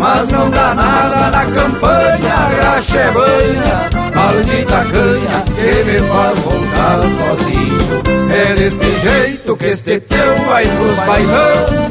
Mas 0.00 0.28
não 0.30 0.50
dá 0.50 0.74
nada 0.74 1.30
na 1.30 1.44
campanha, 1.46 2.50
graxa 2.56 2.98
é 2.98 3.10
banha 3.12 3.90
Maldita 4.12 4.84
canha 4.90 5.44
que 5.54 5.84
me 5.84 6.08
faz 6.08 6.38
voltar 6.40 6.98
sozinho. 7.02 8.02
É 8.32 8.54
desse 8.54 8.98
jeito 8.98 9.56
que 9.56 9.66
esse 9.66 10.00
peão 10.00 10.44
vai 10.46 10.66
pros 10.66 10.98
bailão. 11.06 11.88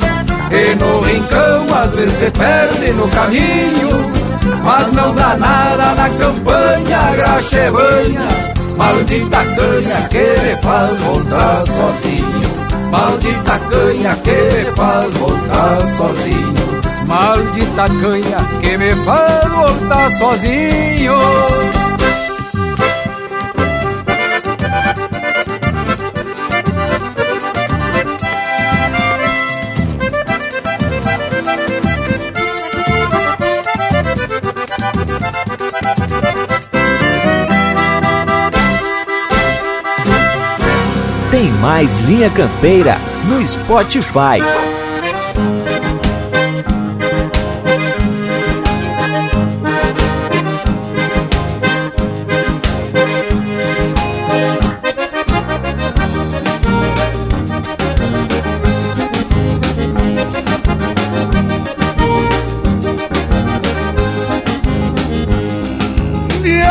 E 0.52 0.76
no 0.76 1.00
rincão 1.02 1.74
às 1.82 1.94
vezes 1.94 2.16
se 2.16 2.32
perde 2.32 2.92
no 2.92 3.08
caminho 3.08 4.26
mas 4.64 4.92
não 4.94 5.12
dá 5.16 5.36
nada 5.38 5.96
na 5.96 6.08
campanha, 6.08 7.16
graxa 7.16 7.58
é 7.58 7.72
banha 7.72 8.55
Maldita 8.78 9.44
canha 9.56 10.08
que 10.10 10.26
me 10.44 10.62
faz 10.62 11.00
voltar 11.00 11.66
sozinho. 11.66 12.50
Maldita 12.92 13.60
canha 13.70 14.16
que 14.24 14.32
me 14.32 14.76
faz 14.76 15.14
voltar 15.14 15.84
sozinho. 15.84 17.08
Maldita 17.08 17.88
canha 18.02 18.62
que 18.62 18.78
me 18.78 18.96
faz 19.06 19.52
voltar 19.52 20.10
sozinho 20.12 21.18
mais 41.66 41.98
Linha 41.98 42.30
Campeira 42.30 42.96
no 43.28 43.48
Spotify. 43.48 44.40
E 66.44 66.62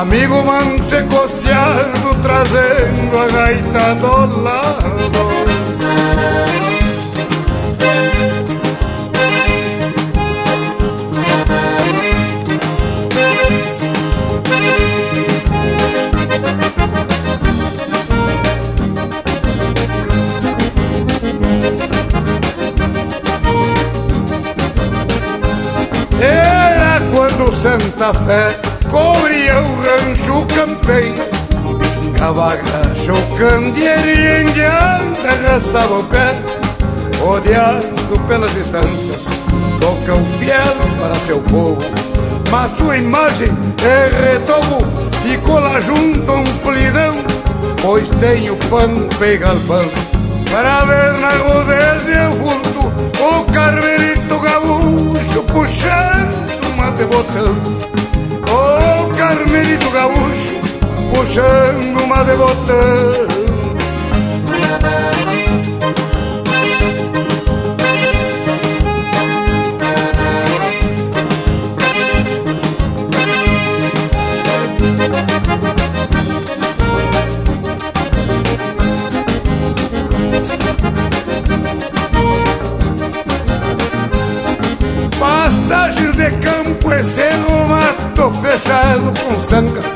Amigo 0.00 0.42
manso 0.44 1.06
costeado 1.06 2.16
trazendo 2.20 3.16
a 3.16 3.28
gaita 3.28 3.94
do 3.94 4.42
lado. 4.42 5.04
Santa 27.64 28.12
Fé 28.12 28.44
cobria 28.44 28.60
o 28.60 28.63
rancho 30.84 31.14
campeiro 31.14 31.34
Pingava 32.02 32.56
graxa 32.56 33.12
o 33.12 33.36
candeeiro 33.36 34.08
e 34.08 34.42
em 34.42 34.46
diante 34.52 35.26
arrastava 35.26 35.98
o 35.98 36.04
pé 36.04 36.34
Rodeado 37.18 38.20
pelas 38.28 38.52
distâncias. 38.52 39.22
Toca 39.80 40.14
o 40.14 40.24
fiel 40.38 40.76
para 41.00 41.14
seu 41.26 41.40
povo 41.40 41.78
Mas 42.50 42.70
sua 42.76 42.98
imagem 42.98 43.48
é 43.82 44.32
retomo. 44.32 44.78
Ficou 45.22 45.58
lá 45.58 45.80
junto 45.80 46.32
um 46.32 46.44
polidão 46.62 47.12
Pois 47.80 48.08
tem 48.20 48.50
o 48.50 48.56
pampa 48.56 49.26
e 49.26 49.36
galpão. 49.38 49.84
Para 50.50 50.84
ver 50.84 51.12
na 51.20 51.30
rodeza 51.38 52.30
o 52.30 52.34
vulto 52.36 52.92
O 53.20 53.52
carmelito 53.52 54.38
gaúcho 54.38 55.42
puxando 55.52 56.44
uma 56.74 56.90
de 56.92 57.04
botão. 57.06 57.54
O 58.46 59.14
carmelito 59.16 59.90
gaúcho 59.90 60.73
puxando 61.14 62.00
uma 62.02 62.24
de 62.24 62.36
botão. 62.36 63.34
Pastagens 85.18 86.16
de 86.16 86.30
campo 86.38 86.92
e 86.92 87.04
cerro, 87.04 87.68
mato 87.68 88.30
fechado 88.42 89.12
com 89.20 89.40
Primaveras 89.42 89.93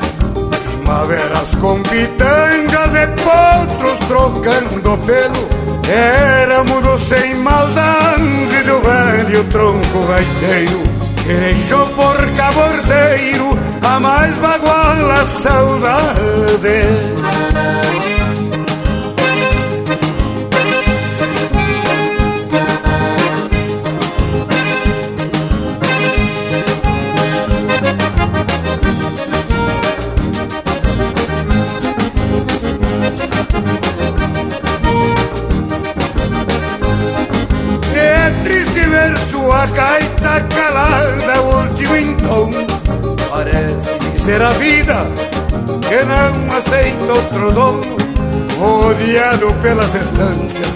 com 1.61 1.83
pitangas 1.83 2.95
e 2.95 3.07
potros 3.23 3.99
trocando 4.07 4.99
pelo. 4.99 5.49
Éramos 5.91 7.01
sem 7.09 7.35
maldade 7.37 8.63
do 8.65 8.81
velho 8.81 9.45
tronco 9.45 10.07
gaiteiro. 10.07 10.83
Que 11.23 11.35
deixou 11.35 11.87
por 11.89 12.17
cabordeiro 12.37 13.51
a 13.83 14.01
mais 14.01 14.35
baguala 14.37 15.27
saudade 15.27 17.48
Rodeado 49.09 49.55
pelas 49.63 49.95
estâncias, 49.95 50.69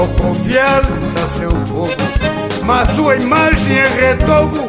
o 0.00 0.20
confiado 0.20 0.88
para 1.14 1.28
seu 1.38 1.50
povo. 1.72 1.94
Mas 2.64 2.88
sua 2.88 3.14
imagem 3.14 3.78
é 3.78 3.86
retovo, 3.86 4.66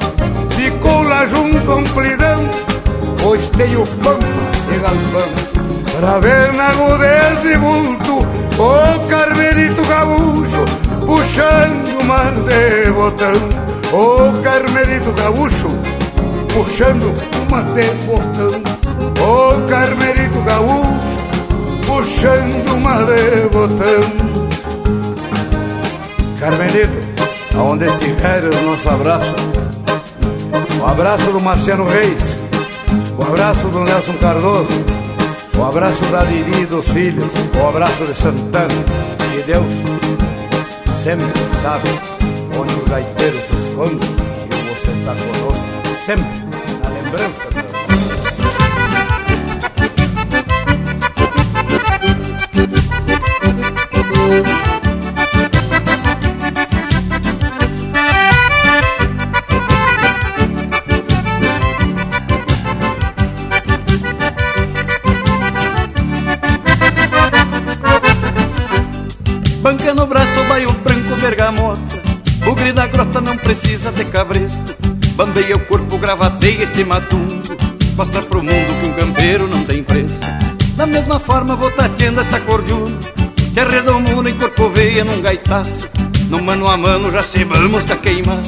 ficou 0.51 1.01
lá 1.01 1.25
junto 1.25 1.71
a 1.71 1.75
um 1.77 1.83
plidão 1.85 2.47
Pois 3.19 3.49
tem 3.49 3.75
o 3.75 3.83
pampa 3.83 4.27
e 4.71 4.77
galpão. 4.77 5.27
Pra 5.99 6.19
ver 6.19 6.53
na 6.53 6.67
agudeza 6.67 7.51
e 7.51 7.57
vulto 7.57 8.19
O 8.59 9.07
carmelito 9.07 9.83
gaúcho 9.85 10.65
Puxando 11.03 12.01
uma 12.01 12.25
de 12.29 12.91
botão. 12.91 13.33
O 13.91 14.39
carmelito 14.43 15.11
gaúcho 15.13 15.69
Puxando 16.53 17.11
uma 17.47 17.63
de 17.63 17.89
botão. 18.05 18.61
O 19.19 19.67
carmelito 19.67 20.39
gaúcho 20.43 21.08
Puxando 21.89 22.75
uma 22.75 23.03
de 23.03 23.49
botão. 23.49 24.01
Carmelito, 26.39 26.99
aonde 27.57 27.85
estiveres, 27.85 28.61
nosso 28.61 28.89
abraço 28.89 29.35
O 30.79 30.85
abraço 30.85 31.31
do 31.31 31.41
Marciano 31.41 31.85
Reis. 31.85 32.37
O 33.17 33.23
abraço 33.23 33.67
do 33.69 33.79
Nelson 33.79 34.13
Cardoso. 34.21 34.85
O 35.57 35.63
abraço 35.63 36.05
da 36.11 36.23
Lili 36.25 36.61
e 36.61 36.65
dos 36.67 36.87
filhos. 36.89 37.25
O 37.59 37.67
abraço 37.67 38.05
de 38.05 38.13
Santana. 38.13 38.73
E 39.35 39.41
Deus 39.41 39.65
sempre 41.03 41.27
sabe 41.63 41.89
onde 42.55 42.73
os 42.75 42.87
gaiteiros 42.87 43.41
se 43.47 43.67
escondem. 43.67 44.09
E 44.45 44.69
você 44.69 44.91
está 44.91 45.15
conosco 45.15 46.05
sempre 46.05 46.49
na 46.83 46.89
lembrança 46.89 47.68
Banca 69.61 69.93
no 69.93 70.07
braço, 70.07 70.43
baio 70.47 70.71
branco, 70.73 71.15
bergamota 71.19 71.81
O 72.47 72.55
grito 72.55 72.75
da 72.75 72.87
grota 72.87 73.19
não 73.19 73.35
precisa 73.35 73.91
de 73.91 74.05
cabresto. 74.05 74.77
Bambeia 75.15 75.55
o 75.55 75.59
corpo, 75.59 75.97
gravateia 75.97 76.63
este 76.63 76.83
matungo 76.85 77.41
Mostra 77.95 78.21
pro 78.21 78.41
mundo 78.41 78.81
que 78.81 78.87
um 78.89 78.93
campeiro 78.93 79.47
não 79.47 79.63
tem 79.65 79.83
preço. 79.83 80.19
Da 80.75 80.85
mesma 80.87 81.19
forma 81.19 81.55
vou 81.55 81.69
tateando 81.71 82.21
esta 82.21 82.39
cordiona 82.39 82.97
Que 83.53 83.59
arredomuna 83.59 84.08
em 84.29 84.33
corpo 84.35 84.69
veia 84.69 85.03
num 85.03 85.21
gaitaço 85.21 85.89
No 86.29 86.41
mano 86.41 86.67
a 86.67 86.77
mano 86.77 87.11
já 87.11 87.21
cebamos 87.21 87.83
com 87.83 87.93
a 87.93 87.95
queimada 87.95 88.47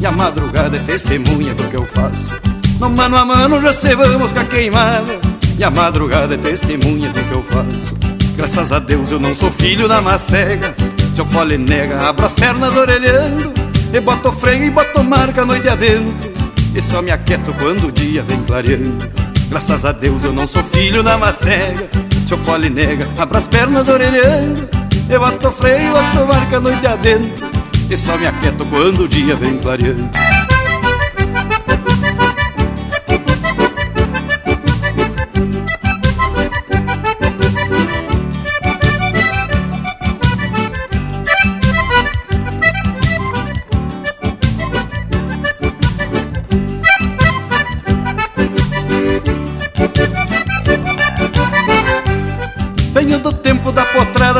E 0.00 0.06
a 0.06 0.10
madrugada 0.10 0.76
é 0.76 0.80
testemunha 0.80 1.54
do 1.54 1.64
que 1.64 1.76
eu 1.76 1.84
faço. 1.84 2.40
No 2.78 2.88
mano 2.88 3.16
a 3.16 3.24
mano 3.24 3.60
já 3.60 3.72
cebamos 3.72 4.32
com 4.32 4.40
a 4.40 4.44
queimada 4.44 5.20
E 5.58 5.62
a 5.62 5.70
madrugada 5.70 6.34
é 6.34 6.38
testemunha 6.38 7.10
do 7.10 7.22
que 7.22 7.32
eu 7.32 7.44
faço. 7.50 7.96
Graças 8.36 8.72
a 8.72 8.78
Deus 8.78 9.10
eu 9.10 9.20
não 9.20 9.34
sou 9.34 9.50
filho 9.50 9.86
da 9.86 10.00
macega 10.00 10.74
Se 11.14 11.20
eu 11.20 11.26
fole 11.26 11.58
nega, 11.58 11.98
abro 12.08 12.24
as 12.24 12.32
pernas 12.32 12.74
orelhando 12.76 13.52
E 13.92 14.00
boto 14.00 14.32
freio 14.32 14.64
e 14.64 14.70
boto 14.70 15.04
marca 15.04 15.44
noite 15.44 15.68
adentro. 15.68 16.14
E 16.74 16.80
só 16.80 17.02
me 17.02 17.10
aquieto 17.10 17.52
quando 17.60 17.88
o 17.88 17.92
dia 17.92 18.22
vem 18.22 18.40
clareando. 18.44 18.96
Graças 19.50 19.84
a 19.84 19.90
Deus 19.90 20.24
eu 20.24 20.32
não 20.32 20.46
sou 20.46 20.62
filho 20.62 21.02
da 21.02 21.18
macega 21.18 21.90
Se 22.26 22.32
eu 22.32 22.38
fole 22.38 22.70
nega, 22.70 23.06
abro 23.18 23.36
as 23.36 23.46
pernas 23.48 23.88
orelhando 23.88 24.79
E 25.10 25.18
boto 25.18 25.50
freio 25.50 25.92
boto 25.92 26.24
marca 26.24 26.60
noite 26.60 26.86
adentro 26.86 27.50
E 27.90 27.96
só 27.96 28.16
me 28.16 28.28
aquieto 28.28 28.64
quando 28.66 29.02
o 29.02 29.08
dia 29.08 29.34
vem 29.34 29.58
clareando 29.58 30.08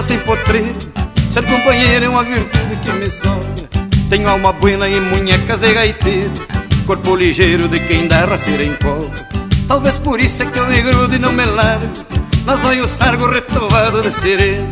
da 0.00 0.02
potrada 0.02 0.02
sem 0.02 0.18
potreiro 0.20 0.76
Ser 1.32 1.44
companheiro 1.44 2.04
é 2.04 2.08
uma 2.08 2.24
virtude 2.24 2.76
que 2.84 2.92
me 2.92 3.10
sobra. 3.10 3.70
Tenho 4.08 4.28
alma 4.28 4.52
buena 4.52 4.88
e 4.88 5.00
munhecas 5.00 5.60
de 5.60 5.72
gaiteiro. 5.72 6.32
Corpo 6.86 7.14
ligeiro 7.14 7.68
de 7.68 7.78
quem 7.80 8.08
dá 8.08 8.24
rasteira 8.24 8.64
em 8.64 8.74
colo 8.76 9.10
Talvez 9.68 9.96
por 9.98 10.18
isso 10.18 10.42
é 10.42 10.46
que 10.46 10.58
eu 10.58 10.66
me 10.66 10.82
grudo 10.82 11.14
e 11.14 11.18
não 11.18 11.32
me 11.32 11.44
largo. 11.44 11.86
Nas 12.44 12.64
olhos 12.64 12.90
sargo 12.90 13.26
retovado 13.26 14.02
de 14.02 14.12
sereno. 14.12 14.68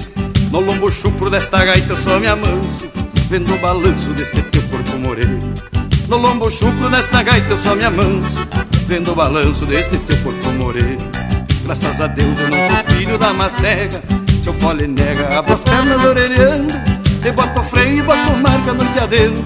No 0.51 0.61
lombo 0.61 0.91
chupro 0.91 1.31
desta 1.31 1.65
gaita 1.65 1.93
eu 1.93 1.97
só 1.97 2.19
me 2.19 2.27
amanso 2.27 2.89
Vendo 3.29 3.55
o 3.55 3.59
balanço 3.59 4.11
deste 4.11 4.41
teu 4.43 4.63
corpo 4.63 4.97
moreno. 4.99 5.39
No 6.09 6.17
lombo 6.17 6.51
chupro 6.51 6.89
desta 6.89 7.23
gaita 7.23 7.51
eu 7.51 7.59
só 7.59 7.75
me 7.77 7.85
amanso 7.85 8.49
Vendo 8.87 9.13
o 9.13 9.15
balanço 9.15 9.67
deste 9.67 9.99
teu 9.99 10.17
corpo 10.19 10.51
moreno. 10.53 10.99
Graças 11.65 12.01
a 12.01 12.07
Deus 12.07 12.39
eu 12.41 12.49
não 12.49 12.77
sou 12.77 12.97
filho 12.97 13.19
da 13.19 13.33
macega 13.33 14.18
Se 14.43 14.47
eu 14.47 14.55
fole 14.55 14.87
nega, 14.87 15.39
abro 15.39 15.55
as 15.55 15.63
pernas 15.63 16.05
orelhando 16.05 16.75
E 17.25 17.33
boto 17.33 17.63
freio 17.63 17.99
e 17.99 18.03
boto 18.03 18.33
marca 18.43 18.73
noite 18.73 18.99
adentro 18.99 19.45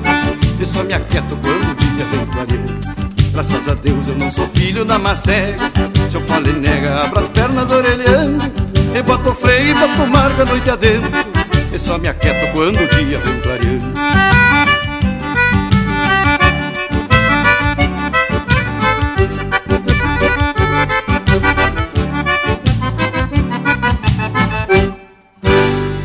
E 0.60 0.66
só 0.66 0.82
me 0.82 0.94
aquieto 0.94 1.36
quando 1.42 1.70
o 1.70 1.74
dia 1.74 2.04
vem 2.04 2.26
clareando 2.26 2.92
Graças 3.32 3.68
a 3.68 3.74
Deus 3.74 4.06
eu 4.09 4.14
não 4.18 4.30
sou 4.30 4.46
filho 4.48 4.84
da 4.84 4.98
macega 4.98 5.70
Se 6.10 6.16
eu 6.16 6.20
falei 6.22 6.54
nega, 6.54 7.02
abra 7.02 7.22
as 7.22 7.28
pernas 7.30 7.72
orelhando. 7.72 8.44
E 8.94 9.02
boto 9.02 9.32
freio 9.34 9.70
e 9.70 9.74
boto 9.74 10.06
marca 10.09 10.44
noite 10.44 10.70
adentro 10.70 11.10
E 11.72 11.78
só 11.78 11.96
me 11.96 12.09
aquieto 12.09 12.52
quando 12.52 12.76
o 12.76 12.88
dia 12.88 13.18
vem 13.18 13.40
clareando 13.40 14.41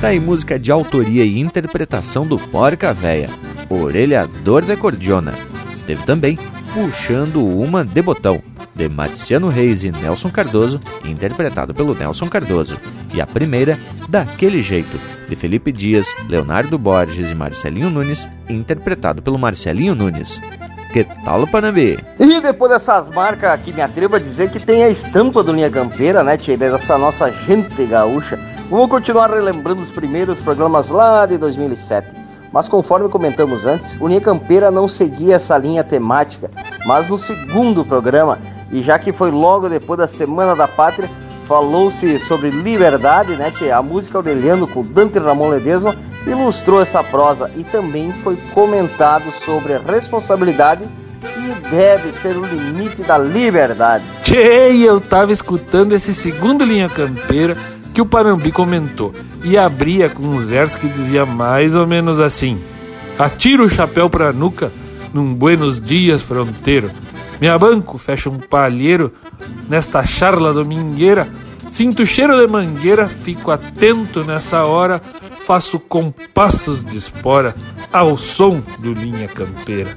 Aí 0.07 0.21
música 0.21 0.57
de 0.57 0.71
autoria 0.71 1.25
e 1.25 1.37
interpretação 1.37 2.25
do 2.25 2.39
Porca 2.39 2.93
Véia, 2.93 3.29
Orelhador 3.69 4.63
de 4.63 4.73
Cordiona. 4.77 5.33
Teve 5.85 6.05
também 6.05 6.39
Puxando 6.73 7.45
Uma 7.45 7.83
de 7.83 8.01
Botão, 8.01 8.41
de 8.73 8.87
Marciano 8.87 9.49
Reis 9.49 9.83
e 9.83 9.91
Nelson 9.91 10.29
Cardoso, 10.29 10.79
interpretado 11.03 11.73
pelo 11.73 11.93
Nelson 11.93 12.29
Cardoso. 12.29 12.79
E 13.13 13.19
a 13.19 13.27
primeira, 13.27 13.77
Daquele 14.07 14.61
Jeito, 14.61 14.97
de 15.27 15.35
Felipe 15.35 15.73
Dias, 15.73 16.07
Leonardo 16.29 16.77
Borges 16.77 17.29
e 17.29 17.35
Marcelinho 17.35 17.89
Nunes, 17.89 18.29
interpretado 18.47 19.21
pelo 19.21 19.37
Marcelinho 19.37 19.93
Nunes. 19.93 20.39
Que 20.93 21.03
tal, 21.03 21.45
Panambi? 21.47 21.99
E 22.17 22.39
depois 22.39 22.71
dessas 22.71 23.09
marcas 23.09 23.51
aqui, 23.51 23.73
me 23.73 23.81
atrevo 23.81 24.15
a 24.15 24.19
dizer 24.19 24.49
que 24.51 24.59
tem 24.59 24.85
a 24.85 24.89
estampa 24.89 25.43
do 25.43 25.51
Linha 25.51 25.69
Campeira, 25.69 26.23
né, 26.23 26.37
tia? 26.37 26.57
Dessa 26.57 26.97
nossa 26.97 27.29
gente 27.29 27.85
gaúcha. 27.85 28.39
Vamos 28.69 28.89
continuar 28.89 29.29
relembrando 29.29 29.81
os 29.81 29.89
primeiros 29.89 30.41
programas 30.41 30.89
lá 30.89 31.25
de 31.25 31.37
2007. 31.37 32.09
Mas 32.51 32.67
conforme 32.67 33.07
comentamos 33.07 33.65
antes, 33.65 33.93
Linha 33.93 34.19
Campeira 34.19 34.69
não 34.69 34.89
seguia 34.89 35.35
essa 35.35 35.57
linha 35.57 35.85
temática, 35.85 36.51
mas 36.85 37.07
no 37.07 37.17
segundo 37.17 37.85
programa, 37.85 38.37
e 38.69 38.83
já 38.83 38.99
que 38.99 39.13
foi 39.13 39.31
logo 39.31 39.69
depois 39.69 39.97
da 39.97 40.07
Semana 40.07 40.53
da 40.53 40.67
Pátria, 40.67 41.09
falou-se 41.45 42.19
sobre 42.19 42.49
liberdade, 42.49 43.37
né? 43.37 43.53
A 43.73 43.81
música 43.81 44.17
Aureliano 44.17 44.67
com 44.67 44.83
Dante 44.83 45.17
Ramon 45.17 45.47
Ledesma 45.47 45.95
ilustrou 46.25 46.81
essa 46.81 47.01
prosa 47.01 47.49
e 47.55 47.63
também 47.63 48.11
foi 48.11 48.35
comentado 48.53 49.31
sobre 49.45 49.77
responsabilidade 49.77 50.89
que 51.21 51.69
deve 51.69 52.11
ser 52.11 52.35
o 52.35 52.43
limite 52.43 53.01
da 53.01 53.17
liberdade. 53.17 54.03
Tchê, 54.23 54.73
eu 54.73 54.99
tava 54.99 55.31
escutando 55.31 55.93
esse 55.93 56.13
segundo 56.13 56.65
Linha 56.65 56.89
Campeira 56.89 57.55
que 57.97 58.01
o 58.01 58.05
Panambi 58.05 58.51
comentou 58.51 59.11
e 59.43 59.57
abria 59.57 60.07
com 60.07 60.21
uns 60.21 60.45
versos 60.45 60.79
que 60.79 60.87
dizia 60.87 61.25
mais 61.25 61.73
ou 61.73 61.87
menos 61.87 62.19
assim: 62.19 62.61
Atiro 63.17 63.63
o 63.63 63.69
chapéu 63.69 64.07
pra 64.07 64.31
nuca 64.31 64.71
num 65.11 65.33
buenos 65.33 65.81
dias 65.81 66.21
fronteiro. 66.21 66.91
Me 67.41 67.47
abanco, 67.47 67.97
fecho 67.97 68.29
um 68.29 68.37
palheiro 68.37 69.11
nesta 69.67 70.05
charla 70.05 70.53
domingueira. 70.53 71.27
Sinto 71.71 72.05
cheiro 72.05 72.37
de 72.37 72.45
mangueira, 72.45 73.09
fico 73.09 73.49
atento 73.49 74.23
nessa 74.23 74.63
hora, 74.63 75.01
faço 75.47 75.79
compassos 75.79 76.83
de 76.83 76.97
espora 76.97 77.55
ao 77.93 78.17
som 78.17 78.61
do 78.79 78.91
Linha 78.91 79.29
Campeira. 79.29 79.91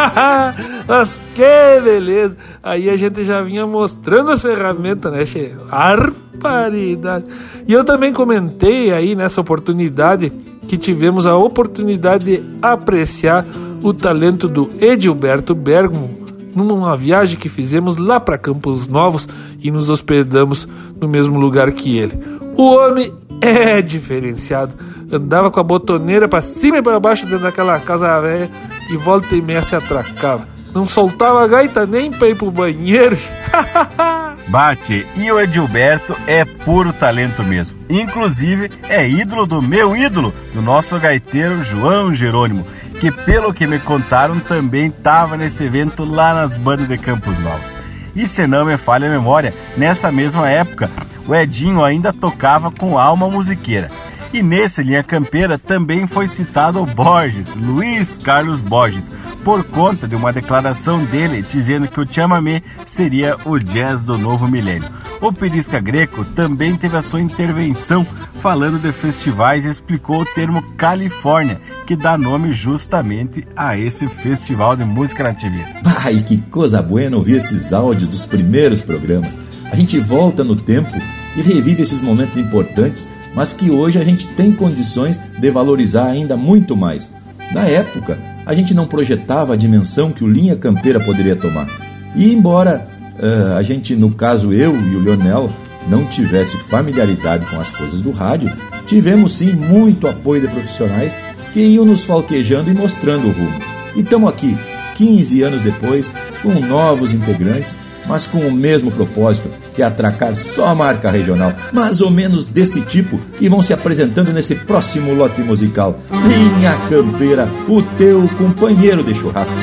Mas 0.88 1.20
que 1.34 1.80
beleza! 1.84 2.38
Aí 2.62 2.88
a 2.88 2.96
gente 2.96 3.22
já 3.22 3.42
vinha 3.42 3.66
mostrando 3.66 4.30
as 4.30 4.40
ferramentas, 4.40 5.12
né, 5.12 5.26
che? 5.26 5.52
Arparidade! 5.70 7.26
E 7.68 7.72
eu 7.74 7.84
também 7.84 8.14
comentei 8.14 8.90
aí 8.90 9.14
nessa 9.14 9.42
oportunidade 9.42 10.32
que 10.66 10.78
tivemos 10.78 11.26
a 11.26 11.36
oportunidade 11.36 12.24
de 12.24 12.42
apreciar 12.62 13.44
o 13.82 13.92
talento 13.92 14.48
do 14.48 14.70
Edilberto 14.80 15.54
Bergamo 15.54 16.22
numa 16.54 16.96
viagem 16.96 17.38
que 17.38 17.50
fizemos 17.50 17.98
lá 17.98 18.18
para 18.18 18.38
Campos 18.38 18.88
Novos 18.88 19.28
e 19.60 19.70
nos 19.70 19.90
hospedamos 19.90 20.66
no 20.98 21.06
mesmo 21.06 21.38
lugar 21.38 21.70
que 21.72 21.98
ele. 21.98 22.41
O 22.56 22.74
homem 22.74 23.12
é 23.40 23.82
diferenciado. 23.82 24.74
Andava 25.10 25.50
com 25.50 25.60
a 25.60 25.64
botoneira 25.64 26.28
para 26.28 26.40
cima 26.40 26.78
e 26.78 26.82
para 26.82 27.00
baixo 27.00 27.26
dentro 27.26 27.42
daquela 27.42 27.78
casa 27.80 28.20
velha 28.20 28.50
e 28.88 28.96
volta 28.96 29.34
e 29.34 29.42
meia 29.42 29.62
se 29.62 29.76
atracava. 29.76 30.48
Não 30.74 30.88
soltava 30.88 31.44
a 31.44 31.46
gaita 31.46 31.84
nem 31.84 32.10
para 32.10 32.28
ir 32.28 32.36
pro 32.36 32.50
banheiro. 32.50 33.16
Bate, 34.48 35.06
e 35.16 35.30
o 35.30 35.40
Edilberto 35.40 36.16
é 36.26 36.44
puro 36.44 36.92
talento 36.92 37.42
mesmo. 37.44 37.78
Inclusive, 37.88 38.70
é 38.88 39.08
ídolo 39.08 39.46
do 39.46 39.62
meu 39.62 39.96
ídolo, 39.96 40.32
do 40.52 40.60
nosso 40.60 40.98
gaiteiro 40.98 41.62
João 41.62 42.12
Jerônimo, 42.12 42.66
que 42.98 43.10
pelo 43.10 43.52
que 43.52 43.66
me 43.66 43.78
contaram 43.78 44.38
também 44.40 44.86
estava 44.86 45.36
nesse 45.36 45.64
evento 45.64 46.04
lá 46.04 46.34
nas 46.34 46.56
bandas 46.56 46.88
de 46.88 46.98
Campos 46.98 47.38
Novos. 47.40 47.74
E 48.14 48.26
se 48.26 48.46
não 48.46 48.64
me 48.64 48.76
falha 48.76 49.08
a 49.08 49.10
memória, 49.10 49.54
nessa 49.76 50.12
mesma 50.12 50.48
época, 50.50 50.90
o 51.26 51.34
Edinho 51.34 51.82
ainda 51.82 52.12
tocava 52.12 52.70
com 52.70 52.98
alma 52.98 53.28
musiqueira. 53.28 53.90
E 54.32 54.42
nesse 54.42 54.82
Linha 54.82 55.02
Campeira 55.02 55.58
também 55.58 56.06
foi 56.06 56.26
citado 56.26 56.80
o 56.80 56.86
Borges, 56.86 57.54
Luiz 57.54 58.16
Carlos 58.16 58.62
Borges, 58.62 59.10
por 59.44 59.62
conta 59.62 60.08
de 60.08 60.16
uma 60.16 60.32
declaração 60.32 61.04
dele 61.04 61.42
dizendo 61.42 61.86
que 61.86 62.00
o 62.00 62.10
chamamé 62.10 62.62
seria 62.86 63.36
o 63.44 63.58
jazz 63.58 64.04
do 64.04 64.16
novo 64.16 64.48
milênio. 64.48 64.88
O 65.20 65.30
Perisca 65.32 65.78
Greco 65.78 66.24
também 66.24 66.74
teve 66.76 66.96
a 66.96 67.02
sua 67.02 67.20
intervenção 67.20 68.06
falando 68.40 68.78
de 68.78 68.90
festivais 68.90 69.66
e 69.66 69.68
explicou 69.68 70.22
o 70.22 70.24
termo 70.24 70.62
Califórnia, 70.78 71.60
que 71.86 71.94
dá 71.94 72.16
nome 72.16 72.54
justamente 72.54 73.46
a 73.54 73.76
esse 73.76 74.08
festival 74.08 74.74
de 74.76 74.84
música 74.84 75.22
nativista. 75.22 75.78
Ai, 76.02 76.22
que 76.22 76.38
coisa 76.38 76.82
boa 76.82 77.02
ouvir 77.14 77.36
esses 77.36 77.72
áudios 77.72 78.08
dos 78.08 78.24
primeiros 78.24 78.80
programas. 78.80 79.36
A 79.72 79.76
gente 79.76 79.98
volta 79.98 80.44
no 80.44 80.54
tempo 80.54 80.92
e 81.36 81.42
revive 81.42 81.82
esses 81.82 82.00
momentos 82.00 82.36
importantes 82.36 83.08
mas 83.34 83.52
que 83.52 83.70
hoje 83.70 83.98
a 83.98 84.04
gente 84.04 84.26
tem 84.28 84.52
condições 84.52 85.20
de 85.38 85.50
valorizar 85.50 86.06
ainda 86.06 86.36
muito 86.36 86.76
mais. 86.76 87.10
Na 87.52 87.62
época, 87.62 88.18
a 88.44 88.54
gente 88.54 88.74
não 88.74 88.86
projetava 88.86 89.54
a 89.54 89.56
dimensão 89.56 90.12
que 90.12 90.24
o 90.24 90.28
Linha 90.28 90.56
Campeira 90.56 91.00
poderia 91.00 91.36
tomar. 91.36 91.68
E 92.14 92.32
embora 92.32 92.86
uh, 93.18 93.56
a 93.56 93.62
gente, 93.62 93.94
no 93.94 94.12
caso 94.12 94.52
eu 94.52 94.74
e 94.74 94.96
o 94.96 95.00
Leonel, 95.00 95.50
não 95.88 96.04
tivesse 96.06 96.56
familiaridade 96.56 97.46
com 97.46 97.58
as 97.58 97.72
coisas 97.72 98.00
do 98.00 98.10
rádio, 98.10 98.52
tivemos 98.86 99.34
sim 99.34 99.52
muito 99.52 100.06
apoio 100.06 100.42
de 100.42 100.48
profissionais 100.48 101.16
que 101.52 101.60
iam 101.60 101.84
nos 101.84 102.04
falquejando 102.04 102.70
e 102.70 102.74
mostrando 102.74 103.28
o 103.28 103.32
rumo. 103.32 103.58
E 103.96 104.00
estamos 104.00 104.28
aqui, 104.28 104.56
15 104.96 105.42
anos 105.42 105.62
depois, 105.62 106.10
com 106.42 106.52
novos 106.66 107.12
integrantes 107.12 107.76
mas 108.06 108.26
com 108.26 108.38
o 108.38 108.52
mesmo 108.52 108.90
propósito, 108.90 109.50
que 109.74 109.82
é 109.82 109.84
atracar 109.84 110.34
só 110.34 110.68
a 110.68 110.74
marca 110.74 111.10
regional, 111.10 111.52
mais 111.72 112.00
ou 112.00 112.10
menos 112.10 112.46
desse 112.46 112.80
tipo, 112.82 113.18
que 113.38 113.48
vão 113.48 113.62
se 113.62 113.72
apresentando 113.72 114.32
nesse 114.32 114.54
próximo 114.54 115.14
lote 115.14 115.40
musical. 115.40 115.98
Linha 116.10 116.76
Campeira, 116.88 117.48
o 117.68 117.82
teu 117.82 118.28
companheiro 118.36 119.02
de 119.02 119.14
churrasco. 119.14 119.58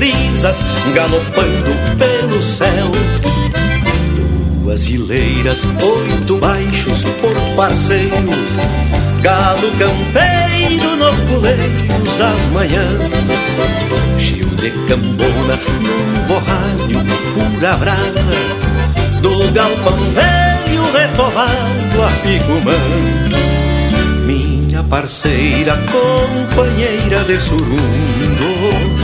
Brisas 0.00 0.56
galopando 0.94 1.76
pelo 1.98 2.42
céu. 2.42 2.90
Duas 4.62 4.88
hileiras, 4.88 5.68
oito 5.82 6.38
baixos 6.38 7.04
por 7.20 7.34
parceiros. 7.54 8.50
Galo 9.20 9.70
campeiro 9.72 10.96
nos 10.96 11.16
puleiros 11.20 12.16
das 12.18 12.40
manhãs. 12.54 14.18
Gil 14.18 14.48
de 14.56 14.70
cambona 14.88 15.58
num 15.82 16.26
borralho 16.26 17.04
pura 17.34 17.76
brasa. 17.76 18.32
Do 19.20 19.52
galpão 19.52 19.98
velho 20.14 20.82
retovado 20.94 22.02
a 22.02 22.10
picumã 22.22 22.72
Minha 24.24 24.82
parceira, 24.84 25.76
companheira 25.92 27.22
de 27.24 27.38
surungo 27.38 28.99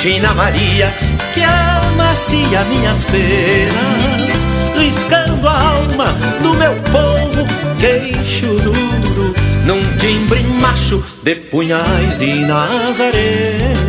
China 0.00 0.32
Maria, 0.32 0.90
que 1.34 1.42
amacia 1.42 2.64
minhas 2.64 3.04
penas 3.04 4.46
Riscando 4.74 5.46
a 5.46 5.60
alma 5.60 6.06
do 6.42 6.54
meu 6.54 6.72
povo, 6.90 7.46
queixo 7.78 8.46
duro 8.46 9.34
Num 9.66 9.98
timbre 9.98 10.42
macho 10.58 11.04
de 11.22 11.34
punhais 11.34 12.16
de 12.16 12.34
Nazaré 12.46 13.79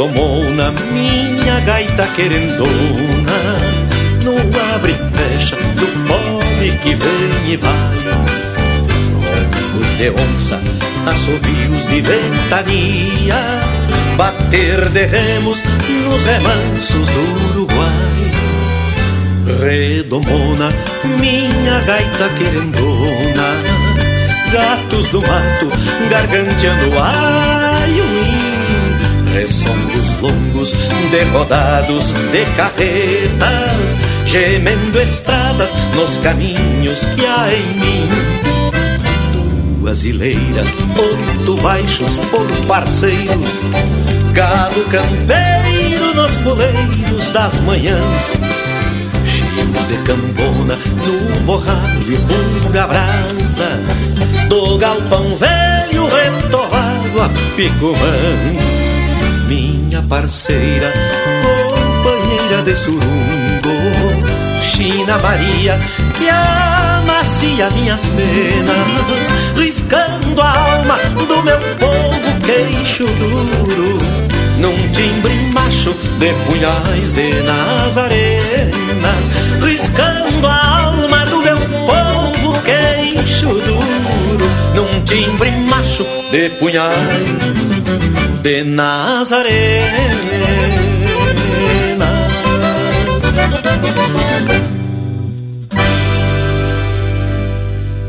Redomona, 0.00 0.72
minha 0.92 1.60
gaita 1.60 2.06
querendona. 2.16 3.36
No 4.24 4.32
abre 4.74 4.92
e 4.92 4.94
fecha 4.94 5.56
do 5.56 5.86
fome 6.08 6.70
que 6.78 6.94
vem 6.94 7.52
e 7.52 7.56
vai. 7.58 7.98
Roncos 9.12 9.98
de 9.98 10.08
onça, 10.08 10.58
assovios 11.06 11.86
de 11.86 12.00
ventania. 12.00 13.60
Bater 14.16 14.88
de 14.88 15.04
remos 15.04 15.62
nos 16.06 16.22
remansos 16.22 17.06
do 17.10 17.60
Uruguai. 17.60 18.30
Redomona, 19.60 20.72
minha 21.20 21.78
gaita 21.80 22.30
querendona. 22.38 23.52
Gatos 24.50 25.10
do 25.10 25.20
mato, 25.20 25.68
garganteando 26.08 26.90
ai 26.98 27.59
de 31.10 31.24
rodados 31.32 32.14
de 32.30 32.44
carretas 32.56 33.96
Gemendo 34.26 35.00
estradas 35.00 35.70
nos 35.96 36.16
caminhos 36.18 37.04
que 37.16 37.26
há 37.26 37.48
em 37.52 37.74
mim. 37.80 38.08
Duas 39.80 40.04
hileiras, 40.04 40.68
oito 40.96 41.56
baixos 41.60 42.16
por 42.30 42.46
parceiros 42.68 43.50
Gado 44.32 44.84
campeiro 44.84 46.14
nos 46.14 46.30
puleiros 46.38 47.30
das 47.32 47.60
manhãs. 47.62 48.24
Chimo 49.26 49.86
de 49.88 49.96
cambona 50.04 50.76
no 50.76 51.40
borralho 51.40 52.18
pura 52.62 52.86
brasa 52.86 53.68
Do 54.48 54.78
galpão 54.78 55.24
velho 55.36 56.06
retorrado 56.06 57.22
a 57.22 57.28
picumã 57.56 58.89
minha 59.50 60.00
parceira, 60.02 60.92
companheira 61.42 62.62
de 62.62 62.76
surungo, 62.76 63.74
China 64.62 65.18
Maria, 65.18 65.76
que 66.16 66.28
amacia 66.28 67.68
minhas 67.70 68.02
penas, 68.04 69.26
riscando 69.56 70.40
a 70.40 70.50
alma 70.50 70.98
do 71.26 71.42
meu 71.42 71.58
povo 71.80 72.40
queixo 72.46 73.06
duro, 73.06 73.98
num 74.58 74.92
timbre 74.92 75.34
macho 75.52 75.96
de 76.20 76.32
punhais 76.46 77.12
de 77.12 77.42
nazarenas, 77.42 79.30
riscando 79.60 80.46
a 80.46 80.84
alma 80.84 81.26
do 81.26 81.42
meu 81.42 81.58
povo 81.88 82.62
queixo 82.62 83.48
duro, 83.48 84.48
num 84.76 85.04
timbre 85.04 85.50
macho 85.50 86.06
de 86.30 86.50
punhais 86.50 88.19
de 88.42 88.64
Nazaré. 88.64 89.82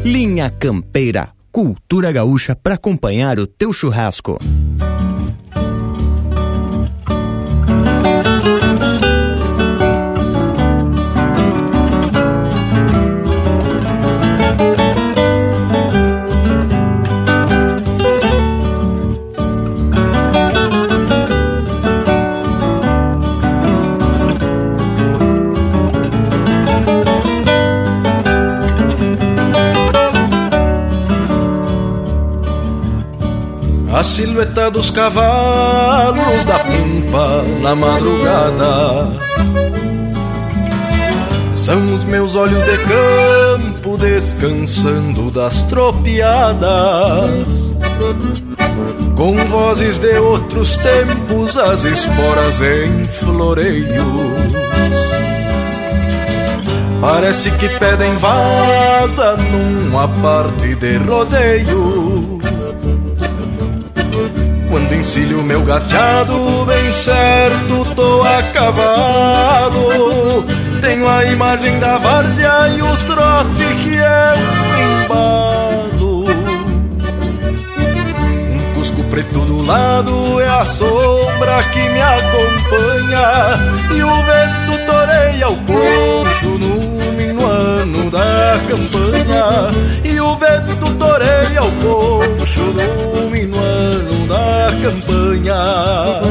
Linha 0.03 0.49
Campeira, 0.49 1.33
cultura 1.51 2.11
gaúcha 2.11 2.55
para 2.55 2.75
acompanhar 2.75 3.39
o 3.39 3.47
teu 3.47 3.73
churrasco. 3.73 4.39
Silhueta 34.11 34.69
dos 34.69 34.91
cavalos 34.91 36.43
da 36.43 36.59
pampa 36.59 37.43
na 37.61 37.73
madrugada. 37.73 39.07
São 41.49 41.93
os 41.93 42.03
meus 42.03 42.35
olhos 42.35 42.61
de 42.61 42.77
campo 42.77 43.97
descansando 43.97 45.31
das 45.31 45.63
tropiadas. 45.63 46.61
Com 49.15 49.37
vozes 49.45 49.97
de 49.97 50.17
outros 50.17 50.75
tempos, 50.75 51.55
as 51.55 51.85
esporas 51.85 52.59
em 52.59 53.05
floreios. 53.05 54.51
Parece 56.99 57.49
que 57.51 57.69
pedem 57.79 58.13
vaza 58.17 59.37
numa 59.37 60.09
parte 60.21 60.75
de 60.75 60.97
rodeio 60.97 62.30
quando 64.71 64.95
encilho 64.95 65.43
meu 65.43 65.61
gateado, 65.63 66.65
bem 66.65 66.93
certo 66.93 67.93
tô 67.93 68.23
a 68.23 68.41
cavalo. 68.53 70.45
Tenho 70.79 71.07
a 71.07 71.25
imagem 71.25 71.77
da 71.77 71.97
várzea 71.97 72.69
e 72.69 72.81
o 72.81 72.97
trote 73.05 73.65
que 73.83 73.97
é 73.97 74.33
um 74.33 75.03
embalo. 75.03 76.25
Um 78.49 78.73
cusco 78.73 79.03
preto 79.03 79.39
do 79.41 79.61
lado 79.61 80.39
é 80.39 80.47
a 80.47 80.63
sombra 80.63 81.61
que 81.73 81.89
me 81.89 82.01
acompanha. 82.01 83.59
E 83.93 84.01
o 84.01 84.15
vento 84.23 84.85
toreia 84.85 85.49
o 85.49 85.57
poncho 85.57 86.57
no 86.57 86.90
minuano 87.85 88.09
da 88.09 88.59
campanha. 88.67 89.69
E 90.03 90.19
o 90.19 90.35
vento 90.35 90.93
toreia 90.97 91.63
o 91.63 91.71
poncho 91.71 92.61
no 92.61 93.29
minuano 93.29 94.27
da 94.27 94.71
campanha. 94.81 96.21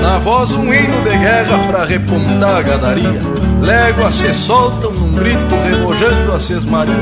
Na 0.00 0.18
voz 0.18 0.52
um 0.52 0.72
hino 0.72 1.02
de 1.02 1.16
guerra 1.18 1.58
pra 1.68 1.84
repontar 1.84 2.56
a 2.56 2.62
gadaria. 2.62 3.20
Léguas 3.60 4.14
se 4.14 4.32
soltam 4.34 4.92
num 4.92 5.14
grito 5.14 5.54
remojando 5.64 6.32
a 6.32 6.40
sesmaria. 6.40 6.94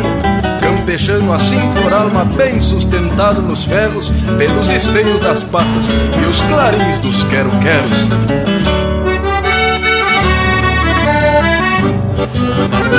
campechano 0.61 1.33
assim 1.33 1.61
por 1.81 1.93
alma 1.93 2.25
bem 2.25 2.59
sustentado 2.61 3.41
nos 3.41 3.65
ferros, 3.65 4.13
pelos 4.37 4.69
esteios 4.69 5.21
das 5.21 5.45
patas 5.45 5.89
e 5.89 6.29
os 6.29 6.43
clarins 6.43 6.99
dos 6.99 7.23
quero-queros. 7.25 8.58
Aqui 12.21 12.98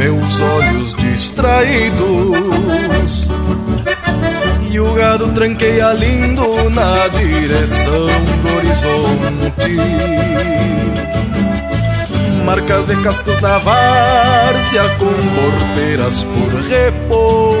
meus 0.00 0.40
olhos 0.40 0.94
distraídos. 0.94 2.00
E 4.70 4.80
o 4.80 4.94
gado 4.94 5.28
tranqueia 5.32 5.92
lindo 5.92 6.70
na 6.70 7.06
direção 7.08 8.06
do 8.40 8.56
horizonte. 8.56 9.76
Marcas 12.46 12.86
de 12.86 12.96
cascos 13.02 13.38
na 13.42 13.58
várzea 13.58 14.88
com 14.98 15.12
porteiras 15.36 16.24
por 16.24 16.54
reponte 16.62 17.60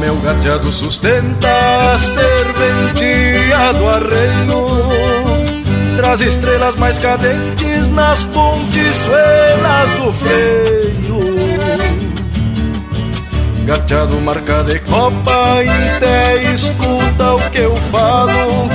meu 0.00 0.16
gateado 0.16 0.72
sustenta 0.72 1.92
a 1.92 1.98
serventia 1.98 3.72
do 3.74 3.86
arreio 3.86 4.99
Traz 6.00 6.22
estrelas 6.22 6.76
mais 6.76 6.98
cadentes 6.98 7.88
nas 7.88 8.24
pontiçuelas 8.24 9.90
do 9.98 10.10
freio. 10.14 11.20
Gateado 13.66 14.18
marca 14.22 14.64
de 14.64 14.78
copa, 14.78 15.58
até 15.96 16.42
escuta 16.54 17.34
o 17.34 17.50
que 17.50 17.58
eu 17.58 17.76
falo. 17.92 18.70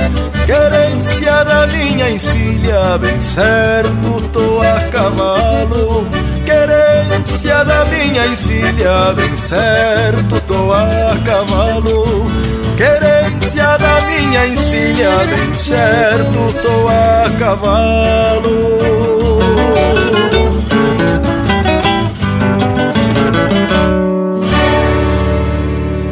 Querência 0.46 1.44
da 1.44 1.66
minha 1.66 2.10
encilha, 2.10 2.96
bem 2.96 3.18
certo 3.18 4.22
tô 4.32 4.60
a 4.60 4.88
cavalo. 4.92 6.06
Querência 6.44 7.64
da 7.64 7.84
minha 7.86 8.24
encilha, 8.28 9.12
bem 9.16 9.36
certo 9.36 10.40
tô 10.42 10.72
a 10.72 11.18
cavalo 11.24 12.55
Querência 12.76 13.78
da 13.78 14.00
minha 14.06 14.46
encilha, 14.46 15.10
bem 15.26 15.54
certo 15.54 16.54
tô 16.62 16.88
a 16.88 17.30
cavalo 17.38 18.76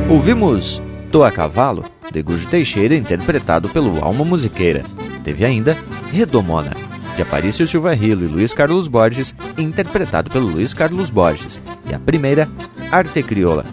Ouvimos 0.08 0.80
Tô 1.14 1.22
a 1.22 1.30
Cavalo, 1.30 1.84
de 2.10 2.22
Gujo 2.22 2.48
Teixeira, 2.48 2.96
interpretado 2.96 3.68
pelo 3.68 4.04
Alma 4.04 4.24
Musiqueira. 4.24 4.82
Teve 5.22 5.44
ainda 5.44 5.76
Redomona, 6.12 6.72
de 7.14 7.22
Aparício 7.22 7.68
Silva 7.68 7.94
Rilo 7.94 8.24
e 8.24 8.26
Luiz 8.26 8.52
Carlos 8.52 8.88
Borges, 8.88 9.32
interpretado 9.56 10.28
pelo 10.28 10.48
Luiz 10.48 10.74
Carlos 10.74 11.10
Borges, 11.10 11.60
e 11.88 11.94
a 11.94 12.00
primeira, 12.00 12.48
Arte 12.90 13.22
Crioula, 13.22 13.64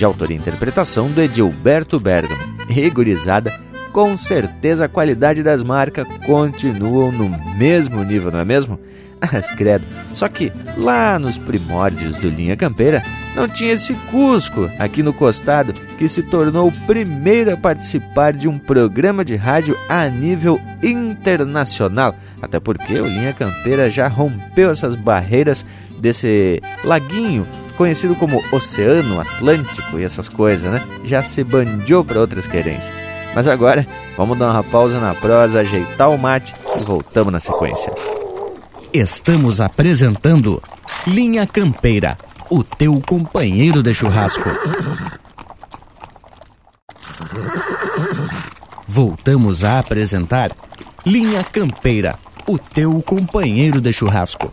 de 0.00 0.04
autoria 0.06 0.34
e 0.34 0.40
interpretação 0.40 1.10
do 1.10 1.20
Edilberto 1.20 2.00
Bergamo. 2.00 2.40
Rigorizada, 2.66 3.52
com 3.92 4.16
certeza 4.16 4.86
a 4.86 4.88
qualidade 4.88 5.42
das 5.42 5.62
marcas 5.62 6.08
continuam 6.24 7.12
no 7.12 7.28
mesmo 7.58 8.02
nível, 8.02 8.32
não 8.32 8.40
é 8.40 8.44
mesmo? 8.44 8.80
Mas 9.30 9.50
credo, 9.50 9.84
só 10.14 10.26
que 10.26 10.50
lá 10.78 11.18
nos 11.18 11.36
primórdios 11.36 12.16
do 12.16 12.30
Linha 12.30 12.56
Campeira 12.56 13.02
não 13.36 13.46
tinha 13.46 13.74
esse 13.74 13.92
Cusco 14.10 14.70
aqui 14.78 15.02
no 15.02 15.12
costado 15.12 15.74
que 15.98 16.08
se 16.08 16.22
tornou 16.22 16.68
o 16.68 16.86
primeiro 16.86 17.52
a 17.52 17.56
participar 17.58 18.32
de 18.32 18.48
um 18.48 18.58
programa 18.58 19.22
de 19.22 19.36
rádio 19.36 19.76
a 19.86 20.08
nível 20.08 20.58
internacional. 20.82 22.14
Até 22.40 22.58
porque 22.58 22.98
o 22.98 23.04
Linha 23.04 23.34
Campeira 23.34 23.90
já 23.90 24.08
rompeu 24.08 24.70
essas 24.70 24.94
barreiras 24.94 25.62
desse 26.00 26.62
laguinho 26.84 27.46
conhecido 27.80 28.14
como 28.14 28.44
Oceano 28.52 29.18
Atlântico 29.18 29.98
e 29.98 30.04
essas 30.04 30.28
coisas, 30.28 30.70
né? 30.70 30.82
Já 31.02 31.22
se 31.22 31.42
bandiou 31.42 32.04
para 32.04 32.20
outras 32.20 32.46
querências. 32.46 32.92
Mas 33.34 33.48
agora, 33.48 33.86
vamos 34.18 34.38
dar 34.38 34.50
uma 34.50 34.62
pausa 34.62 35.00
na 35.00 35.14
prosa, 35.14 35.60
ajeitar 35.60 36.10
o 36.10 36.18
mate 36.18 36.54
e 36.78 36.84
voltamos 36.84 37.32
na 37.32 37.40
sequência. 37.40 37.90
Estamos 38.92 39.62
apresentando 39.62 40.62
Linha 41.06 41.46
Campeira, 41.46 42.18
o 42.50 42.62
teu 42.62 43.00
companheiro 43.00 43.82
de 43.82 43.94
churrasco. 43.94 44.50
Voltamos 48.86 49.64
a 49.64 49.78
apresentar 49.78 50.50
Linha 51.06 51.42
Campeira, 51.42 52.16
o 52.46 52.58
teu 52.58 53.00
companheiro 53.00 53.80
de 53.80 53.90
churrasco. 53.90 54.52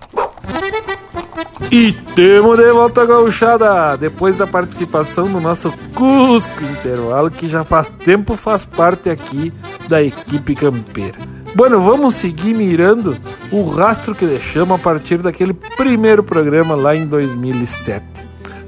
E 1.71 1.91
temos 2.15 2.57
de 2.57 2.71
volta 2.71 3.05
gauchada, 3.05 3.97
depois 3.97 4.37
da 4.37 4.47
participação 4.47 5.25
do 5.27 5.41
nosso 5.41 5.73
Cusco 5.93 6.63
Intervalo, 6.63 7.29
que 7.29 7.49
já 7.49 7.63
faz 7.63 7.89
tempo 7.89 8.35
faz 8.37 8.63
parte 8.65 9.09
aqui 9.09 9.51
da 9.89 10.01
equipe 10.01 10.55
campeira. 10.55 11.17
Bueno, 11.55 11.81
vamos 11.81 12.15
seguir 12.15 12.53
mirando 12.53 13.17
o 13.51 13.67
rastro 13.69 14.13
que 14.13 14.25
deixamos 14.25 14.79
a 14.79 14.81
partir 14.81 15.17
daquele 15.17 15.53
primeiro 15.53 16.23
programa 16.23 16.75
lá 16.75 16.95
em 16.95 17.05
2007. 17.05 18.05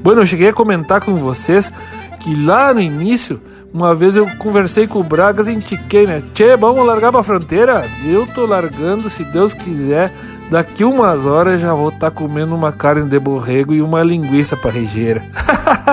Bueno, 0.02 0.22
eu 0.22 0.26
cheguei 0.26 0.50
a 0.50 0.54
comentar 0.54 1.02
com 1.02 1.16
vocês 1.16 1.72
que 2.20 2.36
lá 2.36 2.74
no 2.74 2.82
início, 2.82 3.40
uma 3.74 3.94
vez 3.94 4.16
eu 4.16 4.28
conversei 4.38 4.88
com 4.88 5.00
o 5.00 5.04
Bragas 5.04 5.48
e 5.48 5.54
indiquei, 5.54 6.06
né? 6.06 6.24
Tchê, 6.34 6.58
vamos 6.58 6.86
largar 6.86 7.12
pra 7.12 7.24
fronteira? 7.24 7.86
Eu 8.06 8.26
tô 8.26 8.46
largando, 8.46 9.10
se 9.10 9.24
Deus 9.24 9.54
quiser, 9.54 10.12
daqui 10.50 10.84
umas 10.84 11.26
horas 11.26 11.62
já 11.62 11.74
vou 11.74 11.90
estar 11.90 12.10
tá 12.10 12.12
comendo 12.12 12.56
uma 12.56 12.72
carne 12.72 13.10
de 13.10 13.20
borrego 13.20 13.74
e 13.74 13.82
uma 13.82 14.04
linguiça 14.04 14.58
parrejeira. 14.58 15.24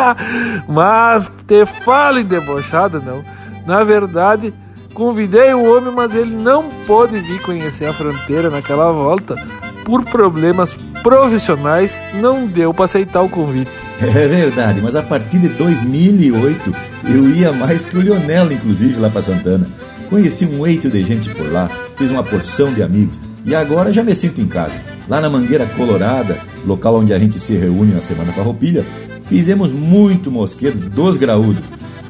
Mas 0.68 1.30
te 1.46 1.64
falo 1.64 2.18
em 2.18 2.24
debochada, 2.24 2.98
não. 2.98 3.22
Na 3.66 3.82
verdade, 3.82 4.52
Convidei 4.96 5.52
o 5.52 5.62
homem, 5.62 5.92
mas 5.94 6.14
ele 6.14 6.34
não 6.34 6.70
pôde 6.86 7.20
vir 7.20 7.38
conhecer 7.42 7.84
a 7.84 7.92
fronteira 7.92 8.48
naquela 8.48 8.90
volta. 8.90 9.36
Por 9.84 10.02
problemas 10.02 10.74
profissionais, 11.02 12.00
não 12.14 12.46
deu 12.46 12.72
para 12.72 12.86
aceitar 12.86 13.20
o 13.20 13.28
convite. 13.28 13.70
É 14.00 14.26
verdade, 14.26 14.80
mas 14.80 14.96
a 14.96 15.02
partir 15.02 15.38
de 15.38 15.48
2008 15.50 16.72
eu 17.14 17.28
ia 17.28 17.52
mais 17.52 17.84
que 17.84 17.94
o 17.94 18.00
Lionel, 18.00 18.50
inclusive, 18.50 18.98
lá 18.98 19.10
para 19.10 19.20
Santana. 19.20 19.68
Conheci 20.08 20.46
um 20.46 20.66
eito 20.66 20.88
de 20.88 21.04
gente 21.04 21.28
por 21.34 21.52
lá, 21.52 21.68
fiz 21.98 22.10
uma 22.10 22.22
porção 22.22 22.72
de 22.72 22.82
amigos 22.82 23.20
e 23.46 23.54
agora 23.54 23.92
já 23.92 24.02
me 24.02 24.14
sinto 24.14 24.40
em 24.40 24.48
casa. 24.48 24.78
Lá 25.08 25.20
na 25.20 25.30
Mangueira 25.30 25.64
Colorada, 25.66 26.36
local 26.66 26.96
onde 26.96 27.14
a 27.14 27.18
gente 27.18 27.38
se 27.38 27.56
reúne 27.56 27.94
na 27.94 28.00
Semana 28.00 28.32
Farroupilha, 28.32 28.84
fizemos 29.28 29.70
muito 29.70 30.30
mosquedo 30.30 30.90
dos 30.90 31.16
graúdos 31.16 31.62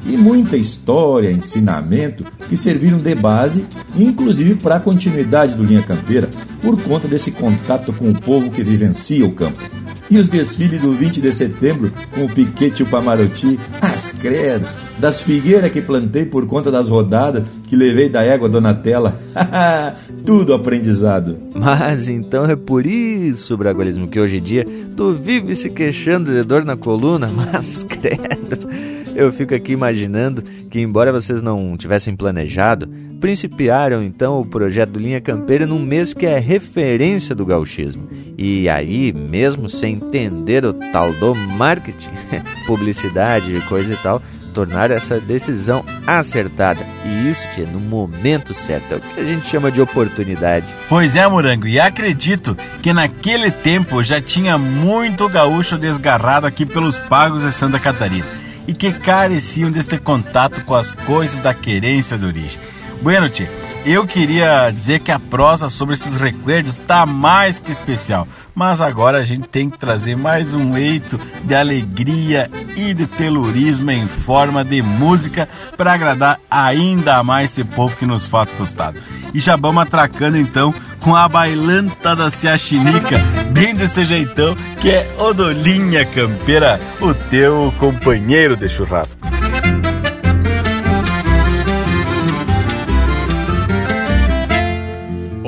e 0.03 0.17
muita 0.17 0.57
história, 0.57 1.31
ensinamento 1.31 2.25
que 2.49 2.55
serviram 2.55 2.97
de 2.97 3.13
base, 3.13 3.65
inclusive 3.95 4.55
para 4.55 4.77
a 4.77 4.79
continuidade 4.79 5.53
do 5.53 5.63
Linha 5.63 5.83
Campeira, 5.83 6.29
por 6.61 6.81
conta 6.81 7.07
desse 7.07 7.29
contato 7.29 7.93
com 7.93 8.09
o 8.09 8.19
povo 8.19 8.49
que 8.49 8.63
vivencia 8.63 9.25
o 9.25 9.31
campo. 9.31 9.61
E 10.09 10.17
os 10.17 10.29
desfiles 10.29 10.81
do 10.81 10.93
20 10.93 11.21
de 11.21 11.31
setembro 11.33 11.91
com 12.13 12.23
o 12.23 12.29
piquete 12.29 12.81
e 12.81 12.83
o 12.83 12.89
pamaroti, 12.89 13.59
as 13.81 14.09
credo, 14.09 14.67
das 14.97 15.19
figueiras 15.19 15.71
que 15.71 15.81
plantei 15.81 16.25
por 16.25 16.45
conta 16.47 16.71
das 16.71 16.87
rodadas 16.87 17.43
que 17.67 17.75
levei 17.75 18.09
da 18.09 18.23
égua 18.23 18.47
Donatella, 18.47 19.19
tudo 20.25 20.53
aprendizado. 20.53 21.37
Mas 21.53 22.07
então 22.07 22.45
é 22.45 22.55
por 22.55 22.85
isso, 22.85 23.57
Bragualismo, 23.57 24.07
que 24.07 24.19
hoje 24.19 24.37
em 24.37 24.41
dia 24.41 24.65
tu 24.95 25.13
vive 25.13 25.55
se 25.55 25.69
queixando 25.69 26.31
de 26.31 26.43
dor 26.43 26.63
na 26.63 26.77
coluna, 26.77 27.29
mas 27.35 27.83
credo 27.83 28.96
eu 29.17 29.33
fico 29.33 29.55
aqui 29.55 29.71
imaginando 29.71 30.43
que, 30.69 30.79
embora 30.79 31.11
vocês 31.11 31.41
não 31.41 31.75
tivessem 31.75 32.15
planejado, 32.15 32.87
principiaram 33.19 34.03
então 34.03 34.39
o 34.39 34.45
projeto 34.45 34.99
Linha 34.99 35.19
Campeira 35.19 35.65
num 35.65 35.79
mês 35.79 36.13
que 36.13 36.27
é 36.27 36.37
referência 36.37 37.33
do 37.33 37.45
gauchismo. 37.45 38.07
E 38.37 38.69
aí, 38.69 39.11
mesmo 39.11 39.67
sem 39.67 39.95
entender 39.95 40.63
o 40.63 40.71
tal 40.71 41.11
do 41.13 41.33
marketing, 41.33 42.09
publicidade 42.67 43.55
e 43.55 43.61
coisa 43.61 43.91
e 43.91 43.97
tal, 43.97 44.21
tornar 44.53 44.91
essa 44.91 45.19
decisão 45.19 45.83
acertada. 46.05 46.79
E 47.03 47.29
isso, 47.29 47.43
tia, 47.55 47.65
no 47.65 47.79
momento 47.79 48.53
certo. 48.53 48.93
É 48.93 48.97
o 48.97 48.99
que 48.99 49.19
a 49.19 49.25
gente 49.25 49.47
chama 49.47 49.71
de 49.71 49.81
oportunidade. 49.81 50.67
Pois 50.87 51.15
é, 51.15 51.27
Morango, 51.27 51.67
e 51.67 51.79
acredito 51.79 52.55
que 52.83 52.93
naquele 52.93 53.49
tempo 53.49 54.03
já 54.03 54.21
tinha 54.21 54.59
muito 54.59 55.27
gaúcho 55.27 55.75
desgarrado 55.75 56.45
aqui 56.45 56.67
pelos 56.67 56.99
pagos 56.99 57.43
de 57.43 57.51
Santa 57.51 57.79
Catarina 57.79 58.36
e 58.67 58.73
que 58.73 58.91
careciam 58.91 59.71
desse 59.71 59.97
contato 59.97 60.63
com 60.65 60.75
as 60.75 60.95
coisas 60.95 61.39
da 61.39 61.53
querência 61.53 62.17
de 62.17 62.25
origem. 62.25 62.59
Bueno, 63.01 63.29
tia, 63.29 63.49
eu 63.85 64.05
queria 64.05 64.69
dizer 64.69 64.99
que 64.99 65.11
a 65.11 65.19
prosa 65.19 65.69
sobre 65.69 65.93
esses 65.93 66.15
recuerdos 66.15 66.77
está 66.77 67.05
mais 67.05 67.59
que 67.59 67.71
especial, 67.71 68.27
mas 68.53 68.81
agora 68.81 69.19
a 69.19 69.25
gente 69.25 69.47
tem 69.47 69.69
que 69.69 69.77
trazer 69.77 70.17
mais 70.17 70.53
um 70.53 70.75
eito 70.75 71.17
de 71.43 71.55
alegria 71.55 72.51
e 72.75 72.93
de 72.93 73.07
telurismo 73.07 73.89
em 73.91 74.07
forma 74.07 74.65
de 74.65 74.81
música 74.81 75.47
para 75.77 75.93
agradar 75.93 76.39
ainda 76.49 77.23
mais 77.23 77.51
esse 77.51 77.63
povo 77.63 77.95
que 77.95 78.05
nos 78.05 78.25
faz 78.25 78.51
costado. 78.51 78.99
E 79.33 79.39
já 79.39 79.55
vamos 79.55 79.83
atracando 79.83 80.37
então 80.37 80.73
com 80.99 81.15
a 81.15 81.29
bailanta 81.29 82.15
da 82.15 82.29
Ciaxinica, 82.29 83.17
bem 83.51 83.73
desse 83.73 84.03
jeitão, 84.03 84.55
que 84.81 84.89
é 84.89 85.07
Odolinha 85.17 86.03
Campeira, 86.03 86.79
o 86.99 87.13
teu 87.13 87.73
companheiro 87.79 88.57
de 88.57 88.67
churrasco. 88.67 89.21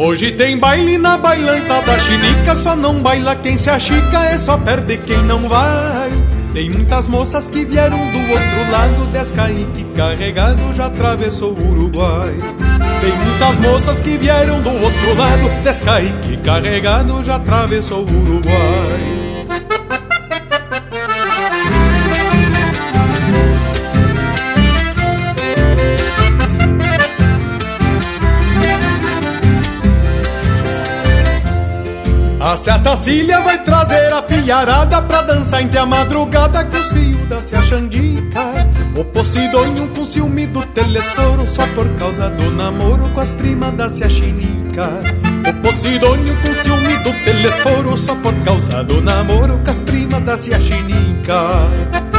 Hoje 0.01 0.31
tem 0.31 0.57
baile 0.57 0.97
na 0.97 1.17
bailanta 1.17 1.81
da 1.81 1.99
chinica, 1.99 2.55
só 2.55 2.73
não 2.73 3.01
baila 3.01 3.35
quem 3.35 3.57
se 3.57 3.69
achica, 3.69 4.23
é 4.27 4.37
só 4.37 4.57
perde 4.57 4.95
quem 4.95 5.21
não 5.23 5.49
vai. 5.49 6.09
Tem 6.53 6.69
muitas 6.69 7.05
moças 7.09 7.49
que 7.49 7.65
vieram 7.65 7.97
do 7.97 8.17
outro 8.31 8.71
lado, 8.71 9.11
Descaíque 9.11 9.83
carregado 9.93 10.73
já 10.73 10.85
atravessou 10.85 11.51
o 11.51 11.71
Uruguai. 11.71 12.33
Tem 13.01 13.11
muitas 13.11 13.57
moças 13.57 14.01
que 14.01 14.17
vieram 14.17 14.61
do 14.61 14.69
outro 14.69 15.15
lado, 15.17 15.63
Descaíque 15.65 16.37
carregado 16.45 17.21
já 17.21 17.35
atravessou 17.35 18.05
o 18.05 18.21
Uruguai. 18.21 19.28
A 32.49 32.79
Tacília 32.79 33.41
vai 33.41 33.63
trazer 33.63 34.11
a 34.11 34.23
filharada 34.23 34.99
pra 35.03 35.21
dançar 35.21 35.61
entre 35.61 35.77
a 35.77 35.85
madrugada 35.85 36.65
com 36.65 36.77
os 36.77 36.91
fios 36.91 37.29
da 37.29 37.39
Cia 37.43 37.61
Xandica. 37.61 38.67
O 38.97 39.05
Posidônio 39.05 39.87
com 39.89 40.03
ciúme 40.03 40.47
do 40.47 40.65
telesforo 40.65 41.47
só 41.47 41.67
por 41.75 41.87
causa 41.99 42.27
do 42.27 42.49
namoro 42.55 43.07
com 43.09 43.21
as 43.21 43.31
primas 43.33 43.75
da 43.75 43.87
Cia 43.87 44.09
Chinica. 44.09 44.89
O 45.47 45.61
Posidônio 45.61 46.35
com 46.37 46.63
ciúme 46.63 46.97
do 47.03 47.23
telesforo 47.23 47.95
só 47.95 48.15
por 48.15 48.33
causa 48.43 48.83
do 48.83 48.99
namoro 48.99 49.59
com 49.63 49.69
as 49.69 49.79
primas 49.81 50.23
da 50.23 50.35
Cia 50.35 50.59
Chinica. 50.59 52.18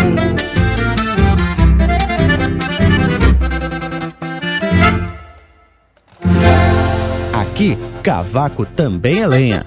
Aqui, 7.61 7.77
cavaco 8.01 8.65
também 8.65 9.21
é 9.21 9.27
lenha. 9.27 9.65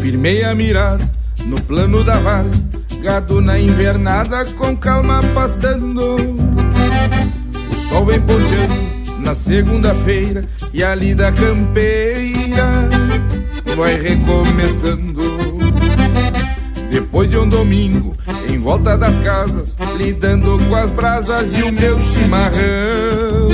Firmei 0.00 0.44
a 0.44 0.54
mirada 0.54 1.10
no 1.44 1.60
plano 1.62 2.04
da 2.04 2.20
várzea 2.20 2.69
Gado 3.02 3.40
na 3.40 3.58
invernada 3.58 4.44
com 4.44 4.76
calma 4.76 5.22
pastando. 5.34 6.16
O 6.16 7.88
sol 7.88 8.04
vem 8.04 8.20
ponteando 8.20 8.90
na 9.18 9.34
segunda-feira 9.34 10.44
E 10.72 10.82
a 10.82 10.94
lida 10.94 11.32
campeira 11.32 12.88
vai 13.76 13.98
recomeçando. 13.98 15.38
Depois 16.90 17.30
de 17.30 17.38
um 17.38 17.48
domingo 17.48 18.16
em 18.48 18.58
volta 18.58 18.98
das 18.98 19.18
casas 19.20 19.76
Lidando 19.96 20.58
com 20.68 20.76
as 20.76 20.90
brasas 20.90 21.52
e 21.52 21.62
o 21.62 21.72
meu 21.72 21.98
chimarrão. 22.00 23.50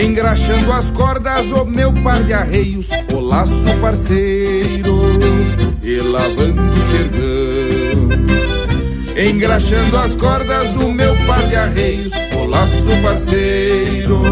Engraxando 0.00 0.72
as 0.72 0.90
cordas, 0.90 1.50
o 1.50 1.64
meu 1.64 1.92
par 1.92 2.22
de 2.22 2.32
arreios, 2.32 2.88
o 3.12 3.18
laço 3.18 3.52
parceiro, 3.80 4.96
e 5.82 5.96
lavando 5.96 6.62
o 6.62 6.82
xergão. 6.82 7.27
Engraxando 9.18 9.96
as 9.96 10.14
cordas, 10.14 10.76
o 10.76 10.92
meu 10.92 11.12
par 11.26 11.42
de 11.48 11.56
arreios, 11.56 12.12
o 12.36 12.46
laço 12.46 13.02
parceiro, 13.02 14.22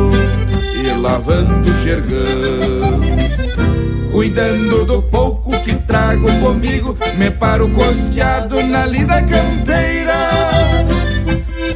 e 0.80 1.00
lavando 1.00 1.68
o 1.68 1.74
xergão. 1.74 3.00
Cuidando 4.12 4.84
do 4.84 5.02
pouco 5.02 5.50
que 5.62 5.74
trago 5.74 6.26
comigo, 6.40 6.96
me 7.18 7.30
paro 7.32 7.68
costeado 7.68 8.62
na 8.62 8.86
lida 8.86 9.22
campeira 9.24 10.30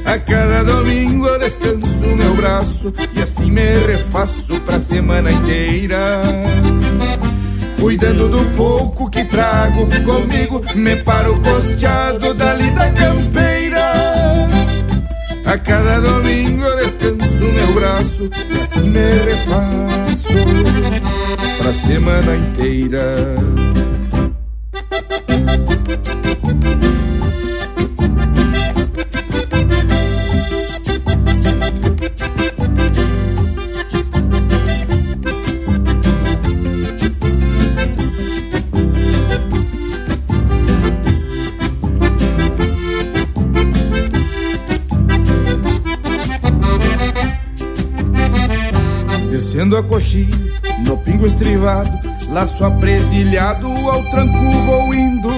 A 0.06 0.18
cada 0.18 0.62
domingo 0.64 1.26
eu 1.26 1.38
descanso 1.38 2.16
meu 2.16 2.34
braço 2.34 2.94
e 3.14 3.20
assim 3.20 3.50
me 3.50 3.74
refaço 3.86 4.58
pra 4.60 4.80
semana 4.80 5.30
inteira. 5.30 6.22
Cuidando 7.80 8.28
do 8.28 8.44
pouco 8.56 9.08
que 9.10 9.24
trago 9.24 9.86
comigo, 10.04 10.60
me 10.74 10.96
paro 10.96 11.40
costeado 11.40 12.34
da 12.34 12.54
campeira. 12.92 13.92
A 15.46 15.58
cada 15.58 15.98
domingo 15.98 16.62
eu 16.62 16.76
descanso 16.76 17.42
meu 17.42 17.72
braço 17.72 18.30
e 18.50 18.60
assim 18.60 18.90
me 18.90 19.10
refaço 19.24 20.28
pra 21.58 21.72
semana 21.72 22.36
inteira. 22.36 23.34
A 49.80 49.82
coxinha, 49.82 50.38
no 50.86 50.96
pingo 50.98 51.26
estrivado, 51.26 51.90
laço 52.30 52.64
apresilhado, 52.64 53.66
ao 53.66 54.02
tranco 54.10 54.50
vou 54.66 54.94
indo. 54.94 55.30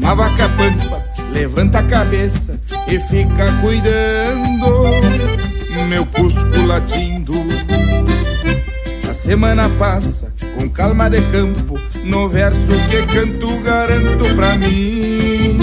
Uma 0.00 0.14
vaca 0.14 0.48
pampa 0.50 1.04
levanta 1.32 1.78
a 1.78 1.82
cabeça 1.82 2.60
e 2.86 3.00
fica 3.00 3.52
cuidando, 3.60 4.84
meu 5.88 6.04
cusco 6.06 6.66
latindo. 6.66 7.34
A 9.08 9.14
semana 9.14 9.68
passa 9.70 10.32
com 10.54 10.68
calma 10.68 11.08
de 11.08 11.22
campo, 11.32 11.80
no 12.04 12.28
verso 12.28 12.72
que 12.90 13.06
canto 13.14 13.58
garanto 13.62 14.34
pra 14.36 14.56
mim. 14.58 15.58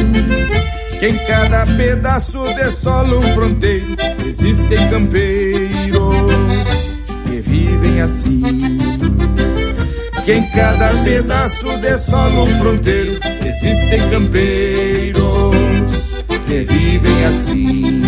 Que 0.99 1.09
em 1.09 1.17
cada 1.27 1.63
pedaço 1.77 2.43
de 2.55 2.71
solo 2.71 3.21
fronteiro 3.21 3.95
existem 4.25 4.89
campeiros 4.89 5.96
assim. 7.99 8.41
Que 10.23 10.33
em 10.33 10.43
cada 10.51 10.89
pedaço 11.03 11.77
de 11.79 11.97
solo 11.97 12.47
fronteiro 12.57 13.19
existem 13.45 13.99
campeiros 14.09 15.55
que 16.45 16.63
vivem 16.65 17.25
assim. 17.25 18.01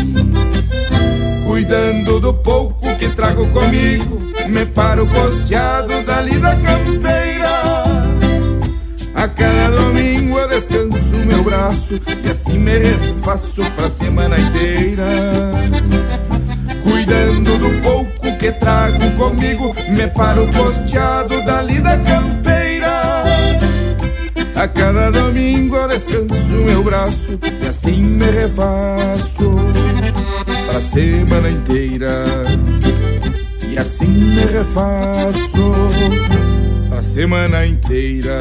Cuidando 1.46 2.20
do 2.20 2.34
pouco 2.34 2.96
que 2.98 3.08
trago 3.10 3.48
comigo, 3.48 4.22
me 4.48 4.66
paro 4.66 5.08
posteado 5.08 6.04
dali 6.04 6.38
da 6.40 6.56
campeira. 6.56 7.50
A 9.16 9.28
cada 9.28 9.70
domingo 9.70 10.40
eu 10.40 10.48
descanso 10.48 11.16
meu 11.26 11.44
braço 11.44 12.00
e 12.24 12.30
assim 12.30 12.58
me 12.58 12.78
refaço 12.78 13.62
pra 13.76 13.90
semana 13.90 14.40
inteira. 14.40 15.06
Cuidando 16.84 17.58
do 17.58 17.82
pouco 17.82 18.19
que 18.40 18.54
trago 18.54 19.12
comigo, 19.18 19.76
me 19.90 20.08
paro 20.08 20.48
posteado 20.48 21.44
da 21.44 21.62
campeira. 21.98 23.24
A 24.56 24.68
cada 24.68 25.12
domingo 25.12 25.76
eu 25.76 25.88
descanso 25.90 26.56
meu 26.66 26.84
braço 26.84 27.38
e 27.62 27.68
assim 27.68 28.02
me 28.02 28.26
refaço 28.26 29.52
pra 30.66 30.82
semana 30.82 31.50
inteira. 31.50 32.26
E 33.70 33.78
assim 33.78 34.08
me 34.08 34.46
refaço 34.46 35.74
pra 36.90 37.02
semana 37.02 37.66
inteira. 37.66 38.40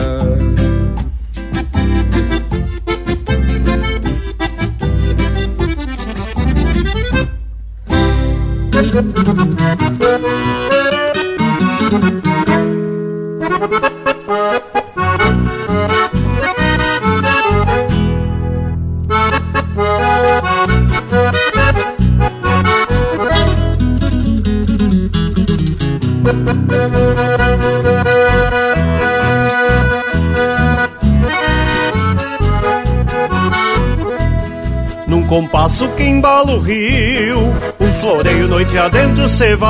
Num 35.06 35.22
compasso 35.26 35.86
que 35.90 36.04
embala 36.04 36.52
o 36.52 36.60
rio, 36.60 37.47
floreio 38.00 38.48
noite 38.48 38.78
adentro 38.78 39.28
cê 39.28 39.56
vai. 39.56 39.68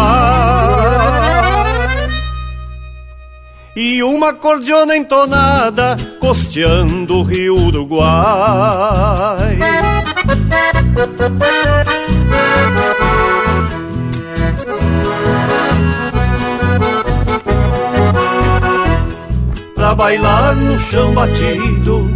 E 3.77 4.03
uma 4.03 4.33
cordiona 4.33 4.97
entonada 4.97 5.97
costeando 6.21 7.19
o 7.19 7.23
rio 7.23 7.57
Uruguai. 7.57 8.07
Pra 19.75 19.95
bailar 19.95 20.57
no 20.57 20.79
chão 20.81 21.15
batido, 21.15 22.11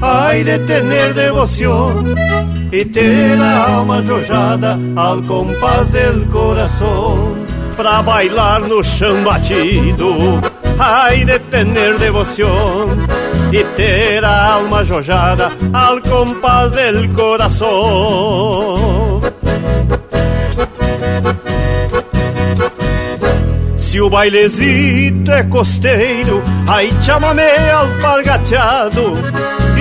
ai 0.00 0.42
de 0.42 0.58
tener 0.60 1.12
devoción 1.12 2.14
y 2.72 2.86
ter 2.86 3.38
a 3.38 3.76
alma 3.76 4.02
jojada 4.02 4.78
al 4.96 5.24
compás 5.26 5.92
del 5.92 6.26
corazón. 6.28 7.46
Pra 7.76 8.00
bailar 8.00 8.62
no 8.62 8.82
chão 8.82 9.22
batido, 9.22 10.40
ai 10.78 11.24
de 11.24 11.38
tener 11.38 11.98
devoción 11.98 13.06
y 13.52 13.62
ter 13.76 14.24
a 14.24 14.54
alma 14.54 14.84
jojada 14.86 15.50
al 15.72 16.00
compás 16.00 16.72
del 16.72 17.12
corazón. 17.12 17.60
Se 23.76 24.00
o 24.00 24.08
bailezito 24.08 25.30
é 25.30 25.42
costeiro, 25.44 26.42
aí 26.66 26.90
chamamé 27.02 27.70
alpargateado 27.70 29.12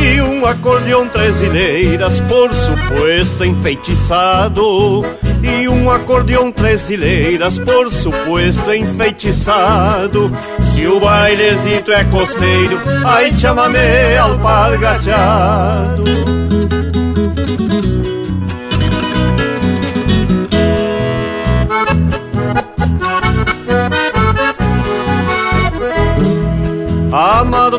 e 0.01 0.19
um 0.21 0.45
acordeão 0.45 1.07
três 1.07 1.41
ilheiras, 1.41 2.19
por 2.21 2.51
suposto 2.53 3.45
enfeitiçado. 3.45 5.05
E 5.43 5.67
um 5.67 5.89
acordeão 5.89 6.51
três 6.51 6.89
ilheiras, 6.89 7.57
por 7.57 7.89
suposto 7.89 8.73
enfeitiçado. 8.73 10.31
Se 10.61 10.87
o 10.87 10.99
bailezito 10.99 11.91
é 11.91 12.03
costeiro, 12.05 12.79
aí 13.05 13.37
chamamé 13.37 14.17
alpargateado. 14.17 16.03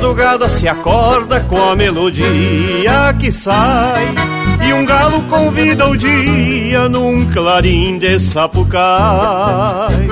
Madrugada 0.02 0.48
se 0.48 0.66
acorda 0.66 1.38
com 1.42 1.62
a 1.62 1.76
melodia 1.76 3.14
que 3.20 3.30
sai. 3.30 4.12
E 4.66 4.72
um 4.72 4.84
galo 4.84 5.22
convida 5.28 5.88
o 5.88 5.96
dia 5.96 6.88
num 6.88 7.24
clarim 7.26 7.98
de 7.98 8.18
sapucai. 8.18 10.08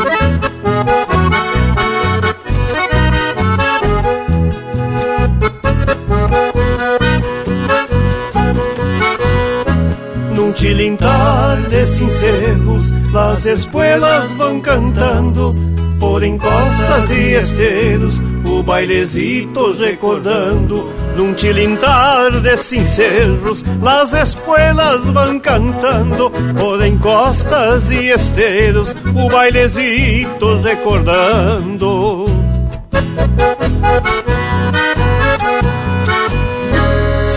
Num 10.32 10.52
tilintar 10.52 11.56
de 11.68 11.86
cincerros 11.86 12.92
Las 13.12 13.44
espuelas 13.44 14.30
vão 14.32 14.60
cantando 14.60 15.54
Por 15.98 16.22
encostas 16.22 17.10
e 17.10 17.34
esteiros 17.34 18.29
o 18.60 18.62
bailezito 18.62 19.72
recordando 19.72 20.86
Num 21.16 21.32
tilintar 21.32 22.30
de 22.40 22.56
cincerros 22.58 23.64
Las 23.82 24.12
espuelas 24.12 25.02
vão 25.04 25.40
cantando 25.40 26.30
Por 26.30 26.84
encostas 26.84 27.90
e 27.90 28.10
esteiros 28.10 28.94
O 29.14 29.28
bailezito 29.28 30.60
recordando. 30.60 32.26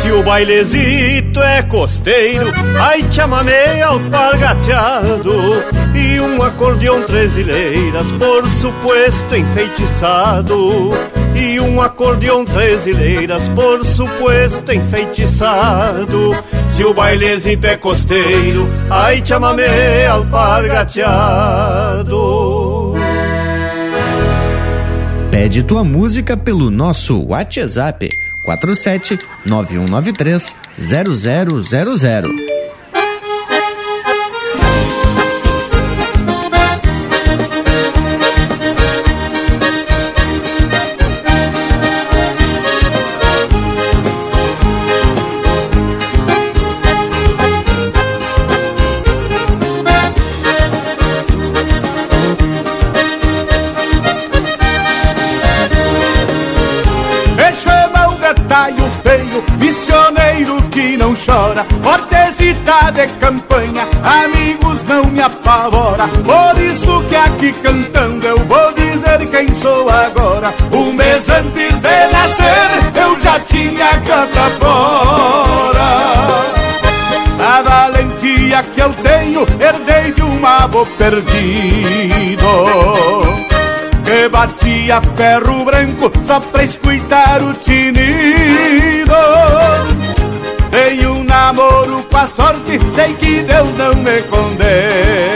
Se 0.03 0.11
o 0.11 0.21
bailezito 0.21 1.41
é 1.41 1.63
costeiro, 1.63 2.51
ai 2.77 3.05
chamamé 3.09 3.81
alpargateado 3.81 5.63
E 5.95 6.19
um 6.19 6.43
acordeão 6.43 7.03
trezileiras, 7.03 8.11
por 8.11 8.45
suposto 8.49 9.33
enfeitiçado 9.33 10.91
E 11.35 11.59
um 11.59 11.81
acordeão 11.81 12.45
trezileiras, 12.45 13.47
por 13.49 13.83
suposto 13.85 14.71
enfeitiçado 14.71 16.31
Se 16.67 16.83
o 16.83 16.93
bailezito 16.93 17.65
é 17.67 17.75
costeiro, 17.75 18.67
ai 18.89 19.21
chamamé 19.25 20.07
alpargateado 20.07 22.93
Pede 25.31 25.63
tua 25.63 25.83
música 25.83 26.37
pelo 26.37 26.69
nosso 26.69 27.25
WhatsApp 27.27 28.09
47 28.43 29.19
9193 29.45 30.55
0000. 30.77 32.52
Por 66.07 66.61
isso 66.61 67.03
que 67.09 67.15
aqui 67.15 67.53
cantando 67.53 68.25
eu 68.25 68.37
vou 68.45 68.73
dizer 68.73 69.25
quem 69.29 69.51
sou 69.51 69.89
agora. 69.89 70.53
Um 70.71 70.93
mês 70.93 71.29
antes 71.29 71.79
de 71.79 72.07
nascer 72.11 72.91
eu 72.95 73.19
já 73.19 73.39
tinha 73.39 73.89
canta 74.01 74.49
fora. 74.59 75.83
A 77.45 77.61
valentia 77.61 78.63
que 78.73 78.81
eu 78.81 78.93
tenho 78.93 79.41
herdei 79.59 80.13
de 80.13 80.23
um 80.23 80.45
avô 80.45 80.85
perdido 80.97 82.47
que 84.03 84.29
batia 84.29 85.01
ferro 85.15 85.65
branco 85.65 86.11
só 86.23 86.39
pra 86.39 86.63
escutar 86.63 87.41
o 87.41 87.53
tinido. 87.53 89.13
Tenho 90.69 91.13
um 91.13 91.23
namoro 91.23 92.03
com 92.09 92.17
a 92.17 92.27
sorte, 92.27 92.79
sei 92.93 93.13
que 93.15 93.43
Deus 93.43 93.75
não 93.75 93.93
me 93.95 94.21
condena. 94.23 95.32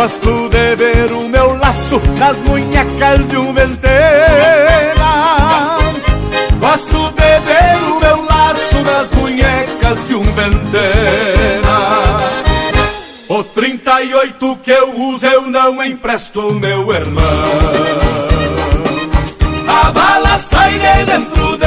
Gosto 0.00 0.48
de 0.48 0.76
ver 0.76 1.12
o 1.12 1.28
meu 1.28 1.58
laço 1.58 2.00
nas 2.16 2.38
munhecas 2.38 3.26
de 3.26 3.36
um 3.36 3.52
ventena. 3.52 5.02
Gosto 6.58 7.12
de 7.12 7.40
ver 7.44 7.76
o 7.86 8.00
meu 8.00 8.24
laço 8.24 8.76
nas 8.80 9.10
munhecas 9.10 10.08
de 10.08 10.14
um 10.14 10.22
ventena. 10.22 11.76
O 13.28 13.44
38 13.44 14.58
que 14.62 14.70
eu 14.70 14.98
uso 14.98 15.26
eu 15.26 15.42
não 15.42 15.84
empresto, 15.84 16.50
meu 16.54 16.90
irmão. 16.94 17.22
A 19.68 19.90
bala 19.90 20.38
sai 20.38 20.78
de 20.78 21.04
dentro 21.04 21.58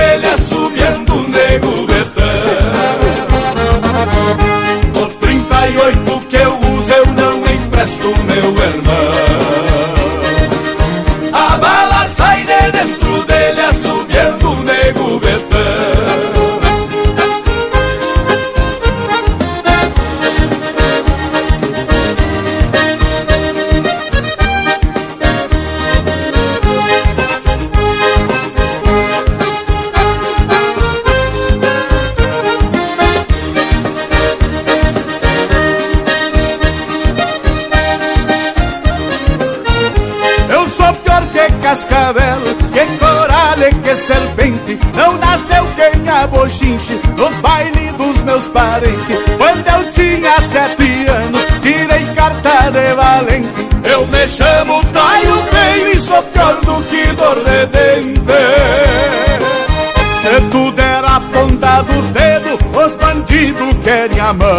querem 63.83 64.19
a 64.19 64.33
mão. 64.33 64.49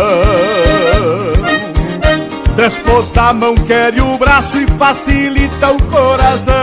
Depois 2.54 3.10
da 3.10 3.32
mão 3.32 3.54
quer 3.54 3.94
o 4.00 4.16
braço 4.18 4.58
e 4.58 4.66
facilita 4.78 5.70
o 5.70 5.82
coração. 5.86 6.54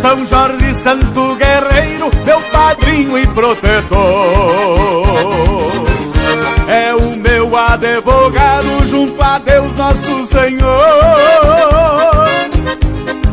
São 0.00 0.26
Jorge 0.26 0.74
Santo 0.74 1.36
Guerreiro, 1.36 2.10
meu 2.26 2.40
padrinho 2.50 3.18
e 3.18 3.26
protetor. 3.28 4.02
É 6.68 6.94
o 6.94 7.16
meu 7.16 7.56
advogado 7.56 8.86
junto 8.86 9.22
a 9.22 9.38
Deus 9.38 9.74
nosso 9.74 10.24
Senhor. 10.26 10.68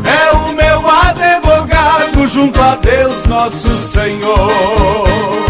É 0.04 0.30
o 0.36 0.52
meu 0.52 0.82
advogado 0.88 2.26
junto 2.26 2.60
a 2.60 2.76
Deus 2.76 3.26
nosso 3.26 3.76
Senhor 3.78 5.49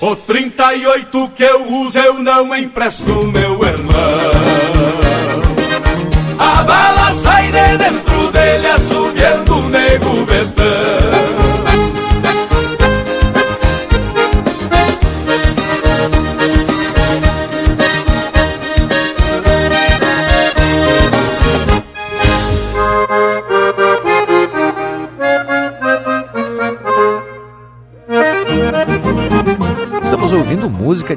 o 0.00 0.16
38 0.16 1.28
que 1.36 1.42
eu 1.42 1.66
uso 1.66 1.98
eu 1.98 2.14
não 2.14 2.54
empresto, 2.56 3.26
meu 3.26 3.62
irmão. 3.64 3.94
A 6.38 6.62
bala 6.62 7.14
sai 7.14 7.52
de 7.52 7.76
dentro 7.76 7.99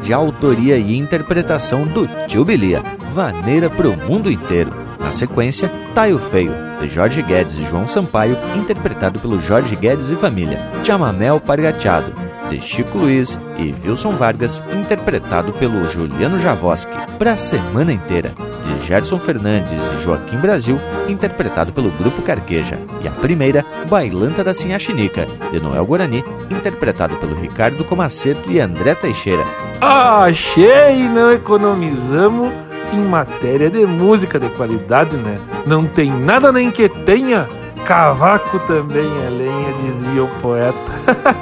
de 0.03 0.11
autoria 0.11 0.77
e 0.77 0.97
interpretação 0.97 1.87
do 1.87 2.05
Tio 2.27 2.43
Bilia, 2.43 2.83
Vaneira 3.13 3.69
pro 3.69 3.95
Mundo 3.95 4.29
Inteiro. 4.29 4.71
Na 4.99 5.13
sequência, 5.13 5.71
Taio 5.95 6.19
Feio, 6.19 6.51
de 6.81 6.87
Jorge 6.89 7.21
Guedes 7.21 7.55
e 7.55 7.63
João 7.63 7.87
Sampaio, 7.87 8.37
interpretado 8.55 9.19
pelo 9.19 9.39
Jorge 9.39 9.75
Guedes 9.77 10.09
e 10.09 10.15
família. 10.15 10.59
Chamamel 10.83 11.39
Pargateado, 11.39 12.13
de 12.49 12.61
Chico 12.61 12.97
Luiz 12.97 13.39
e 13.57 13.73
Wilson 13.85 14.11
Vargas, 14.11 14.61
interpretado 14.73 15.53
pelo 15.53 15.89
Juliano 15.89 16.37
Javoski. 16.37 16.91
Pra 17.17 17.37
semana 17.37 17.93
inteira, 17.93 18.33
de 18.65 18.85
Gerson 18.85 19.19
Fernandes 19.19 19.71
e 19.71 20.03
Joaquim 20.03 20.37
Brasil, 20.37 20.77
interpretado 21.07 21.71
pelo 21.71 21.91
Grupo 21.91 22.21
Carqueja. 22.21 22.77
E 23.01 23.07
a 23.07 23.11
primeira, 23.11 23.65
Bailanta 23.89 24.43
da 24.43 24.53
Sinhachinica, 24.53 25.27
de 25.51 25.61
Noel 25.61 25.85
Guarani, 25.85 26.23
interpretado 26.49 27.15
pelo 27.17 27.39
Ricardo 27.39 27.85
Comaceto 27.85 28.51
e 28.51 28.59
André 28.59 28.95
Teixeira. 28.95 29.43
Achei! 29.85 31.09
Não 31.09 31.29
economizamos 31.29 32.53
em 32.93 32.99
matéria 32.99 33.69
de 33.69 33.85
música 33.85 34.39
de 34.39 34.47
qualidade, 34.51 35.17
né? 35.17 35.41
Não 35.65 35.85
tem 35.85 36.09
nada 36.09 36.53
nem 36.53 36.71
que 36.71 36.87
tenha. 36.87 37.49
Cavaco 37.83 38.59
também 38.59 39.11
é 39.25 39.29
lenha, 39.29 39.73
dizia 39.83 40.23
o 40.23 40.29
poeta. 40.41 40.79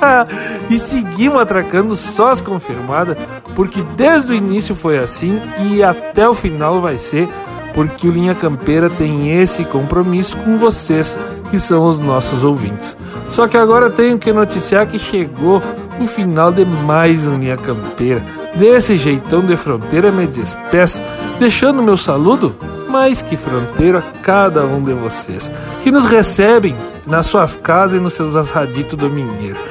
e 0.72 0.80
seguimos 0.80 1.40
atracando 1.40 1.96
só 1.96 2.30
as 2.30 2.42
confirmadas, 2.42 3.16
porque 3.54 3.84
desde 3.96 4.32
o 4.32 4.36
início 4.36 4.74
foi 4.74 4.98
assim 4.98 5.40
e 5.64 5.84
até 5.84 6.28
o 6.28 6.34
final 6.34 6.82
vai 6.82 6.98
ser, 6.98 7.30
porque 7.76 8.08
o 8.08 8.12
Linha 8.12 8.34
Campeira 8.34 8.90
tem 8.90 9.40
esse 9.40 9.64
compromisso 9.66 10.36
com 10.38 10.58
vocês, 10.58 11.20
que 11.52 11.60
são 11.60 11.86
os 11.86 12.00
nossos 12.00 12.44
ouvintes. 12.44 12.98
Só 13.30 13.48
que 13.48 13.56
agora 13.56 13.92
tenho 13.92 14.18
que 14.18 14.34
noticiar 14.34 14.88
que 14.88 14.98
chegou 14.98 15.62
o 16.02 16.08
final 16.08 16.52
de 16.52 16.66
mais 16.66 17.28
um 17.28 17.38
Linha 17.38 17.58
Campeira. 17.58 18.24
Desse 18.56 18.98
jeitão 18.98 19.42
de 19.42 19.56
fronteira 19.56 20.12
me 20.12 20.26
despeço, 20.26 21.02
deixando 21.40 21.84
meu 21.84 21.96
saludo 21.96 22.56
mais 22.90 23.22
que 23.22 23.38
fronteiro 23.38 24.00
a 24.00 24.02
cada 24.02 24.66
um 24.66 24.84
de 24.84 24.94
vocês, 24.94 25.50
que 25.82 25.92
nos 25.92 26.06
recebem 26.06 26.76
nas 27.08 27.28
suas 27.28 27.56
casas 27.56 28.00
e 28.00 28.04
nos 28.04 28.14
seus 28.14 28.36
assaditos 28.36 28.98
domingueiros, 28.98 29.62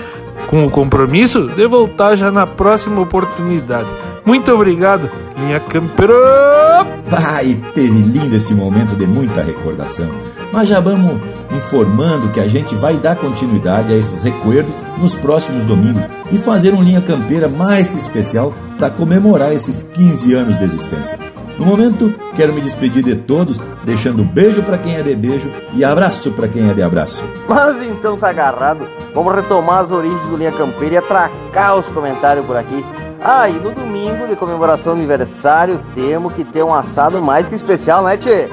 com 0.47 0.65
o 0.65 0.71
compromisso 0.71 1.49
de 1.49 1.67
voltar 1.67 2.17
já 2.17 2.31
na 2.31 2.47
próxima 2.47 3.01
oportunidade. 3.01 3.89
Muito 4.25 4.51
obrigado, 4.53 5.11
minha 5.37 5.61
campeira! 5.61 6.15
Pai, 7.11 7.61
teve 7.75 7.89
lindo 7.89 8.35
esse 8.35 8.55
momento 8.55 8.95
de 8.95 9.07
muita 9.07 9.43
recordação. 9.43 10.09
Mas 10.53 10.69
já 10.69 10.81
vamos 10.81 11.21
informando 11.51 12.29
que 12.31 12.41
a 12.41 12.49
gente 12.49 12.75
vai 12.75 12.97
dar 12.97 13.17
continuidade 13.17 13.93
a 13.93 13.97
esses 13.97 14.21
recuerdos 14.23 14.75
nos 14.99 15.15
próximos 15.15 15.65
domingos 15.65 16.03
e 16.33 16.39
fazer 16.39 16.75
um 16.75 16.83
linha 16.83 17.01
campeira 17.01 17.49
mais 17.49 17.89
que 17.89 17.97
especial 17.97 18.53
para 18.79 18.91
comemorar 18.91 19.53
esses 19.53 19.83
15 19.83 20.35
anos 20.35 20.59
de 20.59 20.65
existência. 20.65 21.19
No 21.59 21.67
momento, 21.67 22.15
quero 22.35 22.55
me 22.55 22.61
despedir 22.63 23.03
de 23.03 23.15
todos, 23.15 23.61
deixando 23.85 24.25
beijo 24.25 24.63
para 24.63 24.79
quem 24.79 24.97
é 24.97 25.03
de 25.03 25.15
beijo 25.15 25.53
e 25.75 25.85
abraço 25.85 26.31
para 26.31 26.49
quem 26.49 26.71
é 26.71 26.73
de 26.73 26.83
abraço. 26.83 27.23
Mas 27.47 27.83
então 27.83 28.17
tá 28.17 28.31
agarrado, 28.31 28.89
vamos 29.15 29.35
retomar 29.35 29.81
as 29.81 29.91
origens 29.91 30.27
do 30.27 30.37
Linha 30.37 30.53
Campeira 30.53 30.95
e 30.95 30.99
atracar 30.99 31.77
os 31.77 31.91
comentários 31.91 32.47
por 32.47 32.57
aqui. 32.57 32.85
Ah, 33.23 33.49
e 33.51 33.53
no 33.53 33.73
domingo 33.73 34.27
de 34.27 34.37
comemoração 34.37 34.95
do 34.95 34.99
aniversário 34.99 35.79
temos 35.93 36.33
que 36.33 36.45
ter 36.45 36.63
um 36.63 36.73
assado 36.73 37.21
mais 37.21 37.47
que 37.47 37.55
especial, 37.55 38.03
né, 38.03 38.17
Tchê? 38.17 38.49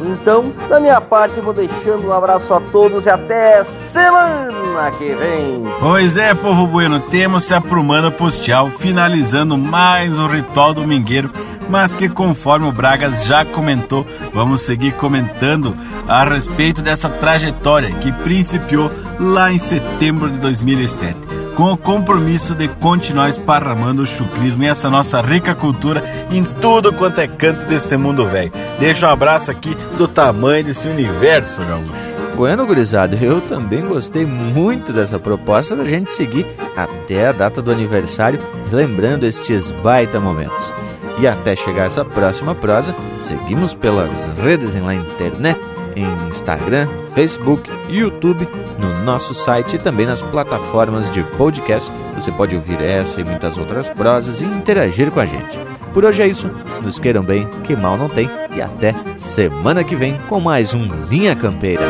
Então, 0.00 0.52
da 0.68 0.78
minha 0.78 1.00
parte, 1.00 1.40
vou 1.40 1.52
deixando 1.52 2.08
um 2.08 2.12
abraço 2.12 2.52
a 2.52 2.60
todos 2.60 3.06
e 3.06 3.10
até 3.10 3.62
semana 3.64 4.90
que 4.98 5.14
vem. 5.14 5.64
Pois 5.80 6.16
é, 6.16 6.34
povo 6.34 6.66
bueno, 6.66 7.00
temos 7.00 7.44
se 7.44 7.54
aprumando 7.54 8.12
postial, 8.12 8.70
finalizando 8.70 9.56
mais 9.56 10.18
um 10.18 10.26
ritual 10.26 10.74
domingueiro, 10.74 11.30
mas 11.68 11.94
que 11.94 12.08
conforme 12.08 12.66
o 12.66 12.72
Bragas 12.72 13.24
já 13.24 13.44
comentou, 13.44 14.06
vamos 14.32 14.60
seguir 14.62 14.92
comentando 14.92 15.76
a 16.06 16.24
respeito 16.24 16.82
dessa 16.82 17.08
trajetória 17.08 17.92
que 17.92 18.12
principiou 18.12 18.90
lá 19.18 19.50
em 19.52 19.58
setembro 19.58 20.30
de 20.30 20.38
2007 20.38 21.45
com 21.56 21.72
o 21.72 21.76
compromisso 21.76 22.54
de 22.54 22.68
continuar 22.68 23.30
esparramando 23.30 24.02
o 24.02 24.06
chucrismo 24.06 24.62
e 24.62 24.66
essa 24.66 24.90
nossa 24.90 25.22
rica 25.22 25.54
cultura 25.54 26.04
em 26.30 26.44
tudo 26.44 26.92
quanto 26.92 27.18
é 27.18 27.26
canto 27.26 27.64
deste 27.66 27.96
mundo 27.96 28.26
velho. 28.26 28.52
Deixa 28.78 29.08
um 29.08 29.10
abraço 29.10 29.50
aqui 29.50 29.74
do 29.96 30.06
tamanho 30.06 30.64
desse 30.64 30.86
universo, 30.86 31.62
gaúcho. 31.62 32.14
Bueno, 32.36 32.66
gurizada, 32.66 33.16
eu 33.16 33.40
também 33.40 33.80
gostei 33.80 34.26
muito 34.26 34.92
dessa 34.92 35.18
proposta 35.18 35.74
da 35.74 35.86
gente 35.86 36.12
seguir 36.12 36.46
até 36.76 37.28
a 37.28 37.32
data 37.32 37.62
do 37.62 37.72
aniversário, 37.72 38.38
lembrando 38.70 39.24
estes 39.24 39.70
baita 39.70 40.20
momentos. 40.20 40.72
E 41.18 41.26
até 41.26 41.56
chegar 41.56 41.86
essa 41.86 42.04
próxima 42.04 42.54
prosa, 42.54 42.94
seguimos 43.18 43.72
pelas 43.72 44.26
redes 44.38 44.74
na 44.74 44.94
internet 44.94 45.58
em 45.96 46.28
Instagram, 46.28 46.86
Facebook, 47.14 47.68
YouTube, 47.88 48.46
no 48.78 49.02
nosso 49.02 49.34
site 49.34 49.76
e 49.76 49.78
também 49.78 50.06
nas 50.06 50.20
plataformas 50.20 51.10
de 51.10 51.22
podcast. 51.36 51.90
Você 52.14 52.30
pode 52.30 52.54
ouvir 52.54 52.80
essa 52.82 53.20
e 53.20 53.24
muitas 53.24 53.56
outras 53.56 53.88
prosas 53.88 54.40
e 54.40 54.44
interagir 54.44 55.10
com 55.10 55.18
a 55.18 55.24
gente. 55.24 55.58
Por 55.94 56.04
hoje 56.04 56.22
é 56.22 56.28
isso. 56.28 56.50
Nos 56.82 56.98
queiram 56.98 57.22
bem, 57.22 57.48
que 57.64 57.74
mal 57.74 57.96
não 57.96 58.08
tem. 58.08 58.28
E 58.54 58.60
até 58.60 58.94
semana 59.16 59.82
que 59.82 59.96
vem 59.96 60.18
com 60.28 60.38
mais 60.38 60.74
um 60.74 60.84
Linha 61.08 61.34
Campeira. 61.34 61.82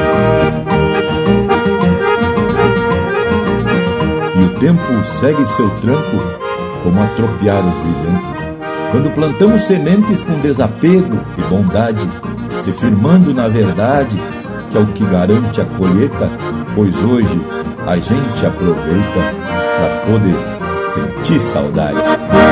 E 4.36 4.44
o 4.44 4.58
tempo 4.60 5.04
segue 5.04 5.44
seu 5.44 5.68
tranco 5.80 6.16
como 6.84 7.02
atropiar 7.02 7.66
os 7.66 7.74
viventes. 7.74 8.56
Quando 8.92 9.12
plantamos 9.12 9.62
sementes 9.62 10.22
com 10.22 10.38
desapego 10.40 11.18
e 11.36 11.42
bondade, 11.42 12.06
se 12.60 12.72
firmando 12.72 13.32
na 13.32 13.48
verdade, 13.48 14.20
que 14.70 14.76
é 14.76 14.80
o 14.80 14.86
que 14.86 15.04
garante 15.04 15.60
a 15.60 15.64
colheita, 15.64 16.30
pois 16.74 16.94
hoje 17.02 17.40
a 17.86 17.96
gente 17.96 18.46
aproveita 18.46 19.20
para 19.76 20.12
poder 20.12 20.56
sentir 20.88 21.40
saudade. 21.40 22.45